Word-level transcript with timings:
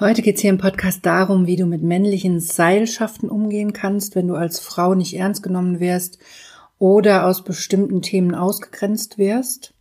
Heute 0.00 0.22
geht 0.22 0.36
es 0.36 0.40
hier 0.40 0.48
im 0.48 0.56
Podcast 0.56 1.04
darum, 1.04 1.46
wie 1.46 1.56
du 1.56 1.66
mit 1.66 1.82
männlichen 1.82 2.40
Seilschaften 2.40 3.28
umgehen 3.28 3.74
kannst, 3.74 4.14
wenn 4.14 4.28
du 4.28 4.34
als 4.34 4.58
Frau 4.58 4.94
nicht 4.94 5.12
ernst 5.12 5.42
genommen 5.42 5.78
wirst 5.78 6.18
oder 6.78 7.26
aus 7.26 7.44
bestimmten 7.44 8.00
Themen 8.00 8.34
ausgegrenzt 8.34 9.18
wirst. 9.18 9.74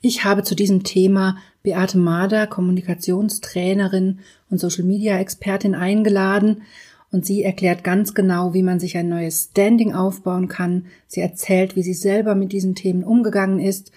Ich 0.00 0.22
habe 0.22 0.44
zu 0.44 0.54
diesem 0.54 0.84
Thema 0.84 1.36
Beate 1.64 1.98
Mader, 1.98 2.46
Kommunikationstrainerin 2.46 4.20
und 4.50 4.60
Social 4.60 4.84
Media 4.84 5.18
Expertin 5.18 5.74
eingeladen 5.74 6.62
und 7.10 7.26
sie 7.26 7.42
erklärt 7.42 7.82
ganz 7.82 8.14
genau, 8.14 8.54
wie 8.54 8.62
man 8.62 8.78
sich 8.78 8.96
ein 8.96 9.08
neues 9.08 9.48
Standing 9.50 9.94
aufbauen 9.94 10.46
kann. 10.46 10.86
Sie 11.08 11.20
erzählt, 11.20 11.74
wie 11.74 11.82
sie 11.82 11.94
selber 11.94 12.36
mit 12.36 12.52
diesen 12.52 12.76
Themen 12.76 13.02
umgegangen 13.02 13.58
ist 13.58 13.90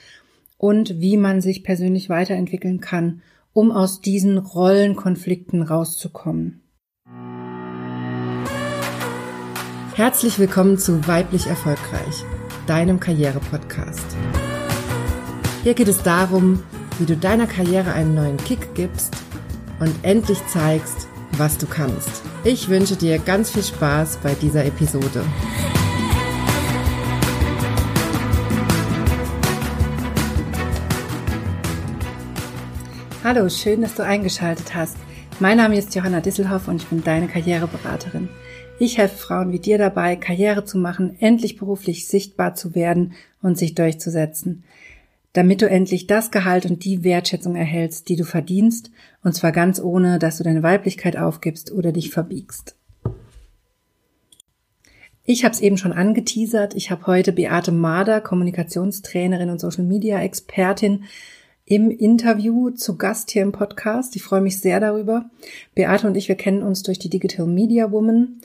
und 0.58 1.00
wie 1.00 1.18
man 1.18 1.42
sich 1.42 1.64
persönlich 1.64 2.10
weiterentwickeln 2.10 2.82
kann 2.82 3.22
um 3.54 3.72
aus 3.72 4.02
diesen 4.02 4.38
Rollenkonflikten 4.38 5.64
rauszukommen. 5.64 6.62
Herzlich 9.96 10.40
willkommen 10.40 10.78
zu 10.78 11.06
Weiblich 11.08 11.48
Erfolgreich, 11.48 12.24
deinem 12.66 13.00
Karriere-Podcast. 13.00 14.16
Hier 15.64 15.74
geht 15.74 15.90
es 15.90 16.02
darum, 16.02 16.64
wie 16.98 17.06
du 17.06 17.18
deiner 17.18 17.46
Karriere 17.46 17.94
einen 17.94 18.16
neuen 18.16 18.38
Kick 18.38 18.74
gibst 18.74 19.16
und 19.80 19.94
endlich 20.04 20.40
zeigst, 20.48 21.08
was 21.38 21.58
du 21.58 21.66
kannst. 21.66 22.24
Ich 22.44 22.70
wünsche 22.70 22.96
dir 22.96 23.20
ganz 23.20 23.52
viel 23.52 23.64
Spaß 23.64 24.20
bei 24.24 24.34
dieser 24.34 24.66
Episode. 24.66 25.24
Hallo, 33.24 33.48
schön, 33.50 33.84
dass 33.84 33.94
du 33.94 34.04
eingeschaltet 34.04 34.74
hast. 34.74 34.98
Mein 35.40 35.58
Name 35.58 35.78
ist 35.78 35.94
Johanna 35.94 36.22
Disselhoff 36.22 36.68
und 36.68 36.82
ich 36.82 36.88
bin 36.88 37.04
deine 37.04 37.28
Karriereberaterin. 37.28 38.30
Ich 38.80 38.98
helfe 38.98 39.16
Frauen 39.16 39.52
wie 39.52 39.60
dir 39.60 39.78
dabei, 39.78 40.16
Karriere 40.16 40.66
zu 40.66 40.80
machen, 40.80 41.18
endlich 41.20 41.56
beruflich 41.56 42.08
sichtbar 42.08 42.56
zu 42.56 42.74
werden 42.74 43.14
und 43.44 43.60
sich 43.60 43.76
durchzusetzen, 43.76 44.64
damit 45.34 45.62
du 45.62 45.70
endlich 45.70 46.08
das 46.08 46.32
Gehalt 46.32 46.66
und 46.66 46.84
die 46.84 47.04
Wertschätzung 47.04 47.56
erhältst, 47.56 48.10
die 48.10 48.16
du 48.16 48.24
verdienst, 48.24 48.90
und 49.24 49.34
zwar 49.34 49.52
ganz 49.52 49.80
ohne, 49.80 50.18
dass 50.18 50.40
du 50.40 50.44
deine 50.44 50.64
Weiblichkeit 50.64 51.16
aufgibst 51.16 51.72
oder 51.72 51.92
dich 51.92 52.10
verbiegst. 52.10 52.76
Ich 55.26 55.44
habe 55.44 55.54
es 55.54 55.62
eben 55.62 55.78
schon 55.78 55.94
angeteasert. 55.94 56.74
Ich 56.74 56.90
habe 56.90 57.06
heute 57.06 57.34
Beate 57.34 57.72
Mader, 57.72 58.20
Kommunikationstrainerin 58.20 59.52
und 59.52 59.62
Social 59.62 59.84
Media 59.84 60.20
Expertin, 60.20 61.04
im 61.72 61.90
Interview 61.90 62.70
zu 62.72 62.98
Gast 62.98 63.32
hier 63.32 63.44
im 63.44 63.54
Podcast. 63.54 64.18
Ich 64.18 64.24
freue 64.24 64.42
mich 64.42 64.60
sehr 64.60 64.82
darüber. 64.82 65.30
Beate 65.74 66.06
und 66.06 66.18
ich, 66.18 66.28
wir 66.28 66.36
kennen 66.36 66.64
uns 66.64 66.84
durch 66.84 67.00
die 67.00 67.10
Digital 67.10 67.48
Media 67.48 67.94
Woman. 67.94 68.42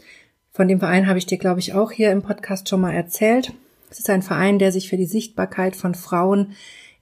Von 0.52 0.68
dem 0.68 0.78
Verein 0.78 1.08
habe 1.08 1.18
ich 1.18 1.26
dir, 1.26 1.36
glaube 1.36 1.58
ich, 1.58 1.74
auch 1.74 1.90
hier 1.90 2.12
im 2.12 2.22
Podcast 2.22 2.68
schon 2.68 2.80
mal 2.80 2.92
erzählt. 2.92 3.52
Es 3.90 3.98
ist 3.98 4.08
ein 4.10 4.22
Verein, 4.22 4.60
der 4.60 4.70
sich 4.70 4.88
für 4.88 4.96
die 4.96 5.06
Sichtbarkeit 5.06 5.74
von 5.74 5.96
Frauen 5.96 6.52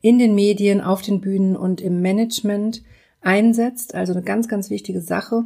in 0.00 0.18
den 0.18 0.34
Medien, 0.34 0.80
auf 0.80 1.02
den 1.02 1.20
Bühnen 1.20 1.56
und 1.56 1.82
im 1.82 2.00
Management 2.00 2.82
einsetzt. 3.20 3.94
Also 3.94 4.14
eine 4.14 4.22
ganz, 4.22 4.48
ganz 4.48 4.70
wichtige 4.70 5.02
Sache. 5.02 5.44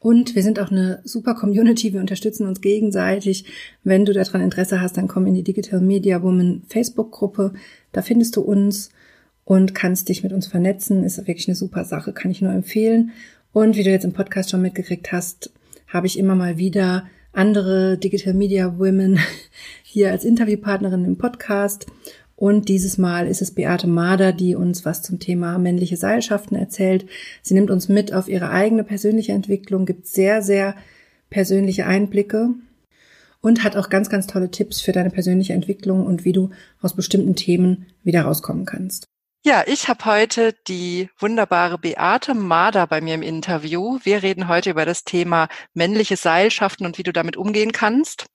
Und 0.00 0.34
wir 0.34 0.42
sind 0.42 0.58
auch 0.58 0.72
eine 0.72 1.00
super 1.04 1.36
Community. 1.36 1.92
Wir 1.92 2.00
unterstützen 2.00 2.48
uns 2.48 2.60
gegenseitig. 2.60 3.44
Wenn 3.84 4.04
du 4.04 4.12
daran 4.12 4.40
Interesse 4.40 4.80
hast, 4.80 4.96
dann 4.96 5.06
komm 5.06 5.28
in 5.28 5.34
die 5.34 5.44
Digital 5.44 5.80
Media 5.80 6.24
Woman 6.24 6.64
Facebook 6.66 7.12
Gruppe. 7.12 7.52
Da 7.92 8.02
findest 8.02 8.34
du 8.34 8.40
uns 8.40 8.90
und 9.50 9.74
kannst 9.74 10.08
dich 10.08 10.22
mit 10.22 10.32
uns 10.32 10.46
vernetzen. 10.46 11.02
Ist 11.02 11.18
wirklich 11.18 11.48
eine 11.48 11.56
super 11.56 11.84
Sache, 11.84 12.12
kann 12.12 12.30
ich 12.30 12.40
nur 12.40 12.52
empfehlen. 12.52 13.10
Und 13.52 13.74
wie 13.74 13.82
du 13.82 13.90
jetzt 13.90 14.04
im 14.04 14.12
Podcast 14.12 14.48
schon 14.48 14.62
mitgekriegt 14.62 15.10
hast, 15.10 15.50
habe 15.88 16.06
ich 16.06 16.20
immer 16.20 16.36
mal 16.36 16.56
wieder 16.56 17.08
andere 17.32 17.98
Digital 17.98 18.32
Media 18.32 18.78
Women 18.78 19.18
hier 19.82 20.12
als 20.12 20.24
Interviewpartnerin 20.24 21.04
im 21.04 21.18
Podcast. 21.18 21.86
Und 22.36 22.68
dieses 22.68 22.96
Mal 22.96 23.26
ist 23.26 23.42
es 23.42 23.50
Beate 23.50 23.88
Mader, 23.88 24.32
die 24.32 24.54
uns 24.54 24.84
was 24.84 25.02
zum 25.02 25.18
Thema 25.18 25.58
männliche 25.58 25.96
Seilschaften 25.96 26.56
erzählt. 26.56 27.06
Sie 27.42 27.54
nimmt 27.54 27.72
uns 27.72 27.88
mit 27.88 28.14
auf 28.14 28.28
ihre 28.28 28.50
eigene 28.50 28.84
persönliche 28.84 29.32
Entwicklung, 29.32 29.84
gibt 29.84 30.06
sehr, 30.06 30.42
sehr 30.42 30.76
persönliche 31.28 31.86
Einblicke 31.86 32.50
und 33.40 33.64
hat 33.64 33.74
auch 33.74 33.88
ganz, 33.88 34.10
ganz 34.10 34.28
tolle 34.28 34.52
Tipps 34.52 34.80
für 34.80 34.92
deine 34.92 35.10
persönliche 35.10 35.54
Entwicklung 35.54 36.06
und 36.06 36.24
wie 36.24 36.32
du 36.32 36.50
aus 36.80 36.94
bestimmten 36.94 37.34
Themen 37.34 37.86
wieder 38.04 38.22
rauskommen 38.22 38.64
kannst. 38.64 39.09
Ja, 39.42 39.64
ich 39.66 39.88
habe 39.88 40.04
heute 40.04 40.52
die 40.68 41.08
wunderbare 41.18 41.78
Beate 41.78 42.34
Mader 42.34 42.86
bei 42.86 43.00
mir 43.00 43.14
im 43.14 43.22
Interview. 43.22 43.98
Wir 44.02 44.22
reden 44.22 44.48
heute 44.48 44.68
über 44.68 44.84
das 44.84 45.02
Thema 45.02 45.48
männliche 45.72 46.18
Seilschaften 46.18 46.84
und 46.84 46.98
wie 46.98 47.04
du 47.04 47.12
damit 47.12 47.38
umgehen 47.38 47.72
kannst. 47.72 48.26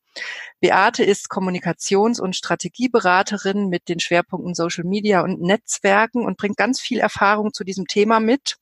Beate 0.62 1.04
ist 1.04 1.30
Kommunikations- 1.30 2.20
und 2.20 2.36
Strategieberaterin 2.36 3.70
mit 3.70 3.88
den 3.88 4.00
Schwerpunkten 4.00 4.56
Social 4.56 4.84
Media 4.84 5.22
und 5.22 5.42
Netzwerken 5.42 6.26
und 6.26 6.38
bringt 6.38 6.58
ganz 6.58 6.80
viel 6.82 7.00
Erfahrung 7.00 7.54
zu 7.54 7.64
diesem 7.64 7.86
Thema 7.86 8.20
mit. 8.20 8.58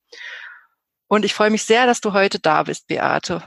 Und 1.07 1.23
ich 1.23 1.33
freue 1.33 1.49
mich 1.49 1.63
sehr, 1.63 1.85
dass 1.85 2.01
du 2.01 2.11
heute 2.11 2.39
da 2.39 2.63
bist, 2.63 2.87
Beate. 2.87 3.41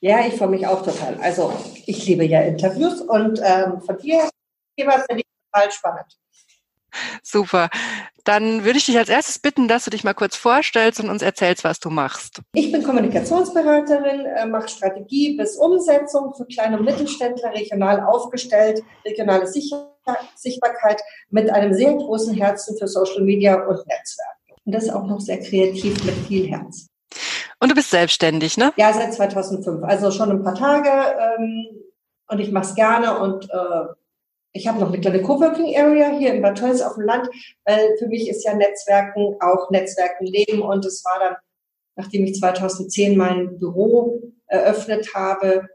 Ja, 0.00 0.26
ich 0.26 0.34
freue 0.34 0.48
mich 0.48 0.66
auch 0.66 0.84
total. 0.84 1.18
Also 1.22 1.54
ich 1.86 2.04
liebe 2.04 2.26
ja 2.26 2.42
Interviews 2.42 3.00
und 3.00 3.40
ähm, 3.42 3.80
von 3.80 3.96
dir, 3.96 4.28
finde 4.76 5.22
ich 5.22 5.26
total 5.50 5.72
spannend. 5.72 6.19
Super. 7.22 7.70
Dann 8.24 8.64
würde 8.64 8.78
ich 8.78 8.86
dich 8.86 8.98
als 8.98 9.08
erstes 9.08 9.38
bitten, 9.38 9.66
dass 9.66 9.84
du 9.84 9.90
dich 9.90 10.04
mal 10.04 10.14
kurz 10.14 10.36
vorstellst 10.36 11.00
und 11.00 11.08
uns 11.08 11.22
erzählst, 11.22 11.64
was 11.64 11.80
du 11.80 11.90
machst. 11.90 12.40
Ich 12.52 12.70
bin 12.70 12.82
Kommunikationsberaterin, 12.82 14.26
äh, 14.26 14.46
mache 14.46 14.68
Strategie 14.68 15.36
bis 15.36 15.56
Umsetzung 15.56 16.34
für 16.34 16.44
kleine 16.46 16.78
und 16.78 16.84
Mittelständler, 16.84 17.52
regional 17.54 18.00
aufgestellt, 18.00 18.82
regionale 19.04 19.46
Sichtbarkeit 19.46 21.00
mit 21.30 21.50
einem 21.50 21.72
sehr 21.72 21.94
großen 21.94 22.34
Herzen 22.34 22.76
für 22.78 22.88
Social 22.88 23.22
Media 23.22 23.54
und 23.54 23.78
Netzwerke. 23.86 24.60
Und 24.64 24.74
das 24.74 24.90
auch 24.90 25.06
noch 25.06 25.20
sehr 25.20 25.40
kreativ 25.40 26.04
mit 26.04 26.14
viel 26.26 26.48
Herz. 26.50 26.88
Und 27.58 27.70
du 27.70 27.74
bist 27.74 27.90
selbstständig, 27.90 28.56
ne? 28.56 28.72
Ja, 28.76 28.92
seit 28.92 29.12
2005. 29.14 29.82
Also 29.82 30.10
schon 30.10 30.30
ein 30.30 30.42
paar 30.42 30.54
Tage. 30.54 30.88
Ähm, 30.88 31.66
und 32.28 32.38
ich 32.38 32.52
mache 32.52 32.66
es 32.66 32.74
gerne 32.74 33.18
und 33.18 33.50
äh, 33.50 33.86
ich 34.52 34.66
habe 34.66 34.80
noch 34.80 34.88
eine 34.88 35.00
kleine 35.00 35.22
Coworking 35.22 35.76
Area 35.76 36.16
hier 36.18 36.34
in 36.34 36.42
Bad 36.42 36.58
Tölz 36.58 36.80
auf 36.80 36.94
dem 36.94 37.04
Land, 37.04 37.28
weil 37.64 37.96
für 37.98 38.08
mich 38.08 38.28
ist 38.28 38.44
ja 38.44 38.54
Netzwerken 38.54 39.36
auch 39.40 39.70
Netzwerken 39.70 40.26
leben 40.26 40.62
und 40.62 40.84
es 40.84 41.04
war 41.04 41.20
dann, 41.20 41.36
nachdem 41.96 42.24
ich 42.24 42.34
2010 42.34 43.16
mein 43.16 43.58
Büro 43.58 44.20
eröffnet 44.46 45.14
habe, 45.14 45.68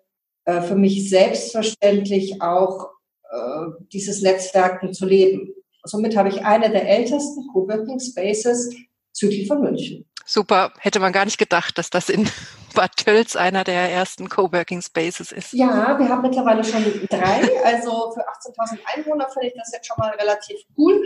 äh, 0.45 0.61
für 0.61 0.75
mich 0.75 1.09
selbstverständlich 1.09 2.41
auch 2.41 2.89
äh, 3.31 3.65
dieses 3.93 4.21
Netzwerken 4.21 4.93
zu 4.93 5.05
leben. 5.05 5.53
Somit 5.83 6.17
habe 6.17 6.29
ich 6.29 6.43
eine 6.43 6.69
der 6.69 6.89
ältesten 6.89 7.47
Coworking 7.53 7.99
Spaces 7.99 8.75
südlich 9.11 9.47
von 9.47 9.61
München. 9.61 10.05
Super, 10.25 10.73
hätte 10.79 10.99
man 10.99 11.13
gar 11.13 11.25
nicht 11.25 11.37
gedacht, 11.37 11.77
dass 11.77 11.89
das 11.89 12.09
in 12.09 12.27
Bad 12.75 12.97
Tölz 12.97 13.35
einer 13.35 13.63
der 13.63 13.89
ersten 13.91 14.29
Coworking 14.29 14.81
Spaces 14.81 15.31
ist. 15.31 15.53
Ja, 15.53 15.97
wir 15.97 16.07
haben 16.07 16.21
mittlerweile 16.21 16.63
schon 16.63 16.83
drei. 17.09 17.63
Also 17.63 18.11
für 18.13 18.21
18.000 18.21 18.79
Einwohner 18.95 19.27
finde 19.29 19.47
ich 19.47 19.53
das 19.55 19.71
jetzt 19.73 19.87
schon 19.87 19.97
mal 19.97 20.11
relativ 20.11 20.59
cool. 20.77 21.03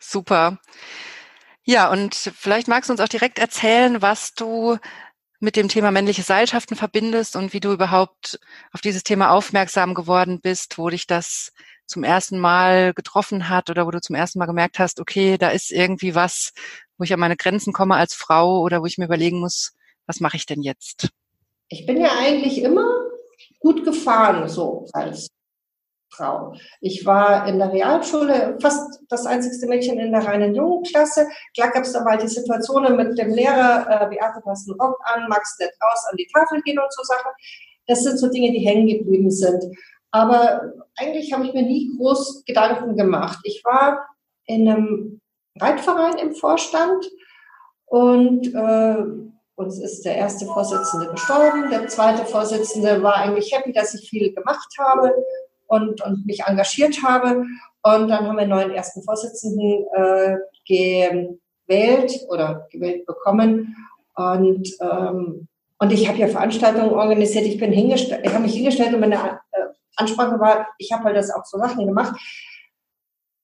Super. 0.00 0.58
Ja, 1.64 1.90
und 1.90 2.14
vielleicht 2.14 2.68
magst 2.68 2.90
du 2.90 2.92
uns 2.92 3.00
auch 3.00 3.08
direkt 3.08 3.38
erzählen, 3.38 4.02
was 4.02 4.34
du 4.34 4.76
mit 5.40 5.56
dem 5.56 5.68
Thema 5.68 5.90
männliche 5.90 6.22
Seilschaften 6.22 6.76
verbindest 6.76 7.36
und 7.36 7.52
wie 7.52 7.60
du 7.60 7.72
überhaupt 7.72 8.38
auf 8.72 8.80
dieses 8.80 9.02
Thema 9.02 9.30
aufmerksam 9.30 9.94
geworden 9.94 10.40
bist, 10.40 10.78
wo 10.78 10.88
dich 10.88 11.06
das 11.06 11.52
zum 11.86 12.04
ersten 12.04 12.38
Mal 12.38 12.94
getroffen 12.94 13.48
hat 13.48 13.70
oder 13.70 13.86
wo 13.86 13.90
du 13.90 14.00
zum 14.00 14.16
ersten 14.16 14.38
Mal 14.38 14.46
gemerkt 14.46 14.78
hast, 14.78 15.00
okay, 15.00 15.38
da 15.38 15.48
ist 15.48 15.70
irgendwie 15.70 16.14
was, 16.14 16.52
wo 16.98 17.04
ich 17.04 17.12
an 17.12 17.20
meine 17.20 17.36
Grenzen 17.36 17.72
komme 17.72 17.96
als 17.96 18.14
Frau 18.14 18.60
oder 18.60 18.80
wo 18.80 18.86
ich 18.86 18.98
mir 18.98 19.04
überlegen 19.04 19.40
muss, 19.40 19.74
was 20.06 20.20
mache 20.20 20.36
ich 20.36 20.46
denn 20.46 20.62
jetzt? 20.62 21.08
Ich 21.68 21.86
bin 21.86 22.00
ja 22.00 22.10
eigentlich 22.18 22.62
immer 22.62 22.86
gut 23.60 23.84
gefahren, 23.84 24.48
so 24.48 24.86
als 24.92 25.28
Frau. 26.16 26.54
Ich 26.80 27.04
war 27.04 27.46
in 27.48 27.58
der 27.58 27.72
Realschule 27.72 28.56
fast 28.60 29.00
das 29.08 29.26
einzigste 29.26 29.66
Mädchen 29.66 29.98
in 29.98 30.12
der 30.12 30.24
reinen 30.24 30.54
Jungenklasse. 30.54 31.28
Klar 31.54 31.70
gab 31.70 31.82
es 31.82 31.92
da 31.92 32.02
mal 32.02 32.16
die 32.16 32.28
Situationen 32.28 32.96
mit 32.96 33.18
dem 33.18 33.30
Lehrer, 33.30 33.86
äh, 33.88 34.08
Beate, 34.08 34.40
du 34.42 34.50
hast 34.50 34.68
einen 34.68 34.80
Rock 34.80 34.98
an, 35.04 35.28
magst 35.28 35.58
nicht 35.60 35.72
raus 35.82 36.06
an 36.10 36.16
die 36.16 36.28
Tafel 36.32 36.62
gehen 36.62 36.78
und 36.78 36.92
so 36.92 37.02
Sachen. 37.02 37.32
Das 37.86 38.02
sind 38.02 38.18
so 38.18 38.28
Dinge, 38.28 38.52
die 38.52 38.66
hängen 38.66 38.86
geblieben 38.86 39.30
sind. 39.30 39.64
Aber 40.10 40.72
eigentlich 40.96 41.32
habe 41.32 41.46
ich 41.46 41.52
mir 41.52 41.62
nie 41.62 41.90
groß 41.96 42.44
Gedanken 42.46 42.96
gemacht. 42.96 43.38
Ich 43.44 43.62
war 43.64 44.06
in 44.46 44.68
einem 44.68 45.20
Reitverein 45.58 46.18
im 46.18 46.34
Vorstand 46.34 47.04
und 47.86 48.46
äh, 48.54 49.04
uns 49.56 49.78
ist 49.80 50.04
der 50.04 50.16
erste 50.16 50.46
Vorsitzende 50.46 51.08
gestorben. 51.10 51.70
Der 51.70 51.88
zweite 51.88 52.24
Vorsitzende 52.24 53.02
war 53.02 53.16
eigentlich 53.16 53.52
happy, 53.52 53.72
dass 53.72 53.94
ich 53.94 54.08
viel 54.08 54.32
gemacht 54.34 54.68
habe 54.78 55.12
und, 55.66 56.00
und 56.02 56.26
mich 56.26 56.44
engagiert 56.44 57.02
habe. 57.02 57.44
Und 57.82 58.08
dann 58.08 58.26
haben 58.26 58.36
wir 58.36 58.42
einen 58.42 58.50
neuen 58.50 58.70
ersten 58.70 59.02
Vorsitzenden 59.02 59.86
äh, 59.94 60.36
gewählt 60.66 62.12
oder 62.28 62.66
gewählt 62.70 63.06
bekommen. 63.06 63.74
Und, 64.14 64.68
ähm, 64.80 65.48
und 65.78 65.92
ich 65.92 66.08
habe 66.08 66.18
ja 66.18 66.28
Veranstaltungen 66.28 66.90
organisiert. 66.90 67.46
Ich 67.46 67.60
ich 67.60 68.32
habe 68.32 68.42
mich 68.42 68.54
hingestellt 68.54 68.94
und 68.94 69.00
meine 69.00 69.16
äh, 69.16 69.64
Ansprache 69.96 70.38
war, 70.38 70.68
ich 70.78 70.92
habe 70.92 71.04
halt 71.04 71.16
das 71.16 71.30
auch 71.30 71.44
so 71.44 71.58
Sachen 71.58 71.86
gemacht. 71.86 72.14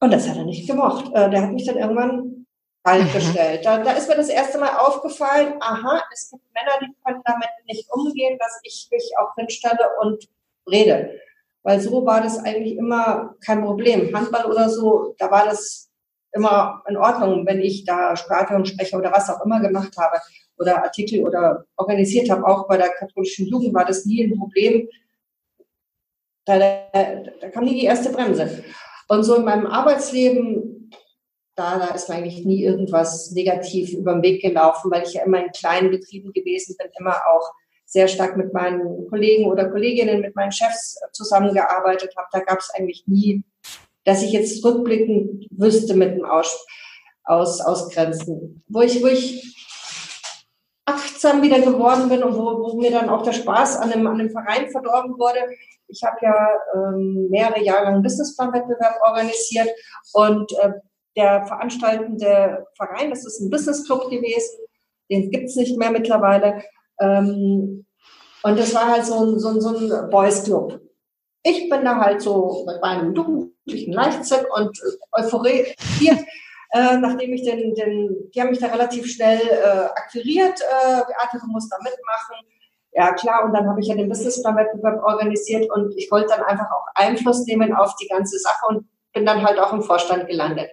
Und 0.00 0.12
das 0.12 0.28
hat 0.28 0.36
er 0.36 0.44
nicht 0.44 0.66
gemocht. 0.66 1.06
Äh, 1.14 1.30
der 1.30 1.42
hat 1.42 1.52
mich 1.52 1.64
dann 1.64 1.76
irgendwann 1.76 2.41
mhm. 2.84 3.12
gestellt. 3.12 3.64
Da, 3.64 3.78
da 3.78 3.92
ist 3.92 4.08
mir 4.08 4.16
das 4.16 4.28
erste 4.28 4.58
Mal 4.58 4.76
aufgefallen, 4.76 5.54
aha, 5.60 6.02
es 6.12 6.30
gibt 6.30 6.42
Männer, 6.52 6.78
die 6.80 6.94
können 7.04 7.22
damit 7.24 7.50
nicht 7.66 7.88
umgehen, 7.92 8.38
dass 8.38 8.60
ich 8.62 8.88
mich 8.90 9.12
auch 9.18 9.34
hinstelle 9.36 9.90
und 10.00 10.28
rede. 10.70 11.18
Weil 11.62 11.80
so 11.80 12.04
war 12.04 12.20
das 12.20 12.38
eigentlich 12.38 12.76
immer 12.76 13.36
kein 13.44 13.62
Problem. 13.62 14.14
Handball 14.14 14.46
oder 14.46 14.68
so, 14.68 15.14
da 15.18 15.30
war 15.30 15.44
das 15.44 15.90
immer 16.32 16.82
in 16.88 16.96
Ordnung, 16.96 17.46
wenn 17.46 17.60
ich 17.60 17.84
da 17.84 18.16
Stadion 18.16 18.64
spreche 18.64 18.96
oder 18.96 19.12
was 19.12 19.30
auch 19.30 19.44
immer 19.44 19.60
gemacht 19.60 19.96
habe 19.96 20.18
oder 20.58 20.82
Artikel 20.82 21.24
oder 21.24 21.64
organisiert 21.76 22.30
habe. 22.30 22.46
Auch 22.46 22.66
bei 22.66 22.78
der 22.78 22.88
katholischen 22.90 23.46
Jugend 23.46 23.74
war 23.74 23.84
das 23.84 24.06
nie 24.06 24.24
ein 24.24 24.36
Problem. 24.36 24.88
Da, 26.44 26.58
da, 26.58 27.22
da 27.40 27.50
kam 27.50 27.64
nie 27.64 27.78
die 27.78 27.86
erste 27.86 28.10
Bremse. 28.10 28.64
Und 29.08 29.22
so 29.22 29.36
in 29.36 29.44
meinem 29.44 29.66
Arbeitsleben, 29.66 30.81
da, 31.54 31.78
da 31.78 31.94
ist 31.94 32.08
mir 32.08 32.16
eigentlich 32.16 32.44
nie 32.44 32.62
irgendwas 32.62 33.30
negativ 33.32 33.92
über 33.92 34.14
den 34.14 34.22
Weg 34.22 34.42
gelaufen, 34.42 34.90
weil 34.90 35.02
ich 35.02 35.14
ja 35.14 35.24
immer 35.24 35.44
in 35.44 35.52
kleinen 35.52 35.90
Betrieben 35.90 36.32
gewesen 36.32 36.76
bin, 36.78 36.88
immer 36.98 37.16
auch 37.28 37.52
sehr 37.84 38.08
stark 38.08 38.36
mit 38.36 38.54
meinen 38.54 39.06
Kollegen 39.08 39.50
oder 39.50 39.68
Kolleginnen, 39.68 40.22
mit 40.22 40.34
meinen 40.34 40.52
Chefs 40.52 40.98
zusammengearbeitet 41.12 42.14
habe. 42.16 42.28
Da 42.32 42.40
gab 42.40 42.58
es 42.58 42.70
eigentlich 42.74 43.04
nie, 43.06 43.44
dass 44.04 44.22
ich 44.22 44.32
jetzt 44.32 44.64
rückblickend 44.64 45.46
wüsste 45.50 45.94
mit 45.94 46.16
dem 46.16 46.24
Aus, 46.24 46.66
aus, 47.24 47.60
Ausgrenzen. 47.60 48.64
Wo 48.68 48.80
ich, 48.80 49.02
wo 49.02 49.08
ich 49.08 49.54
achtsam 50.86 51.42
wieder 51.42 51.60
geworden 51.60 52.08
bin 52.08 52.22
und 52.22 52.34
wo, 52.34 52.60
wo 52.60 52.80
mir 52.80 52.90
dann 52.90 53.10
auch 53.10 53.22
der 53.22 53.32
Spaß 53.32 53.76
an 53.76 53.90
dem, 53.90 54.06
an 54.06 54.18
dem 54.18 54.30
Verein 54.30 54.70
verdorben 54.70 55.18
wurde. 55.18 55.40
Ich 55.88 56.02
habe 56.02 56.16
ja 56.22 56.48
ähm, 56.74 57.28
mehrere 57.28 57.62
Jahre 57.62 57.84
lang 57.84 57.94
einen 57.94 58.02
Businessplan-Wettbewerb 58.02 58.98
organisiert 59.02 59.68
und 60.14 60.50
äh, 60.60 60.72
der 61.16 61.46
veranstaltende 61.46 62.66
Verein, 62.76 63.10
das 63.10 63.26
ist 63.26 63.40
ein 63.40 63.50
Business 63.50 63.84
Club 63.86 64.10
gewesen, 64.10 64.66
den 65.10 65.30
gibt 65.30 65.44
es 65.44 65.56
nicht 65.56 65.76
mehr 65.76 65.90
mittlerweile, 65.90 66.62
ähm, 67.00 67.84
und 68.42 68.58
das 68.58 68.74
war 68.74 68.90
halt 68.90 69.06
so 69.06 69.24
ein, 69.24 69.38
so 69.38 69.48
ein, 69.48 69.60
so 69.60 69.68
ein 69.76 70.10
Boys 70.10 70.44
Club. 70.44 70.80
Ich 71.44 71.68
bin 71.68 71.84
da 71.84 71.96
halt 71.96 72.20
so 72.22 72.64
mit 72.66 72.80
meinem 72.80 73.14
jugendlichen 73.14 73.92
Leichtsinn 73.92 74.44
und 74.54 74.78
Euphorie 75.12 75.74
hier, 75.98 76.18
äh, 76.72 76.96
nachdem 76.98 77.32
ich 77.32 77.42
den, 77.42 77.74
den, 77.74 78.30
die 78.34 78.40
haben 78.40 78.50
mich 78.50 78.58
da 78.58 78.66
relativ 78.68 79.06
schnell 79.06 79.40
äh, 79.40 79.86
akquiriert, 79.96 80.60
äh, 80.60 80.96
Beate, 80.96 81.38
du 81.40 81.46
musst 81.50 81.72
da 81.72 81.76
mitmachen. 81.78 82.46
Ja, 82.92 83.12
klar, 83.12 83.44
und 83.44 83.54
dann 83.54 83.68
habe 83.68 83.80
ich 83.80 83.86
ja 83.86 83.94
den 83.94 84.08
Businessplan-Wettbewerb 84.08 85.02
organisiert 85.02 85.70
und 85.70 85.96
ich 85.96 86.10
wollte 86.10 86.28
dann 86.28 86.42
einfach 86.42 86.70
auch 86.70 86.86
Einfluss 86.94 87.46
nehmen 87.46 87.72
auf 87.72 87.94
die 87.96 88.08
ganze 88.08 88.38
Sache 88.38 88.66
und 88.68 88.86
bin 89.14 89.24
dann 89.24 89.42
halt 89.42 89.58
auch 89.58 89.72
im 89.72 89.82
Vorstand 89.82 90.28
gelandet. 90.28 90.70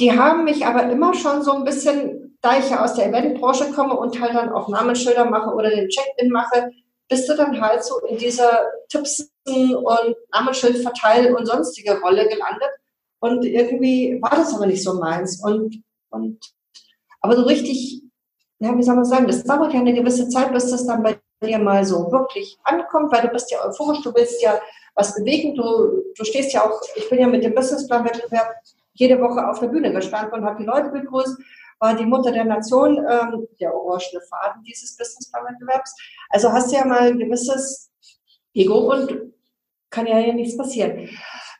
Die 0.00 0.18
haben 0.18 0.44
mich 0.44 0.66
aber 0.66 0.90
immer 0.90 1.14
schon 1.14 1.42
so 1.42 1.52
ein 1.52 1.64
bisschen 1.64 2.20
da 2.40 2.58
ich 2.58 2.70
ja 2.70 2.82
aus 2.82 2.94
der 2.94 3.08
Eventbranche 3.08 3.70
komme 3.72 3.96
und 3.96 4.20
halt 4.20 4.34
dann 4.34 4.52
auch 4.52 4.68
Namensschilder 4.68 5.26
mache 5.26 5.54
oder 5.54 5.70
den 5.70 5.88
Check-in 5.88 6.30
mache, 6.30 6.70
bist 7.08 7.28
du 7.28 7.36
dann 7.36 7.60
halt 7.60 7.84
so 7.84 7.98
in 8.06 8.16
dieser 8.18 8.66
Tipsen 8.88 9.28
und 9.46 10.16
Namensschild 10.32 10.78
verteilen 10.78 11.34
und 11.34 11.46
sonstige 11.46 12.00
Rolle 12.00 12.28
gelandet. 12.28 12.70
Und 13.18 13.44
irgendwie 13.44 14.18
war 14.22 14.30
das 14.30 14.54
aber 14.54 14.66
nicht 14.66 14.82
so 14.82 14.94
meins. 14.94 15.42
Und, 15.44 15.82
und, 16.10 16.38
aber 17.20 17.36
so 17.36 17.42
richtig, 17.42 18.02
ja, 18.60 18.76
wie 18.76 18.82
soll 18.82 18.94
man 18.94 19.04
sagen, 19.04 19.26
das 19.26 19.44
dauert 19.44 19.74
ja 19.74 19.80
eine 19.80 19.92
gewisse 19.92 20.28
Zeit, 20.28 20.52
bis 20.52 20.70
das 20.70 20.86
dann 20.86 21.02
bei 21.02 21.18
dir 21.42 21.58
mal 21.58 21.84
so 21.84 22.10
wirklich 22.12 22.58
ankommt, 22.62 23.12
weil 23.12 23.22
du 23.22 23.28
bist 23.28 23.50
ja 23.50 23.66
euphorisch, 23.66 24.02
du 24.02 24.14
willst 24.14 24.40
ja 24.40 24.58
was 24.94 25.14
bewegen, 25.14 25.54
du, 25.54 26.02
du 26.16 26.24
stehst 26.24 26.52
ja 26.52 26.64
auch, 26.64 26.80
ich 26.94 27.08
bin 27.08 27.18
ja 27.18 27.26
mit 27.26 27.44
dem 27.44 27.54
Businessplan-Wettbewerb 27.54 28.54
jede 29.00 29.20
Woche 29.20 29.48
auf 29.48 29.58
der 29.58 29.68
Bühne 29.68 29.92
gestanden 29.92 30.34
und 30.34 30.44
habe 30.44 30.58
die 30.58 30.66
Leute 30.66 30.90
begrüßt 30.90 31.36
war 31.80 31.96
die 31.96 32.04
Mutter 32.04 32.30
der 32.30 32.44
Nation, 32.44 32.98
ähm, 32.98 33.48
der 33.58 33.74
orangene 33.74 34.20
Faden 34.28 34.62
dieses 34.62 34.96
Businessplan-Wettbewerbs. 34.96 35.96
Also 36.28 36.52
hast 36.52 36.70
du 36.70 36.76
ja 36.76 36.84
mal 36.84 37.08
ein 37.08 37.18
gewisses 37.18 37.90
Ego 38.54 38.92
und 38.92 39.32
kann 39.88 40.06
ja 40.06 40.18
hier 40.18 40.34
nichts 40.34 40.56
passieren. 40.56 41.08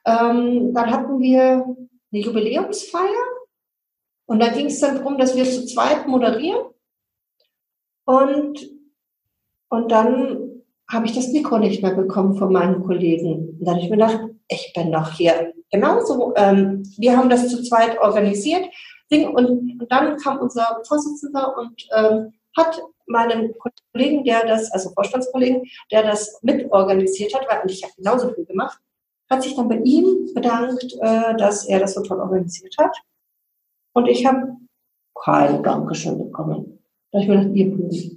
Ähm, 0.05 0.73
dann 0.75 0.91
hatten 0.91 1.19
wir 1.19 1.65
eine 2.13 2.23
Jubiläumsfeier 2.23 3.27
und 4.27 4.41
da 4.41 4.49
ging 4.49 4.67
es 4.67 4.79
dann 4.81 4.97
darum, 4.97 5.19
dass 5.19 5.35
wir 5.35 5.45
zu 5.45 5.67
zweit 5.67 6.07
moderieren 6.07 6.67
und, 8.05 8.71
und 9.69 9.91
dann 9.91 10.63
habe 10.89 11.07
ich 11.07 11.15
das 11.15 11.29
Mikro 11.29 11.59
nicht 11.59 11.83
mehr 11.83 11.95
bekommen 11.95 12.35
von 12.37 12.53
meinen 12.53 12.85
Kollegen. 12.85 13.57
Und 13.59 13.61
dann 13.61 13.77
habe 13.77 13.85
ich 13.85 13.91
mir 13.91 13.97
gedacht, 13.97 14.21
ich 14.49 14.73
bin 14.75 14.91
doch 14.91 15.13
hier. 15.13 15.55
Genauso, 15.71 16.35
ähm, 16.37 16.83
wir 16.99 17.17
haben 17.17 17.31
das 17.31 17.49
zu 17.49 17.63
zweit 17.63 17.99
organisiert. 17.99 18.65
Und, 19.11 19.27
und 19.81 19.87
dann 19.91 20.17
kam 20.19 20.39
unser 20.39 20.81
Vorsitzender 20.87 21.57
und 21.57 21.89
ähm, 21.97 22.33
hat 22.57 22.81
meinen 23.07 23.53
Kollegen, 23.93 24.25
der 24.25 24.47
das, 24.47 24.71
also 24.73 24.91
Vorstandskollegen, 24.91 25.63
der 25.91 26.05
das 26.05 26.39
mitorganisiert 26.43 27.35
hat, 27.35 27.47
weil 27.49 27.69
ich 27.71 27.83
habe 27.83 27.93
genauso 27.97 28.33
viel 28.33 28.45
gemacht, 28.45 28.79
hat 29.29 29.43
sich 29.43 29.55
dann 29.55 29.69
bei 29.69 29.79
ihm 29.79 30.33
bedankt, 30.35 30.93
äh, 31.01 31.37
dass 31.37 31.67
er 31.67 31.81
das 31.81 31.95
so 31.95 32.03
toll 32.03 32.21
organisiert 32.21 32.75
hat. 32.79 32.97
Und 33.93 34.07
ich 34.07 34.27
habe 34.27 34.57
kein 35.15 35.63
Dankeschön 35.63 36.19
bekommen. 36.19 36.79
Ich 37.13 37.27
mir 37.27 37.43
ihr. 37.43 38.17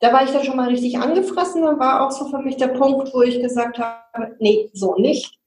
Da 0.00 0.12
war 0.12 0.24
ich 0.24 0.30
dann 0.30 0.44
schon 0.44 0.56
mal 0.56 0.68
richtig 0.68 0.98
angefressen 0.98 1.64
und 1.64 1.78
war 1.78 2.06
auch 2.06 2.10
so 2.10 2.26
für 2.26 2.38
mich 2.38 2.56
der 2.56 2.68
Punkt, 2.68 3.12
wo 3.14 3.22
ich 3.22 3.40
gesagt 3.40 3.78
habe, 3.78 4.36
nee, 4.38 4.70
so 4.72 4.94
nicht. 4.96 5.38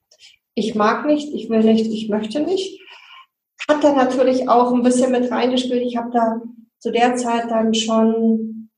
Ich 0.56 0.76
mag 0.76 1.06
nicht, 1.06 1.34
ich 1.34 1.50
will 1.50 1.64
nicht, 1.64 1.86
ich 1.88 2.10
möchte 2.10 2.42
nicht 2.42 2.80
hat 3.70 3.84
da 3.84 3.94
natürlich 3.94 4.50
auch 4.50 4.74
ein 4.74 4.84
bisschen 4.84 5.12
mit 5.12 5.32
reingespielt. 5.32 5.84
Ich 5.84 5.96
habe 5.96 6.12
da 6.12 6.42
zu 6.80 6.92
der 6.92 7.16
Zeit 7.16 7.52
dann 7.52 7.74
schon, 7.74 8.70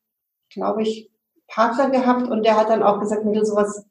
glaube 0.54 0.84
ich, 0.84 1.10
Partner 1.48 1.90
gehabt 1.90 2.28
und 2.30 2.44
der 2.44 2.58
hat 2.58 2.70
dann 2.70 2.84
auch 2.84 3.00
gesagt, 3.00 3.26
Mittel, 3.26 3.46
sowas 3.46 3.86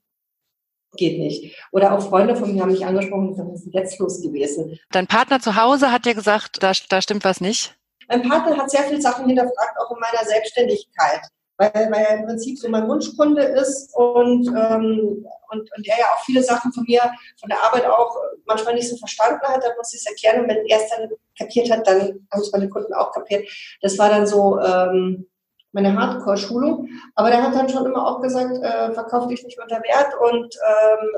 geht 0.96 1.18
nicht. 1.18 1.56
Oder 1.72 1.92
auch 1.92 2.08
Freunde 2.08 2.36
von 2.36 2.52
mir 2.52 2.62
haben 2.62 2.72
mich 2.72 2.84
angesprochen 2.84 3.28
und 3.28 3.30
gesagt, 3.30 3.50
was 3.52 3.66
ist 3.66 3.74
jetzt 3.74 3.98
los 3.98 4.20
gewesen? 4.20 4.78
Dein 4.90 5.06
Partner 5.06 5.40
zu 5.40 5.56
Hause 5.56 5.92
hat 5.92 6.04
dir 6.04 6.14
gesagt, 6.14 6.62
da, 6.62 6.72
da 6.88 7.02
stimmt 7.02 7.24
was 7.24 7.40
nicht? 7.40 7.76
Mein 8.08 8.28
Partner 8.28 8.56
hat 8.56 8.70
sehr 8.70 8.82
viele 8.82 9.00
Sachen 9.00 9.26
hinterfragt, 9.26 9.78
auch 9.78 9.90
in 9.92 10.00
meiner 10.00 10.24
Selbstständigkeit 10.26 11.20
weil, 11.60 11.90
weil 11.90 12.04
er 12.04 12.16
im 12.16 12.24
Prinzip 12.24 12.58
so 12.58 12.70
mein 12.70 12.88
Wunschkunde 12.88 13.42
ist 13.42 13.94
und, 13.94 14.48
ähm, 14.48 15.26
und, 15.50 15.76
und 15.76 15.86
er 15.86 15.98
ja 15.98 16.06
auch 16.06 16.24
viele 16.24 16.42
Sachen 16.42 16.72
von 16.72 16.84
mir, 16.84 17.02
von 17.38 17.50
der 17.50 17.62
Arbeit 17.62 17.84
auch 17.84 18.16
manchmal 18.46 18.74
nicht 18.74 18.88
so 18.88 18.96
verstanden 18.96 19.46
hat, 19.46 19.62
dann 19.62 19.76
muss 19.76 19.92
ich 19.92 20.00
es 20.00 20.06
erklären 20.06 20.40
und 20.40 20.48
wenn 20.48 20.64
er 20.64 20.78
es 20.78 20.88
dann 20.88 21.10
kapiert 21.38 21.70
hat, 21.70 21.86
dann 21.86 22.26
haben 22.32 22.40
es 22.40 22.50
meine 22.52 22.70
Kunden 22.70 22.94
auch 22.94 23.12
kapiert. 23.12 23.46
Das 23.82 23.98
war 23.98 24.08
dann 24.08 24.26
so 24.26 24.58
ähm, 24.58 25.26
meine 25.72 25.94
Hardcore-Schulung, 25.94 26.88
aber 27.14 27.28
der 27.28 27.42
hat 27.42 27.54
dann 27.54 27.68
schon 27.68 27.84
immer 27.84 28.06
auch 28.06 28.22
gesagt, 28.22 28.56
äh, 28.62 28.94
verkauf 28.94 29.28
dich 29.28 29.44
nicht 29.44 29.60
unter 29.60 29.82
Wert 29.82 30.14
und 30.18 30.56
ähm, 30.66 31.08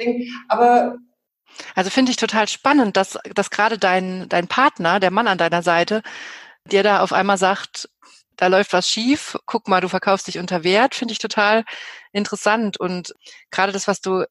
Ding. 0.00 0.30
aber 0.48 0.96
also 1.74 1.90
finde 1.90 2.10
ich 2.10 2.16
total 2.16 2.48
spannend, 2.48 2.96
dass, 2.96 3.18
dass 3.34 3.50
gerade 3.50 3.76
dein, 3.76 4.26
dein 4.30 4.48
Partner, 4.48 4.98
der 5.00 5.10
Mann 5.10 5.28
an 5.28 5.36
deiner 5.36 5.62
Seite, 5.62 6.02
dir 6.64 6.82
da 6.82 7.02
auf 7.02 7.12
einmal 7.12 7.36
sagt, 7.36 7.90
da 8.42 8.48
läuft 8.48 8.72
was 8.72 8.88
schief, 8.88 9.38
guck 9.46 9.68
mal, 9.68 9.80
du 9.80 9.88
verkaufst 9.88 10.26
dich 10.26 10.40
unter 10.40 10.64
Wert, 10.64 10.96
finde 10.96 11.12
ich 11.12 11.20
total 11.20 11.62
interessant. 12.10 12.76
Und 12.76 13.14
gerade 13.52 13.70
das, 13.70 13.86
was 13.86 14.00
du 14.00 14.24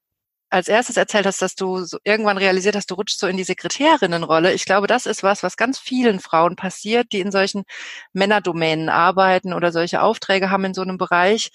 als 0.50 0.68
erstes 0.68 0.98
erzählt 0.98 1.26
hast, 1.26 1.42
dass 1.42 1.56
du 1.56 1.86
so 1.86 1.98
irgendwann 2.04 2.38
realisiert 2.38 2.76
hast, 2.76 2.92
du 2.92 2.96
rutschst 2.96 3.22
so 3.22 3.28
in 3.28 3.38
die 3.38 3.46
Sekretärinnenrolle. 3.46 4.52
Ich 4.52 4.66
glaube, 4.66 4.88
das 4.88 5.06
ist 5.06 5.24
was, 5.24 5.44
was 5.44 5.56
ganz 5.56 5.80
vielen 5.80 6.20
Frauen 6.20 6.58
passiert, 6.58 7.14
die 7.14 7.22
in 7.22 7.32
solchen 7.32 7.64
Männerdomänen 8.12 8.90
arbeiten 8.90 9.54
oder 9.54 9.72
solche 9.72 10.02
Aufträge 10.02 10.50
haben 10.50 10.66
in 10.66 10.74
so 10.74 10.82
einem 10.82 10.98
Bereich. 10.98 11.52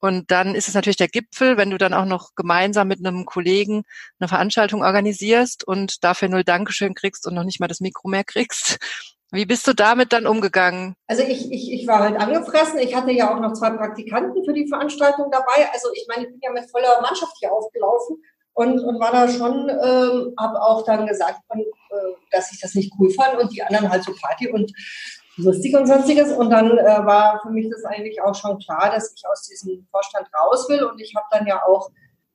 Und 0.00 0.32
dann 0.32 0.56
ist 0.56 0.66
es 0.66 0.74
natürlich 0.74 0.96
der 0.96 1.06
Gipfel, 1.06 1.56
wenn 1.58 1.70
du 1.70 1.78
dann 1.78 1.94
auch 1.94 2.06
noch 2.06 2.34
gemeinsam 2.34 2.88
mit 2.88 2.98
einem 2.98 3.24
Kollegen 3.24 3.84
eine 4.18 4.26
Veranstaltung 4.28 4.82
organisierst 4.82 5.62
und 5.62 6.02
dafür 6.02 6.28
null 6.28 6.42
Dankeschön 6.42 6.94
kriegst 6.94 7.24
und 7.28 7.34
noch 7.34 7.44
nicht 7.44 7.60
mal 7.60 7.68
das 7.68 7.78
Mikro 7.78 8.08
mehr 8.08 8.24
kriegst. 8.24 8.78
Wie 9.34 9.46
bist 9.46 9.66
du 9.66 9.74
damit 9.74 10.12
dann 10.12 10.28
umgegangen? 10.28 10.94
Also 11.08 11.24
ich, 11.24 11.50
ich, 11.50 11.72
ich 11.72 11.88
war 11.88 11.98
halt 11.98 12.16
angefressen. 12.16 12.78
Ich 12.78 12.94
hatte 12.94 13.10
ja 13.10 13.34
auch 13.34 13.40
noch 13.40 13.52
zwei 13.54 13.70
Praktikanten 13.70 14.44
für 14.44 14.52
die 14.52 14.68
Veranstaltung 14.68 15.28
dabei. 15.32 15.68
Also 15.72 15.88
ich 15.92 16.06
meine, 16.08 16.26
ich 16.26 16.30
bin 16.30 16.40
ja 16.40 16.52
mit 16.52 16.70
voller 16.70 17.00
Mannschaft 17.02 17.32
hier 17.40 17.52
aufgelaufen 17.52 18.22
und, 18.52 18.78
und 18.78 19.00
war 19.00 19.10
da 19.10 19.28
schon, 19.28 19.68
ähm, 19.68 20.34
habe 20.38 20.62
auch 20.62 20.84
dann 20.84 21.08
gesagt, 21.08 21.40
äh, 21.50 21.56
dass 22.30 22.52
ich 22.52 22.60
das 22.60 22.76
nicht 22.76 22.92
cool 22.96 23.10
fand 23.10 23.36
und 23.40 23.52
die 23.52 23.60
anderen 23.60 23.90
halt 23.90 24.04
so 24.04 24.12
Party 24.22 24.48
und 24.52 24.72
lustig 25.36 25.74
und 25.74 25.88
sonstiges. 25.88 26.30
Und 26.30 26.50
dann 26.50 26.78
äh, 26.78 26.84
war 26.84 27.40
für 27.42 27.50
mich 27.50 27.68
das 27.68 27.84
eigentlich 27.84 28.22
auch 28.22 28.36
schon 28.36 28.60
klar, 28.60 28.92
dass 28.94 29.12
ich 29.16 29.26
aus 29.28 29.48
diesem 29.48 29.84
Vorstand 29.90 30.28
raus 30.32 30.68
will. 30.68 30.84
Und 30.84 31.00
ich 31.00 31.12
habe 31.16 31.26
dann 31.32 31.44
ja 31.48 31.60
auch 31.66 31.90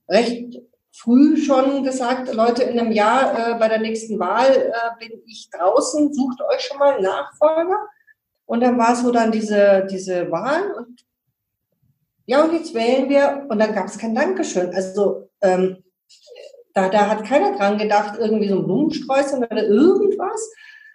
recht 0.10 0.60
früh 1.00 1.38
schon 1.38 1.84
gesagt, 1.84 2.34
Leute, 2.34 2.64
in 2.64 2.78
einem 2.78 2.92
Jahr 2.92 3.54
äh, 3.56 3.60
bei 3.60 3.70
der 3.70 3.80
nächsten 3.80 4.20
Wahl 4.20 4.52
äh, 4.52 5.00
bin 5.00 5.22
ich 5.26 5.50
draußen, 5.52 6.14
sucht 6.14 6.42
euch 6.42 6.62
schon 6.62 6.78
mal 6.78 7.02
Nachfolger. 7.02 7.88
Und 8.46 8.62
dann 8.62 8.78
war 8.78 8.96
so 8.96 9.12
dann 9.12 9.32
diese, 9.32 9.88
diese 9.90 10.30
Wahl 10.32 10.72
und 10.74 11.06
ja, 12.26 12.44
und 12.44 12.54
jetzt 12.54 12.76
wählen 12.76 13.10
wir 13.10 13.48
und 13.50 13.58
dann 13.60 13.74
gab 13.74 13.88
es 13.88 13.98
kein 13.98 14.14
Dankeschön. 14.14 14.72
Also 14.74 15.30
ähm, 15.42 15.84
da, 16.74 16.90
da 16.90 17.10
hat 17.10 17.26
keiner 17.26 17.58
dran 17.58 17.78
gedacht, 17.78 18.20
irgendwie 18.20 18.50
so 18.50 18.60
ein 18.60 18.66
Blumensträußchen 18.66 19.40
oder 19.40 19.64
irgendwas. 19.64 20.52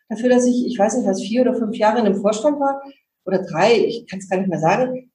Dafür, 0.09 0.29
dass 0.29 0.47
ich, 0.47 0.67
ich 0.67 0.79
weiß 0.79 0.97
nicht, 0.97 1.09
was 1.09 1.23
vier 1.23 1.43
oder 1.43 1.55
fünf 1.55 1.77
Jahre 1.77 1.99
in 1.99 2.05
dem 2.05 2.21
Vorstand 2.21 2.61
war 2.61 2.83
oder 3.25 3.43
drei, 3.43 3.73
ich 3.73 4.07
kann 4.09 4.21
es 4.21 4.29
gar 4.29 4.39
nicht 4.39 4.49
mehr 4.49 4.61
sagen, 4.61 5.11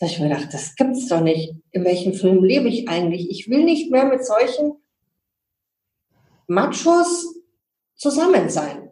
da 0.00 0.06
habe 0.06 0.14
ich 0.14 0.20
mir 0.20 0.30
gedacht, 0.30 0.54
das 0.54 0.74
gibt's 0.76 1.08
doch 1.08 1.20
nicht. 1.20 1.54
In 1.72 1.84
welchem 1.84 2.14
Film 2.14 2.42
lebe 2.42 2.68
ich 2.68 2.88
eigentlich? 2.88 3.28
Ich 3.30 3.50
will 3.50 3.64
nicht 3.64 3.90
mehr 3.90 4.06
mit 4.06 4.24
solchen 4.24 4.72
Machos 6.46 7.26
zusammen 7.96 8.48
sein. 8.48 8.90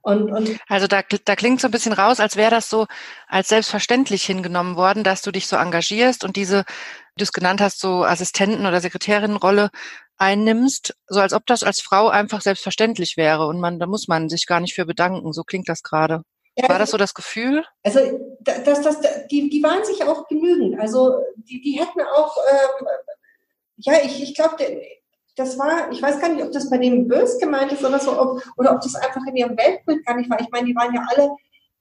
Und, 0.00 0.32
und 0.32 0.58
also 0.68 0.88
da, 0.88 1.02
da 1.02 1.36
klingt 1.36 1.60
so 1.60 1.68
ein 1.68 1.70
bisschen 1.70 1.92
raus, 1.92 2.18
als 2.18 2.34
wäre 2.34 2.50
das 2.50 2.68
so 2.68 2.86
als 3.28 3.48
selbstverständlich 3.48 4.24
hingenommen 4.24 4.74
worden, 4.74 5.04
dass 5.04 5.22
du 5.22 5.30
dich 5.30 5.46
so 5.46 5.54
engagierst 5.54 6.24
und 6.24 6.34
diese, 6.34 6.60
wie 6.60 7.18
du 7.18 7.22
es 7.22 7.32
genannt 7.32 7.60
hast, 7.60 7.78
so 7.78 8.04
Assistenten- 8.04 8.66
oder 8.66 8.80
Sekretärinnenrolle 8.80 9.70
einnimmst, 10.16 10.96
so 11.06 11.20
als 11.20 11.34
ob 11.34 11.46
das 11.46 11.62
als 11.62 11.80
Frau 11.80 12.08
einfach 12.08 12.40
selbstverständlich 12.40 13.16
wäre 13.16 13.46
und 13.46 13.60
man, 13.60 13.78
da 13.78 13.86
muss 13.86 14.08
man 14.08 14.28
sich 14.28 14.46
gar 14.46 14.58
nicht 14.58 14.74
für 14.74 14.86
bedanken. 14.86 15.32
So 15.32 15.44
klingt 15.44 15.68
das 15.68 15.84
gerade. 15.84 16.22
Ja, 16.58 16.68
War 16.68 16.80
das 16.80 16.90
so 16.90 16.96
das 16.96 17.14
Gefühl? 17.14 17.64
Also 17.84 18.00
das, 18.40 18.82
das, 18.82 18.98
die, 19.30 19.48
die 19.48 19.62
waren 19.62 19.84
sich 19.84 20.02
auch 20.02 20.26
genügend. 20.26 20.80
Also 20.80 21.22
die, 21.36 21.60
die 21.60 21.78
hätten 21.78 22.00
auch, 22.00 22.36
ähm, 22.50 22.86
ja, 23.76 23.92
ich, 24.02 24.20
ich 24.20 24.34
glaube, 24.34 24.56
das 25.36 25.56
war, 25.56 25.92
ich 25.92 26.02
weiß 26.02 26.18
gar 26.20 26.30
nicht, 26.30 26.42
ob 26.42 26.50
das 26.50 26.68
bei 26.68 26.78
dem 26.78 27.06
bös 27.06 27.38
gemeint 27.38 27.70
ist 27.70 27.84
oder 27.84 28.00
so, 28.00 28.20
ob, 28.20 28.42
oder 28.56 28.72
ob 28.72 28.80
das 28.80 28.96
einfach 28.96 29.24
in 29.28 29.36
ihrem 29.36 29.56
Weltbild 29.56 30.04
gar 30.04 30.16
nicht 30.16 30.28
war. 30.28 30.40
Ich 30.40 30.50
meine, 30.50 30.66
die 30.66 30.74
waren 30.74 30.92
ja 30.92 31.06
alle 31.14 31.30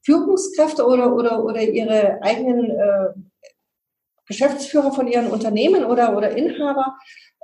Führungskräfte 0.06 0.86
oder, 0.86 1.12
oder, 1.12 1.44
oder 1.44 1.60
ihre 1.60 2.22
eigenen 2.22 2.70
äh, 2.70 3.10
Geschäftsführer 4.28 4.92
von 4.92 5.08
ihren 5.08 5.32
Unternehmen 5.32 5.86
oder, 5.86 6.16
oder 6.16 6.38
Inhaber. 6.38 6.98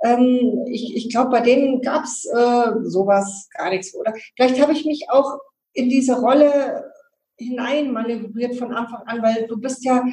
Ähm, 0.04 0.66
ich 0.68 0.94
ich 0.94 1.10
glaube, 1.10 1.30
bei 1.30 1.40
denen 1.40 1.82
gab 1.82 2.04
es 2.04 2.26
äh, 2.26 2.72
sowas 2.84 3.48
gar 3.52 3.70
nichts. 3.70 3.92
Oder 3.92 4.14
vielleicht 4.36 4.60
habe 4.60 4.72
ich 4.72 4.84
mich 4.84 5.06
auch 5.10 5.40
in 5.72 5.88
diese 5.88 6.20
Rolle 6.20 6.93
hinein 7.36 7.92
manövriert 7.92 8.56
von 8.56 8.72
Anfang 8.72 9.02
an, 9.06 9.22
weil 9.22 9.46
du 9.46 9.58
bist 9.58 9.84
ja, 9.84 10.04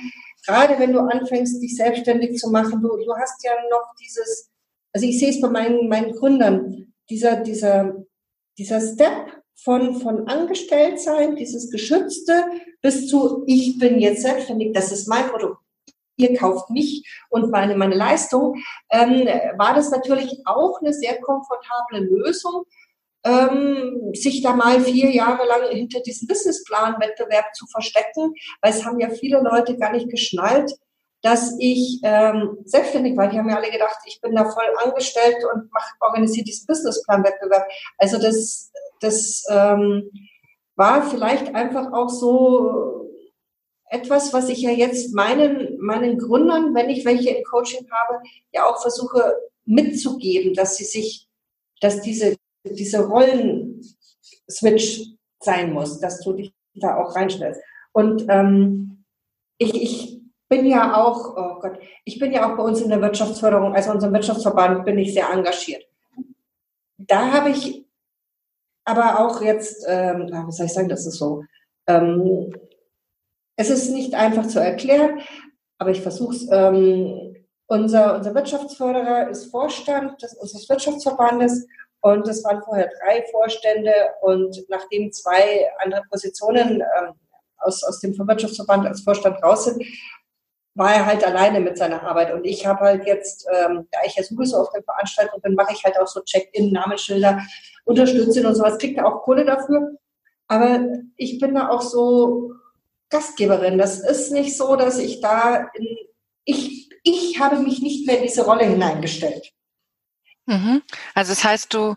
gerade 0.46 0.80
wenn 0.80 0.94
du 0.94 1.00
anfängst, 1.00 1.62
dich 1.62 1.76
selbstständig 1.76 2.38
zu 2.38 2.50
machen, 2.50 2.82
du, 2.82 2.90
du 2.90 3.16
hast 3.16 3.44
ja 3.44 3.52
noch 3.70 3.94
dieses, 4.00 4.50
also 4.94 5.06
ich 5.06 5.20
sehe 5.20 5.30
es 5.30 5.42
bei 5.42 5.50
meinen, 5.50 5.88
meinen 5.88 6.14
Gründern, 6.14 6.94
dieser, 7.10 7.38
dieser, 7.38 7.96
dieser 8.58 8.82
Step 8.82 9.42
von, 9.56 9.96
von 9.96 10.28
Angestelltsein, 10.28 11.36
dieses 11.36 11.70
Geschützte, 11.70 12.46
bis 12.82 13.08
zu, 13.08 13.44
ich 13.46 13.78
bin 13.78 14.00
jetzt 14.00 14.24
selbstständig, 14.24 14.74
das 14.74 14.92
ist 14.92 15.08
mein 15.08 15.28
Produkt, 15.28 15.62
ihr 16.18 16.36
kauft 16.36 16.70
mich 16.70 17.08
und 17.30 17.52
meine, 17.52 17.76
meine 17.76 17.96
Leistung, 17.96 18.56
ähm, 18.90 19.26
war 19.58 19.76
das 19.76 19.92
natürlich 19.92 20.42
auch 20.46 20.80
eine 20.82 20.94
sehr 20.94 21.20
komfortable 21.22 22.00
Lösung, 22.00 22.66
ähm, 23.24 24.12
sich 24.14 24.42
da 24.42 24.56
mal 24.56 24.82
vier 24.82 25.12
Jahre 25.12 25.46
lang 25.48 25.70
hinter 25.70 26.02
diesem 26.02 26.28
Businessplan-Wettbewerb 26.28 27.54
zu 27.54 27.66
verstecken, 27.68 28.34
weil 28.62 28.72
es 28.72 28.86
haben 28.86 29.00
ja 29.00 29.10
viele 29.10 29.42
Leute 29.42 29.78
gar 29.78 29.92
nicht 29.92 30.10
geschnallt, 30.10 30.72
dass 31.22 31.56
ich 31.60 32.00
ähm, 32.04 32.58
selbstständig 32.66 33.16
war. 33.16 33.28
Die 33.28 33.38
haben 33.38 33.50
ja 33.50 33.58
alle 33.58 33.70
gedacht, 33.70 33.98
ich 34.06 34.20
bin 34.22 34.34
da 34.34 34.46
voll 34.46 34.66
angestellt 34.84 35.38
und 35.54 35.70
organisiere 36.00 36.46
diesen 36.46 36.66
Businessplan-Wettbewerb. 36.66 37.68
Also 37.98 38.18
das, 38.18 38.72
das 39.02 39.44
ähm, 39.50 40.10
war 40.76 41.04
vielleicht 41.04 41.54
einfach 41.54 41.94
auch 41.94 42.10
so 42.10 43.08
etwas, 43.92 44.34
was 44.34 44.50
ich 44.50 44.62
ja 44.62 44.72
jetzt 44.72 45.14
meinen, 45.14 45.78
meinen 45.80 46.18
Gründern, 46.18 46.74
wenn 46.74 46.90
ich 46.90 47.06
welche 47.06 47.32
im 47.32 47.44
Coaching 47.44 47.88
habe, 47.92 48.24
ja 48.52 48.66
auch 48.66 48.82
versuche 48.82 49.36
mitzugeben, 49.66 50.54
dass 50.54 50.78
sie 50.78 50.86
sich, 50.86 51.28
dass 51.82 52.02
diese 52.02 52.38
diese 52.64 53.06
Rollen-Switch 53.06 55.02
sein 55.40 55.74
muss, 55.74 56.00
dass 56.00 56.20
du 56.22 56.34
dich 56.34 56.54
da 56.76 56.98
auch 56.98 57.16
reinstellst. 57.16 57.62
Und 57.92 58.26
ähm, 58.30 59.04
ich, 59.58 59.82
ich 59.82 60.22
bin 60.48 60.66
ja 60.66 60.96
auch, 61.02 61.36
oh 61.36 61.60
Gott, 61.60 61.80
ich 62.06 62.20
bin 62.20 62.32
ja 62.32 62.52
auch 62.52 62.58
bei 62.58 62.64
uns 62.64 62.82
in 62.82 62.90
der 62.90 63.02
Wirtschaftsförderung, 63.02 63.74
also 63.74 63.92
unserem 63.92 64.14
Wirtschaftsverband, 64.14 64.86
bin 64.86 64.98
ich 64.98 65.14
sehr 65.14 65.30
engagiert. 65.30 65.84
Da 66.98 67.32
habe 67.32 67.50
ich 67.50 67.86
aber 68.84 69.20
auch 69.20 69.42
jetzt, 69.42 69.86
ähm, 69.88 70.28
wie 70.28 70.52
soll 70.52 70.66
ich 70.66 70.74
sagen, 70.74 70.90
das 70.90 71.06
ist 71.06 71.18
so, 71.18 71.44
ähm, 71.88 72.54
es 73.56 73.70
ist 73.70 73.92
nicht 73.92 74.14
einfach 74.14 74.48
zu 74.48 74.60
erklären, 74.60 75.22
aber 75.78 75.92
ich 75.92 76.02
versuche 76.02 76.36
es. 76.36 76.48
Ähm, 76.52 77.36
unser, 77.68 78.18
unser 78.18 78.36
Wirtschaftsförderer 78.36 79.30
ist 79.30 79.52
Vorstand 79.52 80.22
des, 80.22 80.34
unseres 80.34 80.68
Wirtschaftsverbandes 80.68 81.68
und 82.02 82.28
es 82.28 82.44
waren 82.44 82.64
vorher 82.64 82.90
drei 83.00 83.24
Vorstände 83.32 83.94
und 84.22 84.58
nachdem 84.70 85.12
zwei 85.12 85.70
andere 85.84 86.04
Positionen 86.10 86.82
ähm, 86.82 87.14
aus, 87.58 87.84
aus 87.84 88.00
dem 88.00 88.18
Wirtschaftsverband 88.18 88.88
als 88.88 89.02
Vorstand 89.02 89.42
raus 89.44 89.66
sind, 89.66 89.86
war 90.74 90.96
er 90.96 91.06
halt 91.06 91.24
alleine 91.24 91.60
mit 91.60 91.78
seiner 91.78 92.02
Arbeit. 92.02 92.34
Und 92.34 92.46
ich 92.46 92.66
habe 92.66 92.80
halt 92.82 93.06
jetzt, 93.06 93.48
ähm, 93.52 93.88
da 93.92 94.00
ich 94.06 94.16
ja 94.16 94.24
sowieso 94.24 94.58
auf 94.58 94.72
der 94.72 94.84
Veranstaltung 94.84 95.42
bin, 95.42 95.54
mache 95.54 95.74
ich 95.74 95.84
halt 95.84 96.00
auch 96.00 96.08
so 96.08 96.22
Check-in, 96.22 96.72
Namensschilder, 96.72 97.42
unterstütze 97.86 98.48
und 98.48 98.56
sowas, 98.56 98.78
kriegt 98.78 98.98
er 98.98 99.06
auch 99.06 99.22
Kohle 99.22 99.46
dafür. 99.46 99.98
Aber 100.48 100.86
ich 101.18 101.40
bin 101.40 101.56
da 101.56 101.70
auch 101.70 101.82
so 101.82 102.54
Gastgeberin. 103.10 103.78
Das 103.78 104.00
ist 104.00 104.32
nicht 104.32 104.58
so, 104.58 104.76
dass 104.76 104.98
ich 104.98 105.22
da 105.22 105.70
in, 105.76 105.98
ich, 106.46 106.90
ich 107.04 107.40
habe 107.40 107.58
mich 107.58 107.82
nicht 107.82 108.08
mehr 108.08 108.18
in 108.18 108.24
diese 108.24 108.46
Rolle 108.46 108.64
hineingestellt. 108.64 109.54
Mhm. 110.52 110.82
Also 111.16 111.32
das 111.32 111.44
heißt, 111.44 111.74
du, 111.74 111.96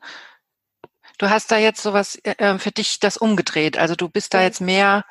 du 1.18 1.30
hast 1.30 1.50
da 1.50 1.58
jetzt 1.58 1.82
sowas 1.82 2.18
äh, 2.22 2.58
für 2.58 2.70
dich 2.70 3.00
das 3.00 3.16
umgedreht. 3.16 3.76
Also 3.76 3.96
du 3.96 4.08
bist 4.08 4.32
da 4.32 4.42
jetzt 4.42 4.60
mehr 4.60 5.04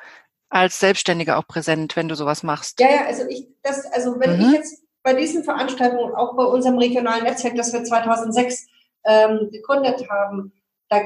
als 0.48 0.80
Selbstständige 0.80 1.36
auch 1.36 1.46
präsent, 1.46 1.94
wenn 1.96 2.08
du 2.08 2.14
sowas 2.14 2.42
machst. 2.42 2.80
Ja, 2.80 2.88
ja, 2.88 3.04
also 3.06 3.24
ich, 3.28 3.48
das, 3.62 3.84
also 3.92 4.18
wenn 4.18 4.36
mhm. 4.36 4.46
ich 4.46 4.52
jetzt 4.52 4.82
bei 5.02 5.12
diesen 5.12 5.44
Veranstaltungen, 5.44 6.14
auch 6.14 6.36
bei 6.36 6.44
unserem 6.44 6.78
regionalen 6.78 7.24
Netzwerk, 7.24 7.56
das 7.56 7.72
wir 7.72 7.84
2006 7.84 8.66
ähm, 9.04 9.50
gegründet 9.52 10.08
haben, 10.08 10.52
da, 10.88 11.02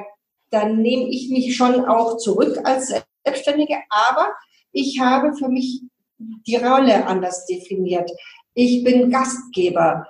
da 0.50 0.66
nehme 0.66 1.08
ich 1.08 1.30
mich 1.30 1.56
schon 1.56 1.84
auch 1.86 2.18
zurück 2.18 2.58
als 2.64 2.94
Selbstständige, 3.24 3.78
aber 3.90 4.32
ich 4.70 5.00
habe 5.00 5.34
für 5.34 5.48
mich 5.48 5.82
die 6.18 6.56
Rolle 6.56 7.06
anders 7.06 7.46
definiert. 7.46 8.10
Ich 8.54 8.84
bin 8.84 9.10
Gastgeber. 9.10 10.06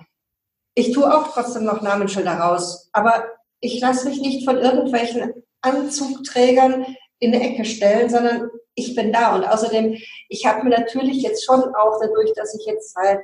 Ich 0.78 0.92
tue 0.92 1.12
auch 1.12 1.32
trotzdem 1.32 1.64
noch 1.64 1.82
Namensschilder 1.82 2.34
raus, 2.34 2.88
aber 2.92 3.24
ich 3.58 3.80
lasse 3.80 4.08
mich 4.08 4.20
nicht 4.20 4.44
von 4.44 4.58
irgendwelchen 4.58 5.42
Anzugträgern 5.60 6.86
in 7.18 7.34
eine 7.34 7.42
Ecke 7.42 7.64
stellen, 7.64 8.08
sondern 8.08 8.48
ich 8.76 8.94
bin 8.94 9.12
da. 9.12 9.34
Und 9.34 9.42
außerdem, 9.42 9.98
ich 10.28 10.46
habe 10.46 10.62
mir 10.62 10.70
natürlich 10.70 11.20
jetzt 11.20 11.44
schon 11.44 11.60
auch 11.74 11.98
dadurch, 12.00 12.32
dass 12.36 12.54
ich 12.54 12.64
jetzt 12.64 12.94
seit 12.94 13.18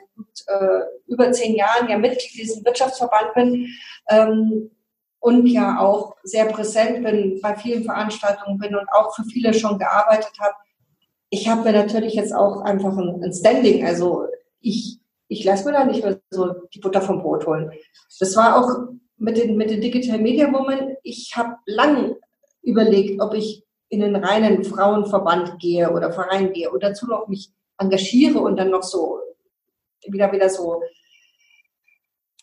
äh, 0.49 0.81
über 1.07 1.31
zehn 1.31 1.55
Jahren 1.55 1.89
ja 1.89 1.97
Mitglied 1.97 2.35
diesem 2.35 2.65
Wirtschaftsverband 2.65 3.35
bin 3.35 3.69
ähm, 4.09 4.73
und 5.21 5.47
ja 5.47 5.79
auch 5.79 6.17
sehr 6.25 6.47
präsent 6.47 7.05
bin, 7.05 7.39
bei 7.41 7.55
vielen 7.55 7.85
Veranstaltungen 7.85 8.59
bin 8.59 8.75
und 8.75 8.89
auch 8.91 9.15
für 9.15 9.23
viele 9.27 9.55
schon 9.55 9.79
gearbeitet 9.79 10.33
habe, 10.41 10.55
ich 11.31 11.49
habe 11.49 11.63
mir 11.63 11.73
natürlich 11.73 12.15
jetzt 12.15 12.35
auch 12.35 12.63
einfach 12.63 12.97
ein, 12.97 13.23
ein 13.23 13.33
Standing. 13.33 13.87
Also 13.87 14.27
ich 14.59 14.99
ich 15.29 15.45
lasse 15.45 15.65
mir 15.65 15.73
da 15.73 15.85
nicht 15.85 16.03
mehr 16.03 16.21
so 16.31 16.53
die 16.73 16.81
Butter 16.81 17.01
vom 17.01 17.23
Brot 17.23 17.47
holen. 17.47 17.73
Das 18.21 18.37
war 18.37 18.57
auch 18.59 18.95
mit 19.17 19.37
den, 19.37 19.57
mit 19.57 19.71
den 19.71 19.81
Digital 19.81 20.19
Media 20.19 20.53
Women. 20.53 20.97
Ich 21.03 21.33
habe 21.37 21.57
lang 21.67 22.17
überlegt, 22.63 23.21
ob 23.21 23.35
ich 23.35 23.65
in 23.89 24.03
einen 24.03 24.23
reinen 24.23 24.65
Frauenverband 24.65 25.59
gehe 25.59 25.91
oder 25.91 26.13
Verein 26.13 26.53
gehe 26.53 26.71
und 26.71 26.83
dazu 26.83 27.07
noch 27.07 27.29
mich 27.29 27.53
engagiere 27.79 28.39
und 28.39 28.57
dann 28.57 28.71
noch 28.71 28.83
so 28.83 29.21
wieder 30.07 30.31
wieder 30.33 30.49
so, 30.51 30.83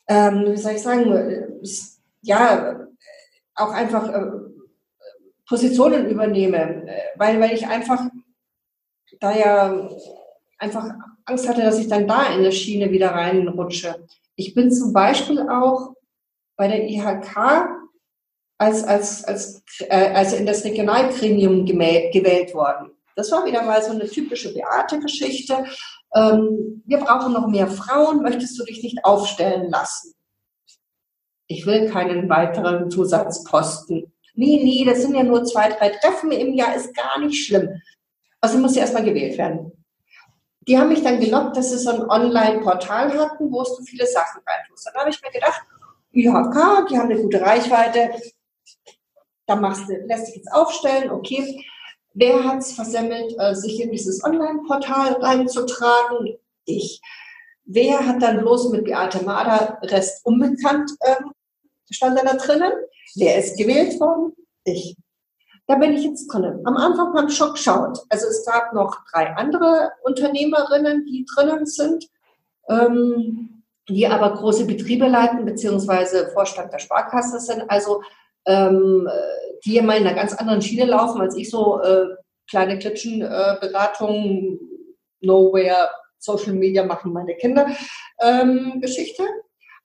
ähm, 0.07 0.45
wie 0.47 0.57
soll 0.57 0.73
ich 0.73 0.81
sagen, 0.81 1.61
ja, 2.21 2.87
auch 3.55 3.71
einfach 3.71 4.09
äh, 4.09 4.31
Positionen 5.47 6.09
übernehme, 6.09 6.87
weil, 7.17 7.39
weil 7.39 7.53
ich 7.53 7.67
einfach 7.67 8.01
da 9.19 9.35
ja 9.35 9.89
einfach 10.61 10.85
Angst 11.25 11.49
hatte, 11.49 11.61
dass 11.61 11.79
ich 11.79 11.87
dann 11.87 12.07
da 12.07 12.23
in 12.27 12.39
eine 12.39 12.51
Schiene 12.51 12.91
wieder 12.91 13.11
reinrutsche. 13.11 14.07
Ich 14.35 14.53
bin 14.53 14.71
zum 14.71 14.93
Beispiel 14.93 15.41
auch 15.49 15.93
bei 16.55 16.67
der 16.67 16.87
IHK 16.87 17.67
als, 18.57 18.83
als, 18.83 19.23
als, 19.23 19.63
äh, 19.79 20.11
also 20.13 20.35
in 20.35 20.45
das 20.45 20.63
Regionalgremium 20.63 21.65
gewählt 21.65 22.53
worden. 22.53 22.91
Das 23.15 23.31
war 23.31 23.45
wieder 23.45 23.63
mal 23.63 23.81
so 23.81 23.91
eine 23.91 24.07
typische 24.07 24.53
Beate-Geschichte. 24.53 25.65
Ähm, 26.13 26.83
wir 26.85 26.99
brauchen 26.99 27.33
noch 27.33 27.47
mehr 27.47 27.67
Frauen. 27.67 28.21
Möchtest 28.21 28.57
du 28.59 28.63
dich 28.63 28.83
nicht 28.83 29.03
aufstellen 29.03 29.69
lassen? 29.69 30.13
Ich 31.47 31.65
will 31.65 31.89
keinen 31.89 32.29
weiteren 32.29 32.89
Zusatzposten. 32.89 34.13
Nee, 34.35 34.61
nee, 34.63 34.85
das 34.85 35.01
sind 35.01 35.15
ja 35.15 35.23
nur 35.23 35.43
zwei, 35.43 35.69
drei 35.69 35.89
Treffen 35.89 36.31
im 36.31 36.53
Jahr, 36.53 36.75
ist 36.75 36.95
gar 36.95 37.19
nicht 37.19 37.45
schlimm. 37.45 37.81
Also 38.39 38.57
muss 38.59 38.73
sie 38.73 38.79
erstmal 38.79 39.03
gewählt 39.03 39.37
werden. 39.37 39.80
Die 40.67 40.77
haben 40.77 40.89
mich 40.89 41.03
dann 41.03 41.19
gelockt, 41.19 41.57
dass 41.57 41.71
sie 41.71 41.77
so 41.77 41.89
ein 41.89 42.09
Online-Portal 42.09 43.17
hatten, 43.17 43.51
wo 43.51 43.63
du 43.63 43.83
viele 43.83 44.05
Sachen 44.05 44.41
reintust. 44.45 44.85
Dann 44.87 45.01
habe 45.01 45.09
ich 45.09 45.21
mir 45.21 45.31
gedacht, 45.31 45.61
IHK, 46.11 46.87
die 46.89 46.97
haben 46.97 47.09
eine 47.09 47.21
gute 47.21 47.41
Reichweite, 47.41 48.11
da 49.47 49.55
machst 49.55 49.89
du, 49.89 49.95
lässt 50.05 50.27
sich 50.27 50.35
jetzt 50.37 50.53
aufstellen, 50.53 51.11
okay. 51.11 51.65
Wer 52.13 52.43
hat 52.43 52.59
es 52.59 52.73
versemmelt, 52.73 53.33
äh, 53.39 53.55
sich 53.55 53.81
in 53.81 53.91
dieses 53.91 54.23
Online-Portal 54.23 55.13
reinzutragen? 55.13 56.37
Ich. 56.65 57.01
Wer 57.63 58.05
hat 58.05 58.21
dann 58.21 58.39
bloß 58.39 58.69
mit 58.69 58.83
Beate 58.83 59.23
Mader, 59.23 59.79
Rest 59.83 60.25
unbekannt, 60.25 60.91
ähm, 61.05 61.31
stand 61.89 62.19
da 62.19 62.33
drinnen? 62.33 62.73
Wer 63.15 63.37
ist 63.39 63.57
gewählt 63.57 63.97
worden? 63.99 64.33
Ich. 64.65 64.97
Da 65.71 65.77
bin 65.77 65.93
ich 65.93 66.03
jetzt 66.03 66.27
drin. 66.27 66.59
Am 66.65 66.75
Anfang 66.75 67.13
beim 67.13 67.29
Schock 67.29 67.57
schaut. 67.57 67.97
Also 68.09 68.27
es 68.27 68.45
gab 68.45 68.73
noch 68.73 69.05
drei 69.09 69.33
andere 69.37 69.93
Unternehmerinnen, 70.03 71.05
die 71.05 71.25
drinnen 71.33 71.65
sind, 71.65 72.09
ähm, 72.67 73.63
die 73.87 74.05
aber 74.05 74.33
große 74.33 74.65
Betriebe 74.65 75.07
leiten, 75.07 75.45
beziehungsweise 75.45 76.27
Vorstand 76.33 76.73
der 76.73 76.79
Sparkasse 76.79 77.39
sind. 77.39 77.71
Also 77.71 78.03
ähm, 78.45 79.07
die 79.63 79.77
immer 79.77 79.95
in 79.95 80.05
einer 80.05 80.13
ganz 80.13 80.33
anderen 80.33 80.61
Schiene 80.61 80.83
laufen 80.83 81.21
als 81.21 81.37
ich, 81.37 81.49
so 81.49 81.79
äh, 81.81 82.17
kleine 82.49 82.77
Klitschenberatungen, 82.77 84.59
äh, 84.59 85.25
Nowhere, 85.25 85.89
Social 86.17 86.51
Media 86.51 86.83
machen 86.83 87.13
meine 87.13 87.35
Kinder 87.35 87.67
ähm, 88.19 88.81
Geschichte. 88.81 89.23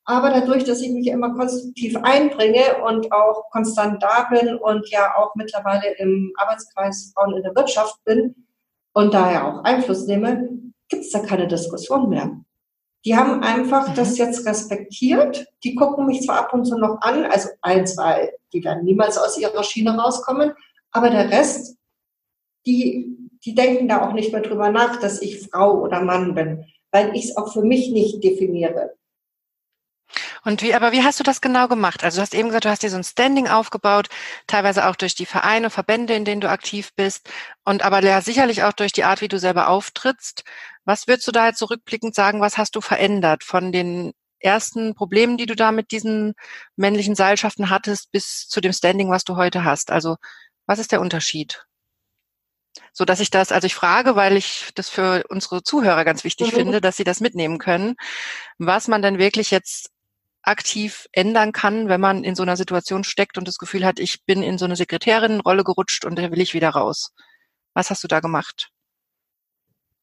Aber 0.09 0.31
dadurch, 0.31 0.63
dass 0.63 0.81
ich 0.81 0.93
mich 0.93 1.09
immer 1.09 1.35
konstruktiv 1.35 1.97
einbringe 2.03 2.83
und 2.85 3.11
auch 3.13 3.51
konstant 3.51 4.01
da 4.03 4.29
bin 4.31 4.57
und 4.57 4.89
ja 4.89 5.17
auch 5.17 5.35
mittlerweile 5.35 5.97
im 5.99 6.33
Arbeitskreis 6.37 7.13
Frauen 7.13 7.37
in 7.37 7.43
der 7.43 7.57
Wirtschaft 7.57 8.03
bin 8.05 8.47
und 8.93 9.13
daher 9.13 9.47
auch 9.47 9.65
Einfluss 9.65 10.07
nehme, 10.07 10.49
gibt 10.89 11.03
es 11.03 11.11
da 11.11 11.19
keine 11.19 11.49
Diskussion 11.49 12.09
mehr. 12.09 12.31
Die 13.05 13.17
haben 13.17 13.43
einfach 13.43 13.89
mhm. 13.89 13.95
das 13.95 14.19
jetzt 14.19 14.47
respektiert. 14.47 15.47
Die 15.65 15.75
gucken 15.75 16.07
mich 16.07 16.23
zwar 16.23 16.39
ab 16.39 16.55
und 16.55 16.65
zu 16.65 16.77
noch 16.77 17.01
an, 17.03 17.25
also 17.25 17.49
ein, 17.63 17.87
zwei, 17.87 18.33
die 18.53 18.65
werden 18.65 18.85
niemals 18.85 19.17
aus 19.17 19.39
ihrer 19.39 19.63
Schiene 19.63 19.97
rauskommen, 19.97 20.53
aber 20.91 21.11
der 21.11 21.31
Rest, 21.31 21.77
die, 22.67 23.17
die 23.45 23.55
denken 23.55 23.87
da 23.87 24.07
auch 24.07 24.13
nicht 24.13 24.33
mehr 24.33 24.43
drüber 24.43 24.71
nach, 24.71 25.01
dass 25.01 25.23
ich 25.23 25.49
Frau 25.49 25.81
oder 25.81 26.01
Mann 26.01 26.35
bin, 26.35 26.65
weil 26.91 27.15
ich 27.15 27.27
es 27.27 27.37
auch 27.37 27.53
für 27.53 27.63
mich 27.63 27.93
nicht 27.93 28.25
definiere. 28.25 28.96
Und 30.47 30.63
wie, 30.63 30.75
aber 30.75 30.93
wie 30.93 31.03
hast 31.03 31.19
du 31.19 31.25
das 31.25 31.41
genau 31.41 31.67
gemacht? 31.67 32.05
Also 32.05 32.19
du 32.19 32.23
hast 32.23 32.33
eben 32.33 32.51
gesagt, 32.51 32.67
du 32.67 32.71
hast 32.71 32.85
dir 32.85 32.91
so 32.91 32.97
ein 32.97 33.03
Standing 33.03 33.49
aufgebaut, 33.49 34.07
teilweise 34.47 34.87
auch 34.87 34.95
durch 34.95 35.17
die 35.17 35.27
Vereine, 35.27 35.71
Verbände, 35.71 36.15
in 36.15 36.25
denen 36.25 36.41
du 36.41 36.49
aktiv 36.49 36.91
bist 36.95 37.29
und 37.65 37.85
aber 37.85 38.01
ja 38.05 38.21
sicherlich 38.21 38.63
auch 38.63 38.73
durch 38.73 38.93
die 38.93 39.03
Art, 39.03 39.21
wie 39.23 39.27
du 39.27 39.41
selber 39.41 39.67
auftrittst. 39.69 40.45
Was 40.85 41.09
würdest 41.09 41.27
du 41.27 41.33
da 41.33 41.49
jetzt 41.49 41.59
zurückblickend 41.59 42.15
sagen, 42.15 42.41
was 42.41 42.59
hast 42.59 42.77
du 42.77 42.81
verändert 42.81 43.43
von 43.43 43.73
den 43.73 44.13
ersten 44.39 44.95
Problemen, 44.95 45.37
die 45.37 45.47
du 45.47 45.57
da 45.57 45.73
mit 45.73 45.91
diesen 45.91 46.35
männlichen 46.77 47.17
Seilschaften 47.17 47.69
hattest, 47.69 48.13
bis 48.13 48.47
zu 48.47 48.61
dem 48.61 48.73
Standing, 48.73 49.11
was 49.11 49.25
du 49.25 49.35
heute 49.35 49.65
hast? 49.65 49.91
Also 49.91 50.15
was 50.67 50.79
ist 50.79 50.93
der 50.93 51.01
Unterschied? 51.01 51.67
so 52.93 53.05
dass 53.05 53.21
ich 53.21 53.31
das, 53.31 53.53
also 53.53 53.67
ich 53.67 53.75
frage, 53.75 54.17
weil 54.17 54.37
ich 54.37 54.71
das 54.75 54.89
für 54.89 55.25
unsere 55.29 55.63
Zuhörer 55.63 56.05
ganz 56.05 56.25
wichtig 56.25 56.53
mhm. 56.53 56.57
finde, 56.57 56.81
dass 56.81 56.97
sie 56.97 57.05
das 57.05 57.21
mitnehmen 57.21 57.59
können, 57.59 57.97
was 58.59 58.89
man 58.89 59.03
denn 59.03 59.19
wirklich 59.19 59.51
jetzt 59.51 59.91
aktiv 60.47 61.09
ändern 61.13 61.53
kann, 61.53 61.89
wenn 61.89 62.01
man 62.01 62.25
in 62.25 62.35
so 62.35 62.43
einer 62.43 62.57
Situation 62.57 63.05
steckt 63.05 63.37
und 63.37 63.49
das 63.49 63.59
Gefühl 63.59 63.85
hat, 63.85 63.99
ich 63.99 64.25
bin 64.25 64.43
in 64.43 64.59
so 64.59 64.65
eine 64.65 64.77
Sekretärinnenrolle 64.77 65.65
gerutscht 65.65 66.05
und 66.05 66.19
da 66.19 66.31
will 66.31 66.41
ich 66.41 66.55
wieder 66.55 66.71
raus. 66.71 67.13
Was 67.75 67.91
hast 67.91 68.05
du 68.05 68.09
da 68.09 68.21
gemacht? 68.21 68.71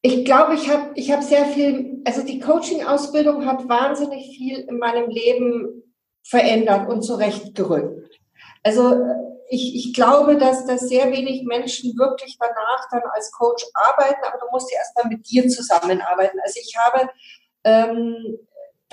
Ich 0.02 0.24
glaube, 0.24 0.54
ich 0.54 0.68
habe 0.68 0.92
ich 0.96 1.10
hab 1.10 1.22
sehr 1.22 1.46
viel, 1.46 2.02
also 2.04 2.22
die 2.22 2.38
Coaching-Ausbildung 2.38 3.46
hat 3.46 3.68
wahnsinnig 3.68 4.36
viel 4.36 4.58
in 4.58 4.78
meinem 4.78 5.08
Leben 5.08 5.82
verändert 6.22 6.88
und 6.88 7.02
zurechtgerückt. 7.02 8.20
Also 8.62 9.00
ich, 9.48 9.74
ich 9.74 9.94
glaube, 9.94 10.36
dass, 10.36 10.66
dass 10.66 10.88
sehr 10.88 11.10
wenig 11.10 11.44
Menschen 11.44 11.96
wirklich 11.96 12.36
danach 12.38 12.88
dann 12.90 13.02
als 13.12 13.32
Coach 13.32 13.64
arbeiten, 13.72 14.20
aber 14.26 14.38
du 14.38 14.46
musst 14.52 14.70
ja 14.70 14.78
erstmal 14.78 15.06
mit 15.06 15.28
dir 15.30 15.48
zusammenarbeiten. 15.48 16.38
Also 16.42 16.60
ich 16.62 16.74
habe 16.76 17.08
ähm, 17.64 18.38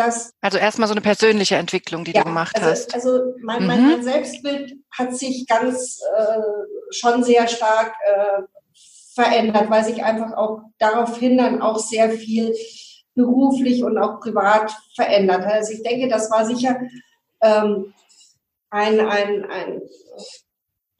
das. 0.02 0.34
Also 0.42 0.58
erstmal 0.58 0.88
so 0.88 0.94
eine 0.94 1.02
persönliche 1.02 1.56
Entwicklung, 1.56 2.04
die 2.04 2.12
ja, 2.12 2.22
du 2.22 2.28
gemacht 2.28 2.56
also, 2.56 2.70
hast. 2.70 2.94
Also 2.94 3.34
mein, 3.42 3.66
mein, 3.66 3.98
mhm. 3.98 4.04
Selbstbild 4.04 4.76
hat 4.92 5.16
sich 5.16 5.48
ganz 5.48 6.02
äh, 6.18 6.42
schon 6.92 7.24
sehr 7.24 7.48
stark 7.48 7.94
äh, 8.06 8.42
verändert, 9.14 9.70
weil 9.70 9.84
sich 9.84 10.04
einfach 10.04 10.34
auch 10.36 10.62
daraufhin 10.80 11.38
dann 11.38 11.62
auch 11.62 11.80
sehr 11.80 12.12
viel 12.12 12.54
beruflich 13.14 13.84
und 13.84 13.98
auch 13.98 14.20
privat 14.20 14.72
verändert 14.96 15.46
hat. 15.46 15.54
Also 15.54 15.74
ich 15.74 15.84
denke, 15.84 16.08
das 16.08 16.32
war 16.32 16.46
sicher 16.46 16.80
ähm, 17.42 17.94
ein, 18.70 19.00
ein, 19.00 19.46
ein, 19.46 19.82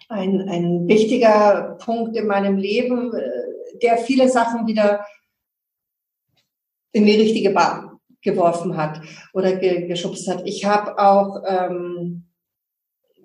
ein, 0.10 0.50
ein 0.50 0.88
wichtiger 0.88 1.78
Punkt 1.80 2.16
in 2.18 2.28
meinem 2.28 2.58
Leben, 2.58 3.14
äh, 3.14 3.80
der 3.82 3.98
viele 3.98 4.28
Sachen 4.28 4.68
wieder 4.68 5.06
in 6.92 7.06
die 7.06 7.16
richtige 7.16 7.52
Bahn 7.52 7.91
geworfen 8.22 8.78
hat 8.78 9.02
oder 9.34 9.56
ge 9.56 9.88
geschubst 9.88 10.28
hat. 10.28 10.44
Ich 10.46 10.66
habe 10.66 10.98
auch 11.00 11.44
ähm, 11.46 12.26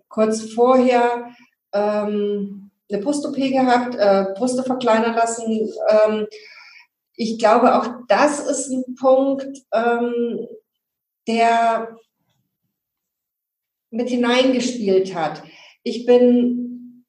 kurz 0.09 0.53
vorher 0.53 1.31
ähm, 1.73 2.71
eine 2.91 3.03
Brust-OP 3.03 3.37
gehabt, 3.37 3.95
äh, 3.97 4.27
Brüste 4.37 4.63
verkleinern 4.63 5.15
lassen. 5.15 5.69
Ähm, 5.89 6.27
ich 7.15 7.39
glaube, 7.39 7.77
auch 7.77 7.89
das 8.09 8.41
ist 8.41 8.71
ein 8.71 8.95
Punkt, 8.95 9.47
ähm, 9.73 10.47
der 11.27 11.97
mit 13.91 14.09
hineingespielt 14.09 15.15
hat. 15.15 15.43
Ich 15.83 16.07
bin, 16.07 17.05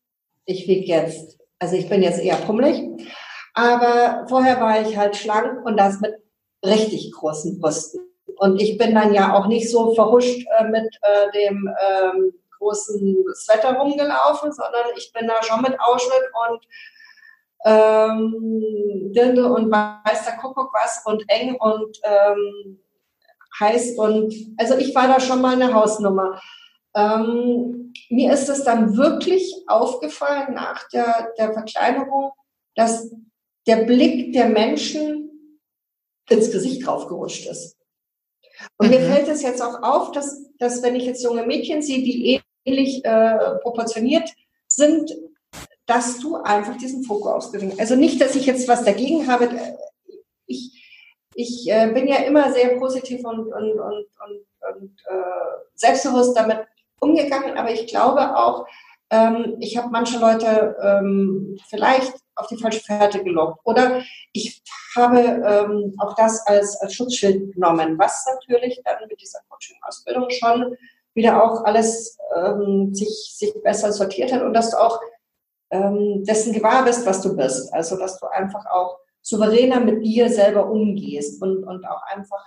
ich 0.45 0.67
wiege 0.67 0.88
jetzt, 0.88 1.39
also 1.60 1.76
ich 1.76 1.89
bin 1.89 2.02
jetzt 2.02 2.21
eher 2.21 2.38
pummelig, 2.38 2.84
aber 3.54 4.26
vorher 4.30 4.62
war 4.62 4.82
ich 4.82 4.97
halt 4.97 5.15
schlank 5.15 5.65
und 5.65 5.78
das 5.78 6.00
mit 6.00 6.13
richtig 6.65 7.12
großen 7.12 7.60
Brüsten. 7.60 8.02
Und 8.38 8.62
ich 8.62 8.78
bin 8.78 8.93
dann 8.93 9.13
ja 9.13 9.34
auch 9.34 9.48
nicht 9.48 9.70
so 9.70 9.93
verhuscht 9.96 10.46
äh, 10.60 10.65
mit 10.65 10.96
äh, 11.02 11.32
dem 11.32 11.70
ähm, 11.89 12.34
großen 12.58 13.26
Sweater 13.36 13.78
rumgelaufen, 13.78 14.52
sondern 14.52 14.86
ich 14.96 15.12
bin 15.13 15.28
da 15.28 15.41
schon 15.43 15.62
mit 15.62 15.80
Ausschnitt 15.80 16.24
und 16.50 16.67
ähm, 17.65 19.12
Dirndl 19.13 19.46
und 19.46 19.72
weiß 19.72 20.26
der 20.26 20.38
Kuckuck 20.38 20.72
was 20.74 21.02
und 21.06 21.24
eng 21.28 21.56
und 21.56 21.98
ähm, 22.04 22.80
heiß 23.60 23.98
und 23.98 24.34
also 24.58 24.78
ich 24.78 24.93
war 24.93 25.08
da 25.08 25.20
schon 25.20 25.41
mal 25.41 25.54
eine 25.54 25.74
Hausnummer. 25.74 26.39
Ähm, 26.96 27.93
mir 28.10 28.34
ist 28.34 28.50
es 28.50 28.63
dann 28.63 28.96
wirklich 28.96 29.54
aufgefallen 29.67 30.54
nach 30.54 30.88
der, 30.89 31.34
der 31.38 31.54
Verkleinerung, 31.54 32.32
dass 32.76 33.12
der 33.65 33.78
Blick 33.86 34.34
der 34.34 34.50
Menschen 34.50 35.27
ins 36.30 36.52
Gesicht 36.52 36.86
draufgerutscht 36.86 37.48
ist. 37.48 37.78
Und 38.78 38.88
mhm. 38.88 38.94
mir 38.94 39.02
fällt 39.02 39.28
es 39.28 39.42
jetzt 39.42 39.62
auch 39.62 39.82
auf, 39.84 40.12
dass, 40.12 40.50
dass 40.58 40.82
wenn 40.84 40.96
ich 40.96 41.06
jetzt 41.06 41.24
junge 41.24 41.46
Mädchen 41.46 41.82
sehe, 41.82 42.04
die 42.04 42.42
ähnlich 42.66 43.04
äh, 43.06 43.56
proportioniert 43.62 44.30
sind, 44.68 45.16
dass 45.86 46.20
du 46.20 46.36
einfach 46.36 46.78
diesen 46.78 47.04
Fokus 47.04 47.32
ausgewinnst. 47.32 47.80
Also 47.80 47.96
nicht, 47.96 48.20
dass 48.20 48.36
ich 48.36 48.46
jetzt 48.46 48.68
was 48.68 48.84
dagegen 48.84 49.28
habe. 49.28 49.50
Ich, 50.46 50.84
ich 51.34 51.72
äh, 51.72 51.92
bin 51.94 52.08
ja 52.08 52.18
immer 52.18 52.52
sehr 52.52 52.78
positiv 52.78 53.24
und, 53.26 53.40
und, 53.40 53.80
und, 53.80 53.80
und, 53.80 54.76
und 54.76 55.00
äh, 55.08 55.62
selbstbewusst 55.76 56.36
damit 56.36 56.60
umgegangen, 57.00 57.58
aber 57.58 57.72
ich 57.72 57.88
glaube 57.88 58.36
auch, 58.36 58.66
ähm, 59.10 59.56
ich 59.60 59.78
habe 59.78 59.90
manche 59.90 60.20
Leute 60.20 60.76
ähm, 60.82 61.58
vielleicht 61.70 62.13
auf 62.38 62.47
die 62.47 62.58
falsche 62.58 62.82
Fährte 62.82 63.23
gelockt. 63.23 63.60
Oder 63.63 64.02
ich 64.32 64.62
habe 64.95 65.19
ähm, 65.19 65.95
auch 66.00 66.15
das 66.15 66.45
als, 66.47 66.80
als 66.82 66.93
Schutzschild 66.93 67.54
genommen, 67.54 67.97
was 67.97 68.26
natürlich 68.26 68.82
dann 68.84 69.08
mit 69.08 69.19
dieser 69.19 69.39
Coaching-Ausbildung 69.50 70.30
schon 70.30 70.78
wieder 71.13 71.43
auch 71.43 71.63
alles 71.63 72.17
ähm, 72.36 72.93
sich, 72.93 73.34
sich 73.36 73.54
besser 73.63 73.91
sortiert 73.91 74.32
hat 74.32 74.43
und 74.43 74.54
dass 74.54 74.71
du 74.71 74.78
auch 74.78 75.00
ähm, 75.71 76.23
dessen 76.23 76.54
gewahr 76.54 76.86
bist, 76.86 77.06
was 77.06 77.21
du 77.21 77.36
bist. 77.36 77.73
Also 77.73 77.97
dass 77.97 78.19
du 78.19 78.28
einfach 78.28 78.65
auch 78.67 79.00
souveräner 79.21 79.80
mit 79.80 80.06
dir 80.06 80.30
selber 80.30 80.69
umgehst 80.69 81.41
und, 81.41 81.63
und 81.63 81.86
auch 81.86 82.02
einfach 82.04 82.43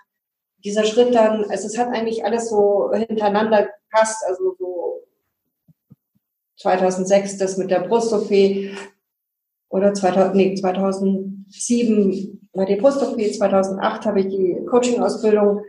dieser 0.65 0.85
Schritt 0.85 1.15
dann, 1.15 1.45
also 1.51 1.67
es 1.67 1.79
hat 1.79 1.89
eigentlich 1.89 2.25
alles 2.25 2.49
so 2.49 2.91
hintereinander 2.93 3.69
gepasst, 3.91 4.23
also 4.27 4.57
so 4.59 5.03
2006 6.59 7.39
das 7.39 7.57
mit 7.57 7.71
der 7.71 7.81
Brust-OP, 7.81 8.31
oder 9.71 9.95
2000, 9.95 10.35
nee, 10.35 10.55
2007 10.55 12.49
war 12.53 12.67
die 12.67 12.77
Post-OP, 12.77 13.19
2008 13.19 14.05
habe 14.05 14.21
ich 14.21 14.29
die 14.29 14.57
Coaching-Ausbildung 14.69 15.63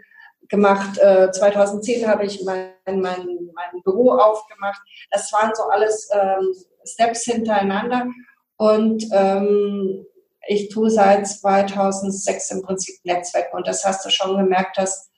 gemacht, 0.49 0.97
äh, 0.97 1.31
2010 1.31 2.07
habe 2.07 2.25
ich 2.25 2.43
mein, 2.43 2.73
mein, 2.85 3.01
mein 3.01 3.81
Büro 3.83 4.11
aufgemacht. 4.11 4.81
Das 5.11 5.31
waren 5.31 5.51
so 5.55 5.63
alles 5.63 6.09
ähm, 6.13 6.53
Steps 6.83 7.23
hintereinander. 7.23 8.07
Und 8.57 9.05
ähm, 9.11 10.05
ich 10.47 10.69
tue 10.69 10.89
seit 10.89 11.27
2006 11.27 12.51
im 12.51 12.61
Prinzip 12.63 12.95
Netzwerk. 13.03 13.53
Und 13.53 13.67
das 13.67 13.85
hast 13.85 14.05
du 14.05 14.09
schon 14.09 14.37
gemerkt, 14.37 14.77
dass 14.77 15.09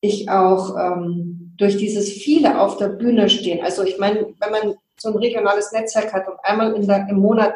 ich 0.00 0.28
auch 0.28 0.76
ähm, 0.76 1.54
durch 1.56 1.76
dieses 1.76 2.10
viele 2.10 2.60
auf 2.60 2.76
der 2.76 2.88
Bühne 2.88 3.28
stehen. 3.30 3.64
Also 3.64 3.82
ich 3.84 3.98
meine, 3.98 4.34
wenn 4.38 4.50
man 4.50 4.74
so 5.00 5.08
ein 5.08 5.16
regionales 5.16 5.72
Netzwerk 5.72 6.12
hat 6.12 6.28
und 6.28 6.38
einmal 6.42 6.74
in 6.74 6.86
der, 6.86 7.08
im 7.08 7.18
Monat 7.18 7.54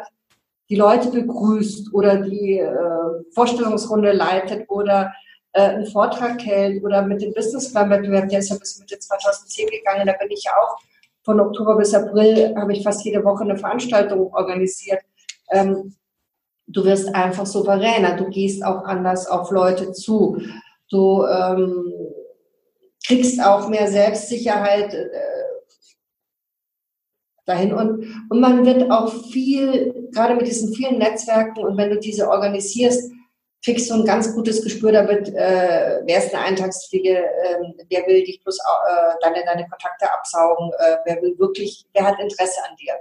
die 0.73 0.79
Leute 0.79 1.09
begrüßt 1.09 1.93
oder 1.93 2.17
die 2.17 2.57
äh, 2.57 3.23
Vorstellungsrunde 3.35 4.11
leitet 4.11 4.67
oder 4.71 5.13
äh, 5.51 5.61
einen 5.61 5.85
Vortrag 5.85 6.43
hält 6.43 6.83
oder 6.83 7.03
mit 7.03 7.21
dem 7.21 7.31
Businessplan-Wettbewerb, 7.31 8.27
der 8.27 8.39
ist 8.39 8.49
ja 8.49 8.55
bis 8.55 8.79
Mitte 8.79 8.97
2010 8.97 9.67
gegangen, 9.69 10.07
da 10.07 10.13
bin 10.13 10.31
ich 10.31 10.43
ja 10.43 10.51
auch 10.59 10.75
von 11.23 11.39
Oktober 11.39 11.77
bis 11.77 11.93
April, 11.93 12.55
habe 12.57 12.73
ich 12.73 12.81
fast 12.81 13.05
jede 13.05 13.23
Woche 13.23 13.43
eine 13.43 13.55
Veranstaltung 13.55 14.33
organisiert. 14.33 15.01
Ähm, 15.51 15.93
du 16.65 16.83
wirst 16.85 17.13
einfach 17.13 17.45
souveräner, 17.45 18.15
du 18.15 18.29
gehst 18.31 18.65
auch 18.65 18.83
anders 18.83 19.27
auf 19.27 19.51
Leute 19.51 19.91
zu, 19.91 20.41
du 20.89 21.23
ähm, 21.23 21.85
kriegst 23.05 23.39
auch 23.39 23.69
mehr 23.69 23.87
Selbstsicherheit 23.89 24.95
äh, 24.95 25.07
dahin 27.45 27.73
und, 27.73 28.05
und 28.29 28.39
man 28.39 28.65
wird 28.65 28.89
auch 28.89 29.11
viel, 29.31 30.09
gerade 30.11 30.35
mit 30.35 30.47
diesen 30.47 30.73
vielen 30.73 30.97
Netzwerken 30.97 31.59
und 31.59 31.77
wenn 31.77 31.89
du 31.89 31.99
diese 31.99 32.29
organisierst, 32.29 33.11
kriegst 33.63 33.89
du 33.89 33.95
ein 33.95 34.05
ganz 34.05 34.33
gutes 34.33 34.61
Gespür 34.61 34.91
damit, 34.91 35.29
äh, 35.29 36.01
wer 36.05 36.17
ist 36.17 36.33
eine 36.33 36.43
Eintagsfliege, 36.43 37.17
äh, 37.17 37.73
wer 37.89 38.05
will 38.07 38.23
dich 38.23 38.41
bloß 38.43 38.57
äh, 38.59 39.13
deine, 39.21 39.43
deine 39.45 39.67
Kontakte 39.67 40.11
absaugen, 40.11 40.71
äh, 40.79 40.97
wer 41.05 41.21
will 41.21 41.37
wirklich, 41.39 41.85
wer 41.93 42.05
hat 42.05 42.19
Interesse 42.19 42.59
an 42.69 42.75
dir. 42.75 42.93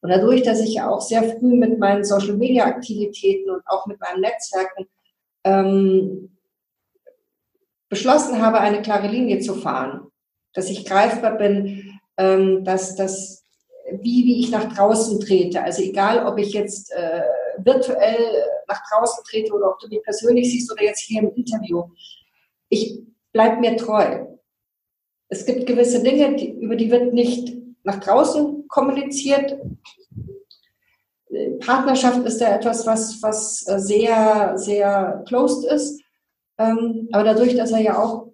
Und 0.00 0.10
dadurch, 0.10 0.42
dass 0.42 0.60
ich 0.60 0.74
ja 0.74 0.88
auch 0.88 1.00
sehr 1.00 1.22
früh 1.22 1.54
mit 1.54 1.78
meinen 1.78 2.04
Social 2.04 2.34
Media 2.34 2.64
Aktivitäten 2.64 3.50
und 3.50 3.62
auch 3.66 3.86
mit 3.86 4.00
meinen 4.00 4.20
Netzwerken 4.20 4.86
ähm, 5.44 6.36
beschlossen 7.88 8.40
habe, 8.40 8.60
eine 8.60 8.82
klare 8.82 9.08
Linie 9.08 9.40
zu 9.40 9.54
fahren, 9.54 10.08
dass 10.52 10.70
ich 10.70 10.84
greifbar 10.84 11.36
bin, 11.36 12.00
ähm, 12.16 12.64
dass 12.64 12.96
das 12.96 13.37
wie, 14.02 14.24
wie 14.24 14.40
ich 14.40 14.50
nach 14.50 14.72
draußen 14.74 15.20
trete. 15.20 15.62
Also 15.62 15.82
egal, 15.82 16.26
ob 16.26 16.38
ich 16.38 16.52
jetzt 16.52 16.92
äh, 16.92 17.22
virtuell 17.58 18.44
nach 18.66 18.80
draußen 18.90 19.24
trete 19.24 19.52
oder 19.52 19.70
ob 19.70 19.78
du 19.80 19.88
mich 19.88 20.02
persönlich 20.02 20.50
siehst 20.50 20.70
oder 20.72 20.82
jetzt 20.82 21.00
hier 21.00 21.22
im 21.22 21.32
Interview. 21.34 21.84
Ich 22.68 23.00
bleibe 23.32 23.60
mir 23.60 23.76
treu. 23.76 24.26
Es 25.28 25.44
gibt 25.44 25.66
gewisse 25.66 26.02
Dinge, 26.02 26.36
die, 26.36 26.50
über 26.52 26.76
die 26.76 26.90
wird 26.90 27.12
nicht 27.12 27.56
nach 27.84 28.00
draußen 28.00 28.66
kommuniziert. 28.68 29.58
Partnerschaft 31.60 32.24
ist 32.26 32.40
ja 32.40 32.56
etwas, 32.56 32.86
was, 32.86 33.22
was 33.22 33.58
sehr, 33.60 34.52
sehr 34.56 35.22
closed 35.26 35.70
ist. 35.70 36.00
Ähm, 36.58 37.08
aber 37.12 37.24
dadurch, 37.24 37.54
dass 37.54 37.70
er 37.70 37.80
ja 37.80 38.02
auch 38.02 38.32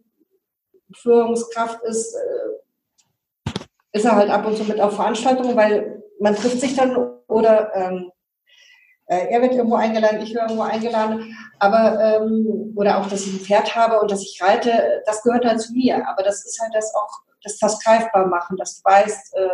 Führungskraft 0.95 1.83
ist, 1.85 2.15
äh, 2.15 2.34
ist 3.95 4.05
er 4.05 4.17
halt 4.17 4.31
ab 4.31 4.45
und 4.45 4.57
zu 4.57 4.65
mit 4.65 4.81
auf 4.81 4.97
Veranstaltungen, 4.97 5.57
weil 5.57 6.03
man 6.21 6.35
trifft 6.35 6.61
sich 6.61 6.75
dann 6.75 6.97
oder 7.29 7.75
ähm, 7.75 8.11
äh, 9.07 9.29
er 9.31 9.41
wird 9.41 9.53
irgendwo 9.53 9.77
eingeladen, 9.77 10.21
ich 10.21 10.35
werde 10.35 10.49
irgendwo 10.49 10.63
eingeladen, 10.63 11.37
aber 11.59 12.01
ähm, 12.01 12.73
oder 12.75 12.99
auch, 12.99 13.09
dass 13.09 13.27
ich 13.27 13.35
ein 13.35 13.45
Pferd 13.45 13.77
habe 13.77 14.01
und 14.01 14.11
dass 14.11 14.23
ich 14.23 14.43
reite, 14.43 15.03
das 15.07 15.23
gehört 15.23 15.45
halt 15.45 15.61
zu 15.61 15.73
mir. 15.73 16.07
Aber 16.09 16.23
das 16.23 16.45
ist 16.45 16.61
halt 16.61 16.75
das 16.75 16.93
auch, 16.95 17.11
das 17.43 17.59
das 17.59 17.83
greifbar 17.83 18.27
machen, 18.27 18.57
dass 18.57 18.81
du 18.81 18.91
weißt, 18.91 19.37
äh, 19.37 19.49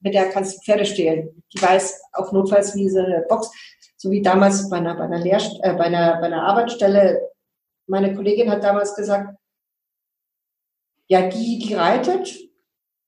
mit 0.00 0.14
der 0.14 0.30
kannst 0.30 0.56
du 0.56 0.60
Pferde 0.60 0.84
stehlen. 0.84 1.42
Die 1.52 1.60
weiß 1.60 2.00
auf 2.12 2.30
notfalls 2.32 2.74
wie 2.76 2.88
eine 2.88 3.24
Box, 3.28 3.50
so 3.96 4.10
wie 4.10 4.22
damals 4.22 4.68
bei 4.68 4.76
einer, 4.76 4.94
bei 4.94 5.04
einer, 5.04 5.18
Lehr 5.18 5.40
äh, 5.62 5.72
bei 5.72 5.84
einer, 5.84 6.20
bei 6.20 6.26
einer 6.26 6.44
Arbeitsstelle. 6.44 7.30
Meine 7.86 8.14
Kollegin 8.14 8.50
hat 8.50 8.62
damals 8.62 8.94
gesagt, 8.94 9.34
ja, 11.06 11.28
die, 11.28 11.58
die 11.58 11.74
reitet, 11.74 12.34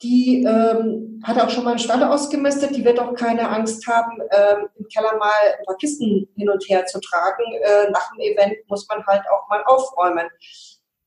die 0.03 0.45
ähm, 0.45 1.23
hat 1.25 1.41
auch 1.41 1.49
schon 1.49 1.65
mal 1.65 1.71
einen 1.71 1.79
Stall 1.79 2.03
ausgemistet, 2.03 2.77
die 2.77 2.85
wird 2.85 3.01
auch 3.01 3.15
keine 3.15 3.49
Angst 3.49 3.87
haben, 3.87 4.21
ähm, 4.31 4.69
im 4.79 4.87
Keller 4.89 5.17
mal 5.17 5.31
ein 5.59 5.65
paar 5.65 5.77
Kisten 5.77 6.29
hin 6.37 6.51
und 6.51 6.63
her 6.69 6.85
zu 6.87 7.01
tragen. 7.01 7.43
Äh, 7.63 7.91
nach 7.91 8.11
dem 8.13 8.21
Event 8.21 8.57
muss 8.69 8.87
man 8.89 9.05
halt 9.07 9.23
auch 9.31 9.49
mal 9.49 9.63
aufräumen. 9.65 10.29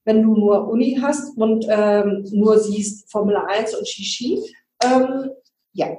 Wenn 0.06 0.24
du 0.24 0.36
nur 0.36 0.68
Uni 0.68 0.98
hast 1.02 1.38
und 1.38 1.68
ähm, 1.70 2.26
nur 2.32 2.58
siehst 2.58 3.12
Formel 3.12 3.38
1 3.38 3.76
und 3.76 3.88
Shishi, 3.88 4.42
ähm, 4.84 5.30
ja. 5.74 5.90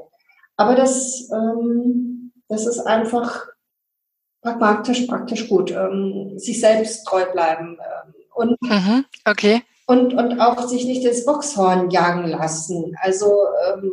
Aber 0.57 0.75
das, 0.75 1.31
ähm, 1.33 2.33
das 2.49 2.67
ist 2.67 2.81
einfach 2.81 3.47
pragmatisch, 4.43 5.03
praktisch 5.03 5.49
gut. 5.49 5.71
Ähm, 5.71 6.39
sich 6.39 6.61
selbst 6.61 7.07
treu 7.07 7.25
bleiben. 7.31 7.79
Ähm, 7.79 8.15
und 8.35 8.63
mhm, 8.63 9.05
okay 9.27 9.63
und, 9.91 10.15
und 10.15 10.39
auch 10.39 10.69
sich 10.69 10.85
nicht 10.85 11.05
ins 11.05 11.25
Boxhorn 11.27 11.91
jagen 11.91 12.29
lassen. 12.29 12.97
Also 13.01 13.27
ähm, 13.67 13.93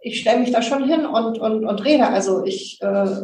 ich 0.00 0.20
stelle 0.20 0.38
mich 0.38 0.52
da 0.52 0.62
schon 0.62 0.84
hin 0.84 1.04
und, 1.04 1.40
und, 1.40 1.64
und 1.64 1.84
rede. 1.84 2.06
Also 2.06 2.44
ich, 2.44 2.80
äh, 2.80 3.22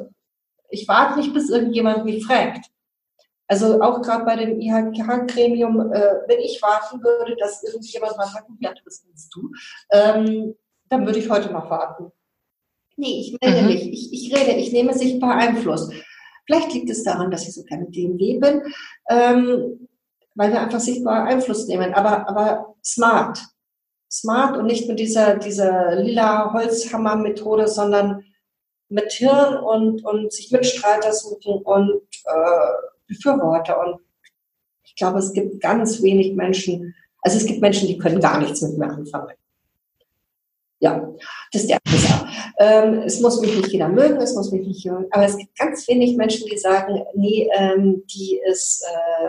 ich 0.69 0.88
warte 0.88 1.21
nicht, 1.21 1.33
bis 1.33 1.49
irgendjemand 1.49 2.05
mich 2.05 2.27
fragt. 2.27 2.66
Also 3.47 3.81
auch 3.83 4.03
gerade 4.03 4.25
bei 4.25 4.35
dem 4.35 4.61
IHK-Gremium, 4.61 5.92
äh, 5.92 6.23
wenn 6.27 6.40
ich 6.40 6.61
warten 6.61 7.01
würde, 7.05 7.37
dass 7.37 7.62
irgendjemand 7.62 8.16
mal 8.16 8.27
sagt, 8.27 8.49
ja, 8.59 8.75
das 8.85 9.05
willst 9.07 9.33
du, 9.33 9.53
ähm, 9.92 10.57
dann 10.88 11.07
würde 11.07 11.21
ich 11.21 11.31
heute 11.31 11.53
noch 11.53 11.71
warten. 11.71 12.11
Nee, 12.97 13.21
ich 13.21 13.37
melde 13.40 13.62
mhm. 13.62 13.69
mich. 13.69 13.92
Ich, 13.92 14.12
ich 14.12 14.37
rede, 14.37 14.59
ich 14.59 14.73
nehme 14.73 14.92
sichtbar 14.92 15.37
Einfluss. 15.37 15.88
Vielleicht 16.47 16.73
liegt 16.73 16.90
es 16.90 17.05
daran, 17.05 17.31
dass 17.31 17.47
ich 17.47 17.55
so 17.55 17.62
gerne 17.62 17.88
dem 17.92 18.16
bin. 18.16 18.62
Ähm, 19.09 19.86
weil 20.37 20.53
wir 20.53 20.61
einfach 20.61 20.81
sichtbar 20.81 21.25
Einfluss 21.25 21.66
nehmen, 21.66 21.94
aber, 21.94 22.29
aber 22.29 22.77
smart. 22.85 23.40
Smart 24.09 24.57
und 24.57 24.66
nicht 24.66 24.88
mit 24.88 25.01
dieser, 25.01 25.37
dieser 25.37 25.96
lila 25.96 26.53
Holzhammer-Methode, 26.53 27.66
sondern 27.66 28.22
mit 28.88 29.12
Hirn 29.12 29.57
und, 29.57 30.05
und 30.05 30.33
sich 30.33 30.53
Mitstreiter 30.53 31.12
suchen 31.12 31.62
und 31.62 32.03
äh, 32.25 32.72
Befürworter. 33.09 33.81
Und 33.85 34.01
ich 34.85 34.94
glaube, 34.94 35.18
es 35.18 35.33
gibt 35.33 35.61
ganz 35.61 36.03
wenig 36.03 36.35
Menschen, 36.35 36.94
also 37.22 37.37
es 37.38 37.46
gibt 37.46 37.61
Menschen, 37.61 37.88
die 37.88 37.99
können 37.99 38.20
gar 38.20 38.38
nichts 38.38 38.62
mit 38.62 38.79
mir 38.79 38.88
anfangen. 38.88 39.35
Ja, 40.79 41.12
das 41.53 41.62
ist 41.62 41.70
der 41.70 41.79
Ansatz. 41.85 42.31
Ähm, 42.59 43.03
es 43.05 43.20
muss 43.20 43.40
mich 43.40 43.57
nicht 43.57 43.68
jeder 43.68 43.88
mögen, 43.88 44.16
es 44.18 44.35
muss 44.35 44.53
mich 44.53 44.66
nicht 44.66 44.87
mögen, 44.87 45.07
aber 45.11 45.25
es 45.25 45.37
gibt 45.37 45.59
ganz 45.59 45.87
wenig 45.88 46.16
Menschen, 46.16 46.49
die 46.49 46.57
sagen, 46.57 47.03
nee, 47.14 47.51
ähm, 47.55 48.05
die 48.07 48.40
ist 48.49 48.83
äh, 48.83 49.29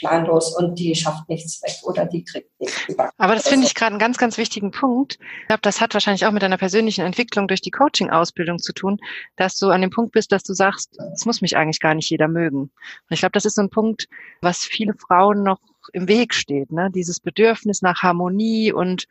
planlos 0.00 0.56
und 0.56 0.78
die 0.78 0.94
schafft 0.94 1.28
nichts 1.28 1.62
weg 1.62 1.74
oder 1.84 2.06
die 2.06 2.24
kriegt 2.24 2.50
nichts 2.58 2.86
gebacken. 2.86 3.12
Aber 3.18 3.34
das 3.34 3.48
finde 3.48 3.66
ich 3.66 3.74
gerade 3.74 3.92
einen 3.92 4.00
ganz, 4.00 4.18
ganz 4.18 4.38
wichtigen 4.38 4.70
Punkt. 4.70 5.18
Ich 5.42 5.46
glaube, 5.46 5.62
das 5.62 5.80
hat 5.80 5.94
wahrscheinlich 5.94 6.26
auch 6.26 6.32
mit 6.32 6.42
deiner 6.42 6.56
persönlichen 6.56 7.04
Entwicklung 7.04 7.46
durch 7.46 7.60
die 7.60 7.70
Coaching-Ausbildung 7.70 8.58
zu 8.58 8.72
tun, 8.72 8.98
dass 9.36 9.56
du 9.56 9.68
an 9.68 9.82
dem 9.82 9.90
Punkt 9.90 10.12
bist, 10.12 10.32
dass 10.32 10.42
du 10.42 10.54
sagst, 10.54 10.98
es 11.14 11.24
muss 11.26 11.40
mich 11.40 11.56
eigentlich 11.56 11.80
gar 11.80 11.94
nicht 11.94 12.10
jeder 12.10 12.28
mögen. 12.28 12.62
Und 12.62 12.70
ich 13.10 13.20
glaube, 13.20 13.32
das 13.32 13.44
ist 13.44 13.54
so 13.54 13.62
ein 13.62 13.70
Punkt, 13.70 14.08
was 14.40 14.64
viele 14.64 14.94
Frauen 14.94 15.42
noch 15.42 15.60
im 15.92 16.08
Weg 16.08 16.34
steht, 16.34 16.72
ne? 16.72 16.90
Dieses 16.92 17.20
Bedürfnis 17.20 17.82
nach 17.82 18.02
Harmonie 18.02 18.72
und 18.72 19.06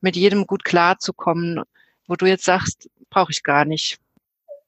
mit 0.00 0.16
jedem 0.16 0.46
gut 0.46 0.64
klarzukommen, 0.64 1.62
wo 2.06 2.16
du 2.16 2.26
jetzt 2.26 2.44
sagst, 2.44 2.90
brauche 3.10 3.30
ich 3.30 3.42
gar 3.42 3.64
nicht 3.64 3.98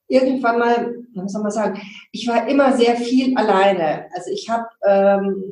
irgendwann 0.07 0.59
mal, 0.59 0.95
was 1.15 1.31
soll 1.31 1.41
man 1.41 1.51
sagen, 1.51 1.81
ich 2.11 2.27
war 2.27 2.47
immer 2.47 2.75
sehr 2.77 2.95
viel 2.95 3.35
alleine. 3.37 4.05
Also 4.13 4.31
ich 4.31 4.49
habe 4.49 4.67
ähm, 4.85 5.43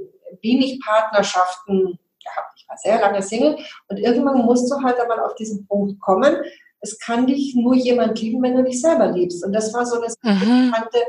wenig 0.41 0.80
Partnerschaften 0.84 2.00
gehabt. 2.24 2.54
Ich 2.56 2.67
war 2.67 2.78
sehr 2.78 3.00
lange 3.00 3.22
Single 3.22 3.58
und 3.88 3.98
irgendwann 3.98 4.46
musst 4.46 4.72
du 4.72 4.82
halt 4.82 5.00
einmal 5.00 5.19
auf 5.19 5.36
diesen 5.36 5.67
Punkt 5.67 6.00
kommen. 6.02 6.36
Es 6.80 7.00
kann 7.00 7.28
dich 7.28 7.56
nur 7.56 7.76
jemand 7.76 8.19
lieben, 8.19 8.41
wenn 8.41 8.56
du 8.56 8.63
dich 8.63 8.82
selber 8.82 9.08
liebst. 9.08 9.46
Und 9.46 9.54
das 9.54 9.74
war 9.74 9.86
so 9.86 10.02
das 10.02 10.15
mhm. 10.22 10.72
bekannte 10.72 11.00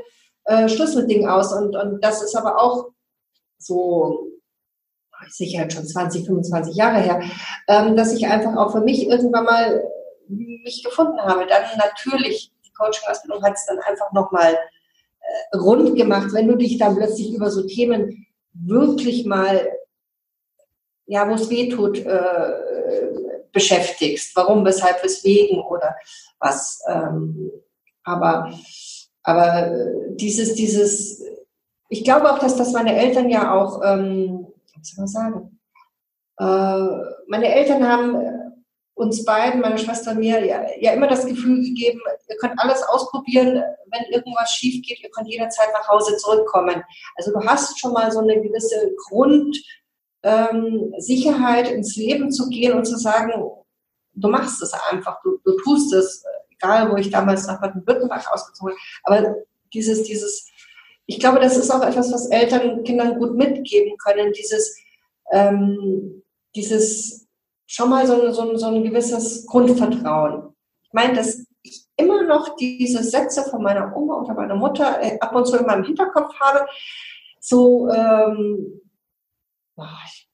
äh, 0.44 0.68
Schlüsselding 0.68 1.26
aus. 1.26 1.52
Und, 1.52 1.74
und 1.74 2.04
das 2.04 2.22
ist 2.22 2.36
aber 2.36 2.60
auch 2.60 2.90
so 3.58 4.28
sicher 5.28 5.68
schon 5.70 5.86
20, 5.86 6.26
25 6.26 6.76
Jahre 6.76 7.00
her, 7.00 7.22
ähm, 7.68 7.96
dass 7.96 8.12
ich 8.12 8.26
einfach 8.26 8.56
auch 8.56 8.72
für 8.72 8.80
mich 8.80 9.08
irgendwann 9.08 9.44
mal 9.44 9.82
mich 10.28 10.82
gefunden 10.84 11.18
habe. 11.20 11.46
Dann 11.46 11.62
natürlich 11.78 12.52
Coaching-Ausbildung 12.76 13.42
hat 13.42 13.54
es 13.54 13.66
dann 13.66 13.78
einfach 13.78 14.12
nochmal 14.12 14.54
äh, 14.54 15.56
rund 15.56 15.96
gemacht, 15.96 16.32
wenn 16.32 16.48
du 16.48 16.56
dich 16.56 16.78
dann 16.78 16.96
plötzlich 16.96 17.32
über 17.32 17.50
so 17.50 17.66
Themen 17.66 18.23
wirklich 18.54 19.26
mal, 19.26 19.68
ja, 21.06 21.28
wo 21.28 21.34
es 21.34 21.50
weh 21.50 21.68
tut, 21.68 21.98
äh, 21.98 22.52
beschäftigst. 23.52 24.34
Warum, 24.36 24.64
weshalb, 24.64 25.02
weswegen 25.02 25.60
oder 25.60 25.96
was. 26.38 26.82
Ähm, 26.88 27.50
aber, 28.02 28.50
aber 29.22 29.70
dieses, 30.10 30.54
dieses, 30.54 31.22
ich 31.88 32.04
glaube 32.04 32.30
auch, 32.30 32.38
dass 32.38 32.56
das 32.56 32.72
meine 32.72 32.96
Eltern 32.96 33.30
ja 33.30 33.54
auch, 33.54 33.80
ähm, 33.84 34.46
was 34.76 34.88
soll 34.88 35.04
man 35.04 35.08
sagen, 35.08 35.60
äh, 36.38 37.24
meine 37.28 37.54
Eltern 37.54 37.88
haben 37.88 38.43
uns 38.94 39.24
beiden, 39.24 39.60
meiner 39.60 39.78
Schwester 39.78 40.12
und 40.12 40.20
mir, 40.20 40.44
ja, 40.44 40.64
ja 40.78 40.92
immer 40.92 41.08
das 41.08 41.26
Gefühl 41.26 41.60
gegeben, 41.62 42.00
ihr 42.28 42.36
könnt 42.36 42.54
alles 42.58 42.84
ausprobieren, 42.84 43.60
wenn 43.90 44.04
irgendwas 44.12 44.52
schief 44.52 44.86
geht, 44.86 45.02
ihr 45.02 45.10
könnt 45.10 45.26
jederzeit 45.28 45.70
nach 45.72 45.88
Hause 45.88 46.16
zurückkommen. 46.16 46.84
Also 47.16 47.32
du 47.32 47.44
hast 47.44 47.80
schon 47.80 47.92
mal 47.92 48.12
so 48.12 48.20
eine 48.20 48.40
gewisse 48.40 48.94
Grundsicherheit 49.08 51.68
ähm, 51.68 51.74
ins 51.74 51.96
Leben 51.96 52.30
zu 52.30 52.48
gehen 52.48 52.74
und 52.74 52.84
zu 52.84 52.96
sagen, 52.96 53.32
du 54.14 54.28
machst 54.28 54.62
es 54.62 54.72
einfach, 54.90 55.20
du, 55.22 55.38
du 55.44 55.56
tust 55.58 55.92
es, 55.92 56.24
egal 56.50 56.92
wo 56.92 56.96
ich 56.96 57.10
damals 57.10 57.48
nach 57.48 57.60
Baden-Württemberg 57.60 58.32
ausgezogen 58.32 58.76
habe. 59.04 59.12
Aber 59.18 59.34
dieses, 59.72 60.04
dieses, 60.04 60.48
ich 61.06 61.18
glaube, 61.18 61.40
das 61.40 61.56
ist 61.56 61.70
auch 61.70 61.82
etwas, 61.82 62.12
was 62.12 62.26
Eltern 62.26 62.84
Kindern 62.84 63.18
gut 63.18 63.34
mitgeben 63.34 63.96
können, 63.98 64.32
dieses, 64.32 64.78
ähm, 65.32 66.22
dieses 66.54 67.23
schon 67.74 67.90
mal 67.90 68.06
so, 68.06 68.30
so, 68.30 68.56
so 68.56 68.66
ein 68.66 68.84
gewisses 68.84 69.46
Grundvertrauen. 69.46 70.54
Ich 70.84 70.92
meine, 70.92 71.14
dass 71.14 71.44
ich 71.62 71.86
immer 71.96 72.22
noch 72.22 72.54
diese 72.56 73.02
Sätze 73.02 73.42
von 73.42 73.62
meiner 73.62 73.96
Oma 73.96 74.20
oder 74.20 74.34
meiner 74.34 74.54
Mutter 74.54 75.02
äh, 75.02 75.18
ab 75.18 75.34
und 75.34 75.46
zu 75.46 75.56
in 75.56 75.66
meinem 75.66 75.84
Hinterkopf 75.84 76.32
habe, 76.38 76.66
so 77.40 77.88
ähm, 77.88 78.80
ich 80.06 80.28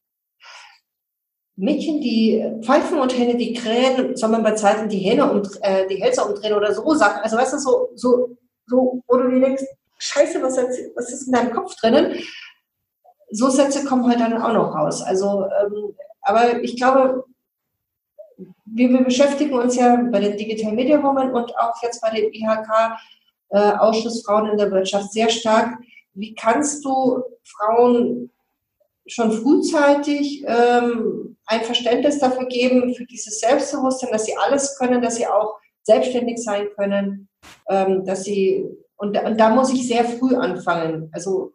Mädchen, 1.56 2.00
die 2.00 2.42
pfeifen 2.62 2.98
und 2.98 3.16
Hähne, 3.16 3.36
die 3.36 3.52
krähen, 3.52 4.16
soll 4.16 4.30
man 4.30 4.42
bei 4.42 4.52
Zeiten 4.52 4.88
die 4.88 4.98
Hähne 4.98 5.30
und 5.30 5.58
äh, 5.62 5.86
die 5.88 6.02
Hälse 6.02 6.24
umdrehen 6.24 6.54
oder 6.54 6.74
so 6.74 6.94
sagen. 6.94 7.20
Also 7.22 7.36
weißt 7.36 7.52
du, 7.54 7.58
so, 7.58 7.88
so, 7.94 8.36
so, 8.66 9.02
wo 9.06 9.16
du 9.16 9.30
dir 9.30 9.40
denkst, 9.40 9.64
scheiße, 9.98 10.42
was, 10.42 10.56
was 10.56 11.12
ist 11.12 11.26
in 11.26 11.32
deinem 11.32 11.52
Kopf 11.52 11.74
drinnen? 11.76 12.18
So 13.30 13.50
Sätze 13.50 13.84
kommen 13.84 14.08
halt 14.08 14.20
dann 14.20 14.40
auch 14.40 14.52
noch 14.52 14.74
raus. 14.74 15.02
Also, 15.02 15.44
ähm, 15.44 15.94
aber 16.22 16.62
ich 16.62 16.76
glaube, 16.76 17.24
wir, 18.72 18.90
wir 18.90 19.04
beschäftigen 19.04 19.54
uns 19.54 19.76
ja 19.76 19.96
bei 20.10 20.20
den 20.20 20.36
Digital 20.36 20.72
Media 20.72 21.02
Women 21.02 21.32
und 21.32 21.56
auch 21.58 21.82
jetzt 21.82 22.00
bei 22.00 22.10
dem 22.10 22.32
IHK 22.32 22.68
äh, 23.50 23.58
Ausschuss 23.58 24.24
Frauen 24.24 24.50
in 24.50 24.56
der 24.56 24.70
Wirtschaft 24.70 25.12
sehr 25.12 25.28
stark. 25.28 25.78
Wie 26.14 26.34
kannst 26.34 26.84
du 26.84 27.22
Frauen 27.44 28.30
schon 29.06 29.32
frühzeitig 29.32 30.44
ähm, 30.46 31.36
ein 31.46 31.62
Verständnis 31.62 32.18
dafür 32.18 32.46
geben, 32.46 32.94
für 32.94 33.04
dieses 33.06 33.40
Selbstbewusstsein, 33.40 34.10
dass 34.12 34.26
sie 34.26 34.36
alles 34.36 34.78
können, 34.78 35.02
dass 35.02 35.16
sie 35.16 35.26
auch 35.26 35.56
selbstständig 35.82 36.38
sein 36.38 36.68
können, 36.76 37.28
ähm, 37.68 38.04
dass 38.04 38.24
sie, 38.24 38.64
und, 38.96 39.18
und 39.18 39.38
da 39.38 39.48
muss 39.50 39.72
ich 39.72 39.88
sehr 39.88 40.04
früh 40.04 40.36
anfangen. 40.36 41.10
Also 41.12 41.52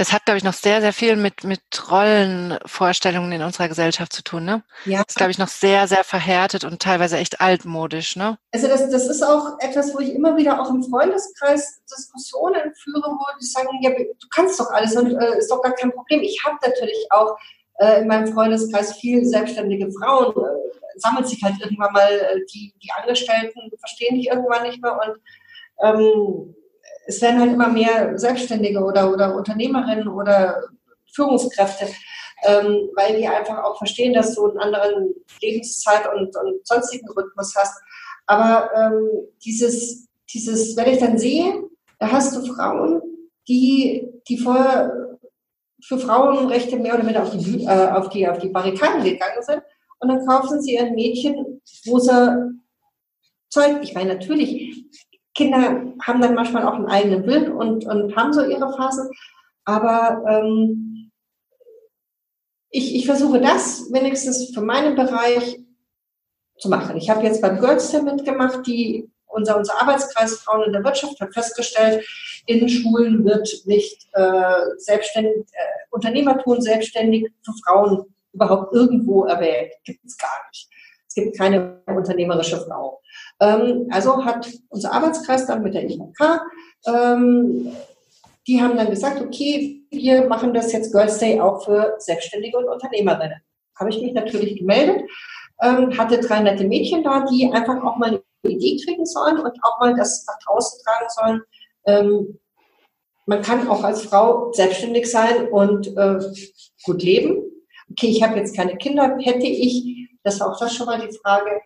das 0.00 0.14
hat, 0.14 0.24
glaube 0.24 0.38
ich, 0.38 0.44
noch 0.44 0.54
sehr, 0.54 0.80
sehr 0.80 0.94
viel 0.94 1.14
mit, 1.14 1.44
mit 1.44 1.60
Rollenvorstellungen 1.90 3.32
in 3.32 3.42
unserer 3.42 3.68
Gesellschaft 3.68 4.14
zu 4.14 4.24
tun, 4.24 4.46
ne? 4.46 4.62
Ja. 4.86 5.00
Das 5.00 5.08
ist, 5.10 5.16
glaube 5.16 5.30
ich, 5.30 5.36
noch 5.36 5.48
sehr, 5.48 5.86
sehr 5.88 6.04
verhärtet 6.04 6.64
und 6.64 6.80
teilweise 6.80 7.18
echt 7.18 7.42
altmodisch, 7.42 8.16
ne? 8.16 8.38
Also 8.50 8.66
das, 8.66 8.88
das 8.88 9.08
ist 9.08 9.22
auch 9.22 9.58
etwas, 9.58 9.94
wo 9.94 9.98
ich 9.98 10.14
immer 10.14 10.38
wieder 10.38 10.58
auch 10.58 10.70
im 10.70 10.82
Freundeskreis 10.82 11.82
Diskussionen 11.84 12.74
führe, 12.82 13.02
wo 13.10 13.38
die 13.38 13.44
sagen, 13.44 13.68
ja, 13.82 13.90
du 13.90 14.26
kannst 14.34 14.58
doch 14.58 14.70
alles 14.70 14.96
und 14.96 15.12
äh, 15.20 15.36
ist 15.36 15.50
doch 15.50 15.60
gar 15.60 15.74
kein 15.74 15.92
Problem. 15.92 16.22
Ich 16.22 16.42
habe 16.46 16.56
natürlich 16.64 17.06
auch 17.10 17.36
äh, 17.74 18.00
in 18.00 18.08
meinem 18.08 18.32
Freundeskreis 18.32 18.96
viel 18.96 19.26
selbstständige 19.26 19.92
Frauen, 19.92 20.32
äh, 20.34 20.98
sammelt 20.98 21.28
sich 21.28 21.42
halt 21.42 21.60
irgendwann 21.60 21.92
mal 21.92 22.10
äh, 22.10 22.40
die, 22.54 22.72
die 22.82 22.90
Angestellten, 22.98 23.70
verstehen 23.78 24.14
dich 24.14 24.28
irgendwann 24.28 24.62
nicht 24.62 24.80
mehr 24.80 24.98
und 24.98 25.18
ähm, 25.82 26.54
es 27.10 27.20
werden 27.20 27.40
halt 27.40 27.52
immer 27.52 27.68
mehr 27.68 28.16
Selbstständige 28.16 28.78
oder, 28.80 29.12
oder 29.12 29.34
Unternehmerinnen 29.34 30.06
oder 30.06 30.62
Führungskräfte, 31.12 31.86
ähm, 32.44 32.88
weil 32.94 33.18
die 33.18 33.26
einfach 33.26 33.64
auch 33.64 33.76
verstehen, 33.76 34.14
dass 34.14 34.34
du 34.36 34.46
einen 34.46 34.58
anderen 34.58 35.12
Lebenszeit 35.42 36.08
und, 36.14 36.34
und 36.36 36.66
sonstigen 36.66 37.08
Rhythmus 37.10 37.54
hast. 37.56 37.82
Aber 38.26 38.70
ähm, 38.76 39.08
dieses, 39.44 40.06
dieses, 40.32 40.76
wenn 40.76 40.92
ich 40.92 40.98
dann 40.98 41.18
sehe, 41.18 41.64
da 41.98 42.12
hast 42.12 42.36
du 42.36 42.54
Frauen, 42.54 43.02
die, 43.48 44.08
die 44.28 44.38
vorher 44.38 45.18
für 45.82 45.98
Frauenrechte 45.98 46.76
mehr 46.76 46.94
oder 46.94 47.02
weniger 47.02 47.24
auf 47.24 47.36
die, 47.36 47.64
äh, 47.64 47.88
auf 47.90 48.08
die, 48.10 48.28
auf 48.28 48.38
die 48.38 48.50
Barrikaden 48.50 49.02
gegangen 49.02 49.42
sind. 49.42 49.62
Und 49.98 50.08
dann 50.08 50.24
kaufen 50.26 50.62
sie 50.62 50.78
ein 50.78 50.94
Mädchen, 50.94 51.60
sie 51.64 51.90
Zeug, 53.50 53.78
ich 53.82 53.94
meine, 53.94 54.14
natürlich, 54.14 54.84
Kinder 55.40 55.82
haben 56.02 56.20
dann 56.20 56.34
manchmal 56.34 56.66
auch 56.66 56.74
einen 56.74 56.86
eigenen 56.86 57.26
Willen 57.26 57.52
und, 57.52 57.86
und 57.86 58.14
haben 58.14 58.34
so 58.34 58.44
ihre 58.44 58.70
Phasen. 58.76 59.08
Aber 59.64 60.22
ähm, 60.28 61.10
ich, 62.68 62.94
ich 62.94 63.06
versuche 63.06 63.40
das 63.40 63.90
wenigstens 63.90 64.52
für 64.54 64.60
meinen 64.60 64.96
Bereich 64.96 65.58
zu 66.58 66.68
machen. 66.68 66.98
Ich 66.98 67.08
habe 67.08 67.24
jetzt 67.24 67.40
beim 67.40 67.58
Girls 67.58 67.90
mitgemacht, 68.02 68.66
die 68.66 69.10
unser, 69.28 69.56
unser 69.56 69.80
Arbeitskreis 69.80 70.40
Frauen 70.40 70.64
in 70.64 70.72
der 70.74 70.84
Wirtschaft 70.84 71.18
hat 71.20 71.32
festgestellt, 71.32 72.06
in 72.44 72.68
Schulen 72.68 73.24
wird 73.24 73.48
nicht 73.64 74.08
äh, 74.12 74.60
selbstständig, 74.76 75.46
äh, 75.52 75.86
Unternehmertum 75.90 76.60
selbstständig 76.60 77.32
für 77.42 77.52
Frauen 77.64 78.04
überhaupt 78.34 78.74
irgendwo 78.74 79.24
erwähnt. 79.24 79.72
Gibt 79.84 80.04
es 80.04 80.18
gar 80.18 80.28
nicht. 80.50 80.69
Es 81.10 81.16
gibt 81.16 81.36
keine 81.36 81.82
unternehmerische 81.86 82.60
Frau. 82.60 83.02
Ähm, 83.40 83.88
also 83.90 84.24
hat 84.24 84.48
unser 84.68 84.92
Arbeitskreis 84.92 85.44
dann 85.44 85.62
mit 85.62 85.74
der 85.74 85.90
IHK, 85.90 86.40
ähm, 86.86 87.72
die 88.46 88.62
haben 88.62 88.76
dann 88.76 88.90
gesagt, 88.90 89.20
okay, 89.20 89.82
wir 89.90 90.28
machen 90.28 90.54
das 90.54 90.72
jetzt 90.72 90.92
Girls 90.92 91.18
Day 91.18 91.40
auch 91.40 91.64
für 91.64 91.96
Selbstständige 91.98 92.56
und 92.58 92.68
Unternehmerinnen. 92.68 93.40
Habe 93.76 93.90
ich 93.90 94.00
mich 94.00 94.12
natürlich 94.12 94.56
gemeldet, 94.56 95.02
ähm, 95.60 95.98
hatte 95.98 96.20
drei 96.20 96.40
nette 96.40 96.64
Mädchen 96.64 97.02
da, 97.02 97.26
die 97.28 97.50
einfach 97.52 97.82
auch 97.82 97.96
mal 97.96 98.22
eine 98.42 98.54
Idee 98.54 98.78
kriegen 98.84 99.04
sollen 99.04 99.38
und 99.38 99.58
auch 99.62 99.80
mal 99.80 99.96
das 99.96 100.24
nach 100.28 100.38
draußen 100.46 100.80
tragen 100.84 101.06
sollen. 101.08 101.42
Ähm, 101.86 102.38
man 103.26 103.42
kann 103.42 103.68
auch 103.68 103.82
als 103.82 104.02
Frau 104.02 104.52
selbstständig 104.52 105.10
sein 105.10 105.48
und 105.48 105.88
äh, 105.96 106.20
gut 106.84 107.02
leben. 107.02 107.42
Okay, 107.90 108.06
ich 108.06 108.22
habe 108.22 108.36
jetzt 108.38 108.56
keine 108.56 108.76
Kinder, 108.76 109.18
hätte 109.20 109.46
ich, 109.46 109.99
das 110.22 110.40
war 110.40 110.52
auch 110.52 110.58
das 110.58 110.74
schon 110.74 110.86
mal 110.86 111.00
die 111.00 111.16
Frage, 111.18 111.60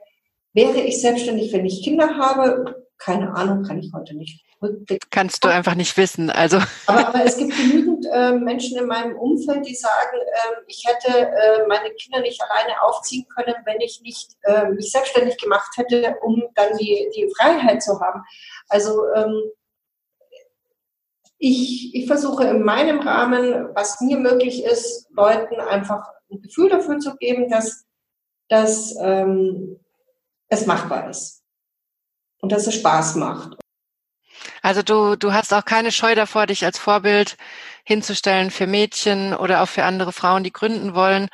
Wäre 0.55 0.81
ich 0.81 1.01
selbstständig, 1.01 1.53
wenn 1.53 1.67
ich 1.67 1.83
Kinder 1.83 2.17
habe? 2.17 2.87
Keine 2.97 3.35
Ahnung, 3.35 3.65
kann 3.65 3.81
ich 3.81 3.93
heute 3.93 4.15
nicht. 4.17 4.45
Kannst 5.11 5.45
du 5.45 5.49
einfach 5.49 5.75
nicht 5.75 5.97
wissen. 5.97 6.31
Also. 6.31 6.59
Aber, 6.87 7.09
aber 7.09 7.25
es 7.25 7.37
gibt 7.37 7.55
genügend 7.57 8.07
äh, 8.11 8.33
Menschen 8.33 8.79
in 8.79 8.87
meinem 8.87 9.17
Umfeld, 9.17 9.67
die 9.67 9.75
sagen, 9.75 10.17
äh, 10.17 10.63
ich 10.69 10.85
hätte 10.87 11.29
äh, 11.29 11.67
meine 11.67 11.91
Kinder 11.91 12.21
nicht 12.21 12.41
alleine 12.41 12.81
aufziehen 12.83 13.27
können, 13.35 13.55
wenn 13.65 13.81
ich 13.81 14.01
nicht 14.03 14.37
äh, 14.43 14.69
mich 14.69 14.93
selbstständig 14.93 15.37
gemacht 15.39 15.77
hätte, 15.77 16.17
um 16.23 16.45
dann 16.55 16.79
die, 16.79 17.11
die 17.15 17.31
Freiheit 17.37 17.83
zu 17.83 18.01
haben. 18.01 18.23
Also 18.69 19.13
ähm, 19.13 19.43
ich, 21.39 21.95
ich 21.95 22.07
versuche 22.07 22.45
in 22.45 22.63
meinem 22.63 23.01
Rahmen, 23.01 23.71
was 23.75 24.01
mir 24.01 24.19
möglich 24.19 24.65
ist, 24.65 25.11
Leuten 25.11 25.61
einfach 25.61 26.07
ein 26.31 26.41
Gefühl 26.41 26.71
dafür 26.71 27.01
zu 27.01 27.17
geben, 27.17 27.51
dass, 27.51 27.85
dass 28.55 28.95
ähm, 29.01 29.81
es 30.49 30.65
machbar 30.65 31.11
ist 31.11 31.43
und 32.41 32.53
dass 32.53 32.69
es 32.69 32.75
Spaß 32.77 33.17
macht. 33.17 33.59
Also 34.63 34.83
du, 34.83 35.17
du 35.17 35.33
hast 35.33 35.53
auch 35.53 35.65
keine 35.65 35.91
Scheu 35.91 36.15
davor, 36.15 36.47
dich 36.47 36.65
als 36.65 36.79
Vorbild 36.79 37.37
hinzustellen 37.85 38.53
für 38.53 38.69
Mädchen 38.69 39.35
oder 39.35 39.61
auch 39.61 39.69
für 39.69 39.83
andere 39.83 40.13
Frauen, 40.13 40.45
die 40.45 40.53
gründen 40.53 40.95
wollen, 40.95 41.31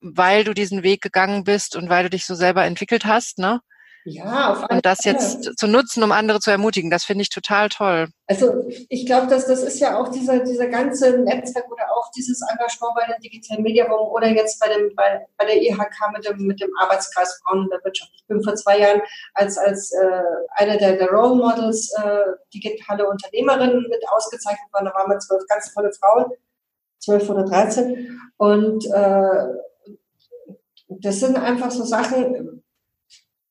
weil 0.00 0.44
du 0.44 0.54
diesen 0.54 0.84
Weg 0.84 1.02
gegangen 1.02 1.42
bist 1.42 1.74
und 1.74 1.88
weil 1.88 2.04
du 2.04 2.10
dich 2.10 2.26
so 2.26 2.36
selber 2.36 2.64
entwickelt 2.64 3.06
hast, 3.06 3.38
ne? 3.38 3.60
Ja, 4.04 4.52
auf 4.52 4.70
Und 4.70 4.86
das 4.86 5.04
jetzt 5.04 5.58
zu 5.58 5.66
nutzen, 5.66 6.02
um 6.02 6.10
andere 6.12 6.40
zu 6.40 6.50
ermutigen, 6.50 6.90
das 6.90 7.04
finde 7.04 7.22
ich 7.22 7.28
total 7.28 7.68
toll. 7.68 8.08
Also 8.26 8.64
ich 8.88 9.04
glaube, 9.04 9.26
dass 9.26 9.46
das 9.46 9.62
ist 9.62 9.78
ja 9.78 9.98
auch 9.98 10.08
dieser, 10.08 10.38
dieser 10.40 10.68
ganze 10.68 11.18
Netzwerk 11.18 11.70
oder 11.70 11.84
auch 11.94 12.10
dieses 12.12 12.40
Engagement 12.50 12.94
bei 12.94 13.06
den 13.06 13.20
digitalen 13.20 13.62
Mediawochen 13.62 14.10
oder 14.10 14.28
jetzt 14.28 14.58
bei, 14.58 14.68
dem, 14.68 14.94
bei, 14.94 15.26
bei 15.36 15.44
der 15.44 15.60
IHK 15.60 16.12
mit 16.14 16.26
dem, 16.26 16.46
mit 16.46 16.60
dem 16.60 16.70
Arbeitskreis 16.80 17.40
Frauen 17.42 17.64
in 17.64 17.68
der 17.68 17.84
Wirtschaft. 17.84 18.10
Ich 18.14 18.26
bin 18.26 18.42
vor 18.42 18.54
zwei 18.54 18.78
Jahren 18.78 19.02
als, 19.34 19.58
als 19.58 19.92
äh, 19.92 20.22
eine 20.54 20.78
der, 20.78 20.96
der 20.96 21.10
Role 21.10 21.34
Models 21.34 21.92
äh, 22.02 22.32
digitale 22.54 23.06
Unternehmerin 23.06 23.86
mit 23.88 24.02
ausgezeichnet 24.08 24.72
worden. 24.72 24.86
Da 24.86 24.98
waren 24.98 25.10
wir 25.10 25.18
zwölf 25.18 25.42
ganz 25.46 25.74
tolle 25.74 25.92
Frauen, 25.92 26.32
zwölf 27.00 27.28
oder 27.28 27.44
dreizehn. 27.44 28.18
Und 28.38 28.86
äh, 28.86 29.46
das 30.88 31.20
sind 31.20 31.36
einfach 31.36 31.70
so 31.70 31.84
Sachen, 31.84 32.59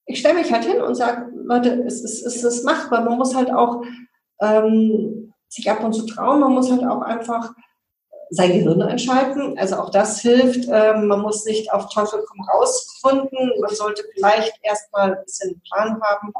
ich 0.10 0.19
stelle 0.19 0.39
mich 0.39 0.52
halt 0.52 0.65
hin 0.65 0.82
und 0.82 0.95
sage, 0.95 1.32
Leute, 1.45 1.84
es 1.86 2.02
ist, 2.02 2.26
es 2.26 2.43
ist 2.43 2.65
machbar. 2.65 3.02
Man 3.02 3.19
muss 3.19 3.36
halt 3.36 3.52
auch 3.52 3.84
ähm, 4.41 5.32
sich 5.48 5.69
ab 5.69 5.84
und 5.84 5.93
zu 5.93 6.08
trauen. 6.08 6.39
Man 6.39 6.54
muss 6.54 6.72
halt 6.72 6.84
auch 6.84 7.04
einfach 7.04 7.54
sein 8.32 8.54
Gehirn 8.54 8.82
einschalten. 8.82 9.56
Also 9.60 9.76
auch 9.76 9.91
das 9.91 10.19
hilft. 10.22 10.67
Ähm, 10.67 11.06
man 11.06 11.22
muss 11.22 11.45
nicht 11.45 11.72
auf 11.72 11.89
Teufel 11.93 12.26
komm 12.28 12.43
raus. 12.50 13.00
Man 13.04 13.30
sollte 13.69 14.04
vielleicht 14.15 14.54
erstmal 14.63 15.13
ein 15.13 15.24
bisschen 15.24 15.62
Plan 15.62 16.02
haben. 16.02 16.34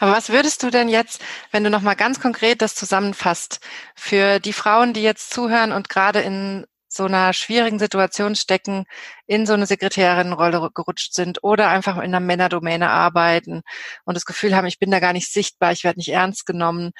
Aber 0.00 0.10
was 0.10 0.28
würdest 0.28 0.64
du 0.64 0.70
denn 0.70 0.88
jetzt, 0.88 1.22
wenn 1.52 1.62
du 1.62 1.70
nochmal 1.70 1.94
ganz 1.94 2.20
konkret 2.20 2.62
das 2.62 2.74
zusammenfasst, 2.74 3.60
für 3.94 4.40
die 4.40 4.52
Frauen, 4.52 4.92
die 4.92 5.04
jetzt 5.04 5.32
zuhören 5.32 5.70
und 5.70 5.88
gerade 5.88 6.18
in 6.20 6.66
so 6.94 7.04
einer 7.04 7.32
schwierigen 7.32 7.78
Situation 7.78 8.34
stecken, 8.36 8.84
in 9.26 9.46
so 9.46 9.52
eine 9.52 9.66
Sekretärinnenrolle 9.66 10.70
gerutscht 10.74 11.14
sind 11.14 11.42
oder 11.42 11.68
einfach 11.68 11.96
in 11.96 12.02
einer 12.02 12.20
Männerdomäne 12.20 12.90
arbeiten 12.90 13.62
und 14.04 14.16
das 14.16 14.24
Gefühl 14.24 14.54
haben, 14.56 14.66
ich 14.66 14.78
bin 14.78 14.90
da 14.90 15.00
gar 15.00 15.12
nicht 15.12 15.32
sichtbar, 15.32 15.72
ich 15.72 15.84
werde 15.84 15.98
nicht 15.98 16.12
ernst 16.12 16.46
genommen 16.46 16.92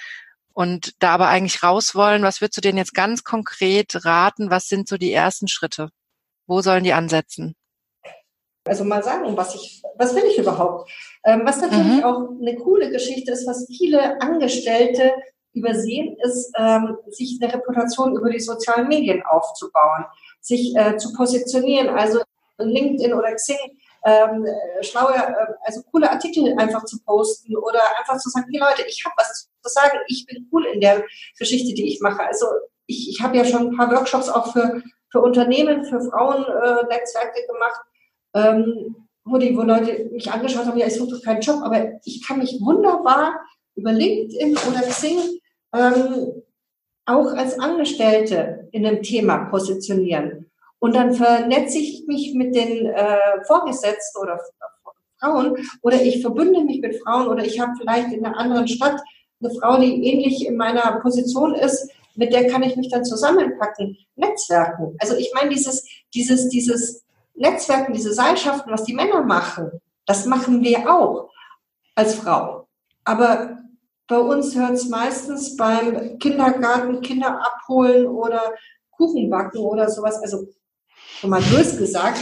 und 0.52 0.92
da 1.00 1.14
aber 1.14 1.28
eigentlich 1.28 1.62
raus 1.62 1.94
wollen. 1.94 2.22
Was 2.22 2.40
würdest 2.40 2.56
du 2.56 2.60
denen 2.60 2.78
jetzt 2.78 2.94
ganz 2.94 3.24
konkret 3.24 4.04
raten? 4.04 4.50
Was 4.50 4.68
sind 4.68 4.88
so 4.88 4.96
die 4.96 5.12
ersten 5.12 5.48
Schritte? 5.48 5.90
Wo 6.46 6.62
sollen 6.62 6.84
die 6.84 6.92
ansetzen? 6.92 7.54
Also 8.66 8.84
mal 8.84 9.02
sagen, 9.02 9.36
was 9.36 9.54
ich, 9.54 9.82
was 9.96 10.14
will 10.14 10.24
ich 10.24 10.38
überhaupt? 10.38 10.90
Ähm, 11.24 11.42
was 11.44 11.60
natürlich 11.60 11.98
mhm. 11.98 12.04
auch 12.04 12.30
eine 12.40 12.56
coole 12.56 12.90
Geschichte 12.90 13.32
ist, 13.32 13.46
was 13.46 13.66
viele 13.66 14.20
Angestellte 14.22 15.12
übersehen, 15.54 16.16
ist, 16.22 16.52
ähm, 16.58 16.98
sich 17.08 17.38
eine 17.40 17.52
Reputation 17.52 18.16
über 18.16 18.30
die 18.30 18.40
sozialen 18.40 18.88
Medien 18.88 19.22
aufzubauen, 19.24 20.04
sich 20.40 20.76
äh, 20.76 20.96
zu 20.96 21.12
positionieren, 21.14 21.88
also 21.88 22.20
LinkedIn 22.58 23.14
oder 23.14 23.34
Xing 23.34 23.56
ähm, 24.04 24.46
schlaue, 24.82 25.14
äh, 25.14 25.54
also 25.64 25.82
coole 25.90 26.10
Artikel 26.10 26.54
einfach 26.58 26.84
zu 26.84 27.02
posten 27.04 27.56
oder 27.56 27.80
einfach 27.98 28.18
zu 28.18 28.28
sagen, 28.28 28.46
hey 28.50 28.60
Leute, 28.60 28.84
ich 28.86 29.02
habe 29.04 29.14
was 29.16 29.48
zu 29.62 29.70
sagen, 29.70 29.98
ich 30.08 30.26
bin 30.26 30.48
cool 30.52 30.66
in 30.66 30.80
der 30.80 31.02
Geschichte, 31.38 31.74
die 31.74 31.88
ich 31.88 32.00
mache. 32.00 32.22
Also 32.22 32.46
ich, 32.86 33.08
ich 33.08 33.22
habe 33.22 33.36
ja 33.36 33.44
schon 33.44 33.68
ein 33.68 33.76
paar 33.76 33.90
Workshops 33.90 34.28
auch 34.28 34.52
für, 34.52 34.82
für 35.10 35.20
Unternehmen, 35.20 35.84
für 35.84 36.00
Frauennetzwerke 36.00 37.40
äh, 37.40 37.46
gemacht, 37.46 37.80
ähm, 38.34 38.96
wo, 39.24 39.38
die, 39.38 39.56
wo 39.56 39.62
Leute 39.62 40.10
mich 40.12 40.30
angeschaut 40.30 40.66
haben, 40.66 40.78
ja, 40.78 40.86
ich 40.86 40.96
suche 40.96 41.20
keinen 41.22 41.40
Job, 41.40 41.62
aber 41.62 41.92
ich 42.04 42.26
kann 42.26 42.38
mich 42.38 42.58
wunderbar 42.60 43.40
über 43.74 43.92
LinkedIn 43.92 44.58
oder 44.68 44.82
Xing 44.82 45.18
ähm, 45.74 46.42
auch 47.06 47.32
als 47.34 47.58
Angestellte 47.58 48.68
in 48.72 48.86
einem 48.86 49.02
Thema 49.02 49.46
positionieren. 49.46 50.50
Und 50.78 50.94
dann 50.94 51.14
vernetze 51.14 51.78
ich 51.78 52.04
mich 52.06 52.34
mit 52.34 52.54
den 52.54 52.86
äh, 52.86 53.44
Vorgesetzten 53.46 54.20
oder 54.20 54.40
Frauen 55.20 55.56
oder 55.82 56.00
ich 56.00 56.20
verbünde 56.20 56.62
mich 56.62 56.80
mit 56.80 57.00
Frauen 57.02 57.28
oder 57.28 57.44
ich 57.44 57.58
habe 57.60 57.72
vielleicht 57.78 58.12
in 58.12 58.24
einer 58.24 58.36
anderen 58.36 58.68
Stadt 58.68 59.00
eine 59.42 59.54
Frau, 59.54 59.80
die 59.80 60.06
ähnlich 60.06 60.46
in 60.46 60.56
meiner 60.56 61.00
Position 61.00 61.54
ist, 61.54 61.90
mit 62.14 62.32
der 62.32 62.48
kann 62.48 62.62
ich 62.62 62.76
mich 62.76 62.90
dann 62.90 63.04
zusammenpacken. 63.04 63.96
Netzwerken. 64.16 64.96
Also 65.00 65.16
ich 65.16 65.32
meine, 65.34 65.50
dieses, 65.50 65.84
dieses, 66.14 66.48
dieses 66.48 67.02
Netzwerken, 67.34 67.92
diese 67.92 68.12
Seilschaften, 68.12 68.72
was 68.72 68.84
die 68.84 68.94
Männer 68.94 69.22
machen, 69.22 69.80
das 70.06 70.26
machen 70.26 70.62
wir 70.62 70.90
auch 70.90 71.30
als 71.94 72.14
Frau. 72.14 72.68
Aber 73.04 73.53
bei 74.08 74.18
uns 74.18 74.54
hört 74.54 74.72
es 74.72 74.88
meistens 74.88 75.56
beim 75.56 76.18
Kindergarten, 76.18 77.00
Kinder 77.00 77.40
abholen 77.40 78.06
oder 78.06 78.54
Kuchen 78.90 79.30
backen 79.30 79.58
oder 79.58 79.88
sowas. 79.90 80.20
Also 80.22 80.46
schon 81.20 81.30
mal 81.30 81.42
bös 81.42 81.76
gesagt, 81.76 82.18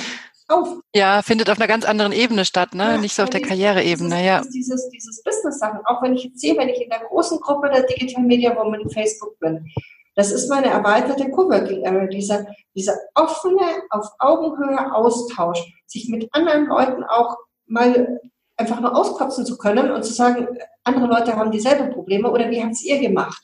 auf. 0.48 0.80
Ja, 0.94 1.22
findet 1.22 1.50
auf 1.50 1.58
einer 1.58 1.66
ganz 1.66 1.84
anderen 1.84 2.12
Ebene 2.12 2.44
statt, 2.44 2.74
ne? 2.74 2.84
Ja, 2.84 2.96
Nicht 2.98 3.14
so 3.14 3.22
auf 3.22 3.30
der 3.30 3.42
Karriereebene, 3.42 4.24
ja. 4.24 4.42
Dieses, 4.52 4.88
dieses 4.90 5.22
Business-Sachen, 5.22 5.80
auch 5.86 6.02
wenn 6.02 6.14
ich 6.14 6.24
jetzt 6.24 6.40
sehe, 6.40 6.56
wenn 6.56 6.68
ich 6.68 6.80
in 6.80 6.90
der 6.90 7.00
großen 7.00 7.40
Gruppe 7.40 7.70
der 7.70 7.84
Digital 7.84 8.22
Media 8.22 8.54
Woman 8.56 8.80
in 8.80 8.90
Facebook 8.90 9.38
bin, 9.40 9.66
das 10.14 10.30
ist 10.30 10.48
meine 10.48 10.66
erweiterte 10.66 11.30
Coworking 11.30 11.86
Area, 11.86 12.06
dieser, 12.06 12.46
dieser 12.74 12.94
offene, 13.14 13.82
auf 13.90 14.06
Augenhöhe 14.18 14.94
Austausch, 14.94 15.62
sich 15.86 16.08
mit 16.08 16.28
anderen 16.32 16.66
Leuten 16.66 17.02
auch 17.04 17.36
mal 17.66 18.20
einfach 18.56 18.80
nur 18.80 18.96
auskotzen 18.96 19.46
zu 19.46 19.56
können 19.58 19.90
und 19.90 20.04
zu 20.04 20.12
sagen, 20.12 20.46
andere 20.84 21.06
Leute 21.06 21.36
haben 21.36 21.50
dieselben 21.50 21.90
Probleme 21.90 22.30
oder 22.30 22.50
wie 22.50 22.62
habt 22.62 22.82
ihr 22.82 23.00
gemacht? 23.00 23.42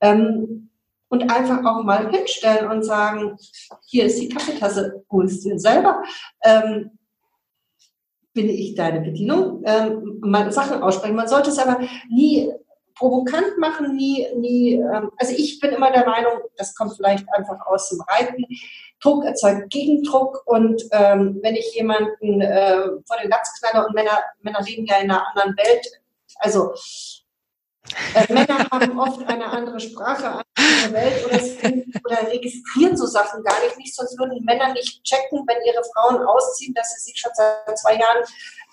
Ähm, 0.00 0.70
und 1.08 1.30
einfach 1.30 1.64
auch 1.64 1.84
mal 1.84 2.10
hinstellen 2.10 2.70
und 2.70 2.82
sagen, 2.82 3.36
hier 3.86 4.06
ist 4.06 4.20
die 4.20 4.28
Kaffeetasse, 4.28 5.04
holst 5.10 5.44
dir 5.44 5.58
selber. 5.58 6.02
Ähm, 6.42 6.98
bin 8.32 8.48
ich 8.48 8.74
deine 8.74 9.00
Bedienung? 9.00 9.62
Ähm, 9.64 10.18
mal 10.20 10.50
Sachen 10.52 10.82
aussprechen. 10.82 11.16
Man 11.16 11.28
sollte 11.28 11.50
es 11.50 11.58
aber 11.58 11.80
nie 12.10 12.52
provokant 12.96 13.58
machen, 13.58 13.94
nie, 13.94 14.26
nie, 14.34 14.74
ähm, 14.74 15.10
also 15.18 15.32
ich 15.36 15.60
bin 15.60 15.70
immer 15.72 15.92
der 15.92 16.06
Meinung, 16.06 16.40
das 16.56 16.74
kommt 16.74 16.96
vielleicht 16.96 17.26
einfach 17.32 17.64
aus 17.66 17.90
dem 17.90 18.00
Reiten. 18.00 18.44
Druck 19.00 19.24
erzeugt 19.24 19.70
Gegendruck 19.70 20.42
und 20.46 20.82
ähm, 20.92 21.38
wenn 21.42 21.54
ich 21.54 21.74
jemanden 21.74 22.40
äh, 22.40 22.82
vor 23.06 23.18
den 23.22 23.30
Latz 23.30 23.60
knalle 23.60 23.86
und 23.86 23.94
Männer, 23.94 24.22
Männer 24.40 24.62
leben 24.62 24.86
ja 24.86 24.96
in 24.96 25.10
einer 25.10 25.28
anderen 25.28 25.56
Welt, 25.56 25.86
also 26.36 26.72
äh, 28.14 28.32
Männer 28.32 28.66
haben 28.70 28.98
oft 28.98 29.26
eine 29.28 29.46
andere 29.46 29.80
Sprache, 29.80 30.26
eine 30.26 30.44
andere 30.56 30.92
Welt 30.92 31.26
oder, 31.26 31.40
oder, 32.04 32.32
registrieren 32.32 32.96
so 32.96 33.06
Sachen 33.06 33.42
gar 33.42 33.58
nicht. 33.64 33.78
nicht. 33.78 33.94
Sonst 33.94 34.18
würden 34.18 34.44
Männer 34.44 34.72
nicht 34.72 35.02
checken, 35.04 35.44
wenn 35.46 35.62
ihre 35.64 35.82
Frauen 35.94 36.22
ausziehen, 36.26 36.74
dass 36.74 36.92
sie 36.94 37.10
sich 37.10 37.18
schon 37.18 37.30
seit 37.34 37.78
zwei 37.78 37.94
Jahren 37.94 38.24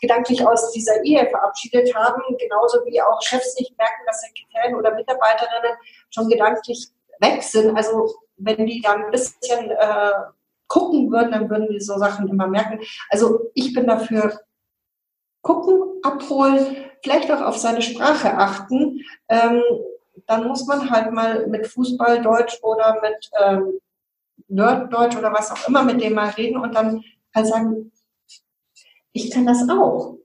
gedanklich 0.01 0.45
aus 0.45 0.71
dieser 0.71 1.03
Ehe 1.03 1.27
verabschiedet 1.29 1.93
haben. 1.95 2.21
Genauso 2.37 2.79
wie 2.85 3.01
auch 3.01 3.21
Chefs 3.21 3.57
nicht 3.59 3.77
merken, 3.77 4.03
dass 4.05 4.21
Sekretärinnen 4.21 4.77
oder 4.77 4.93
Mitarbeiterinnen 4.93 5.77
schon 6.09 6.29
gedanklich 6.29 6.89
weg 7.19 7.41
sind. 7.43 7.75
Also 7.75 8.13
wenn 8.37 8.65
die 8.65 8.81
dann 8.81 9.05
ein 9.05 9.11
bisschen 9.11 9.71
äh, 9.71 10.11
gucken 10.67 11.11
würden, 11.11 11.31
dann 11.31 11.49
würden 11.49 11.69
die 11.69 11.79
so 11.79 11.97
Sachen 11.97 12.27
immer 12.27 12.47
merken. 12.47 12.79
Also 13.09 13.51
ich 13.53 13.73
bin 13.73 13.87
dafür 13.87 14.39
gucken, 15.41 15.99
abholen, 16.03 16.89
vielleicht 17.03 17.29
auch 17.31 17.41
auf 17.41 17.57
seine 17.57 17.81
Sprache 17.81 18.37
achten. 18.37 19.01
Ähm, 19.27 19.61
dann 20.25 20.47
muss 20.47 20.65
man 20.65 20.89
halt 20.89 21.11
mal 21.11 21.47
mit 21.47 21.67
Fußballdeutsch 21.67 22.59
oder 22.61 22.99
mit 23.01 23.29
ähm, 23.39 23.79
Nerddeutsch 24.47 25.17
oder 25.17 25.33
was 25.33 25.51
auch 25.51 25.67
immer 25.67 25.83
mit 25.83 26.01
dem 26.01 26.13
mal 26.13 26.29
reden 26.29 26.57
und 26.57 26.73
dann 26.73 27.03
halt 27.35 27.47
sagen, 27.47 27.91
ich 29.11 29.31
kann 29.31 29.45
das 29.45 29.67
auch. 29.69 30.17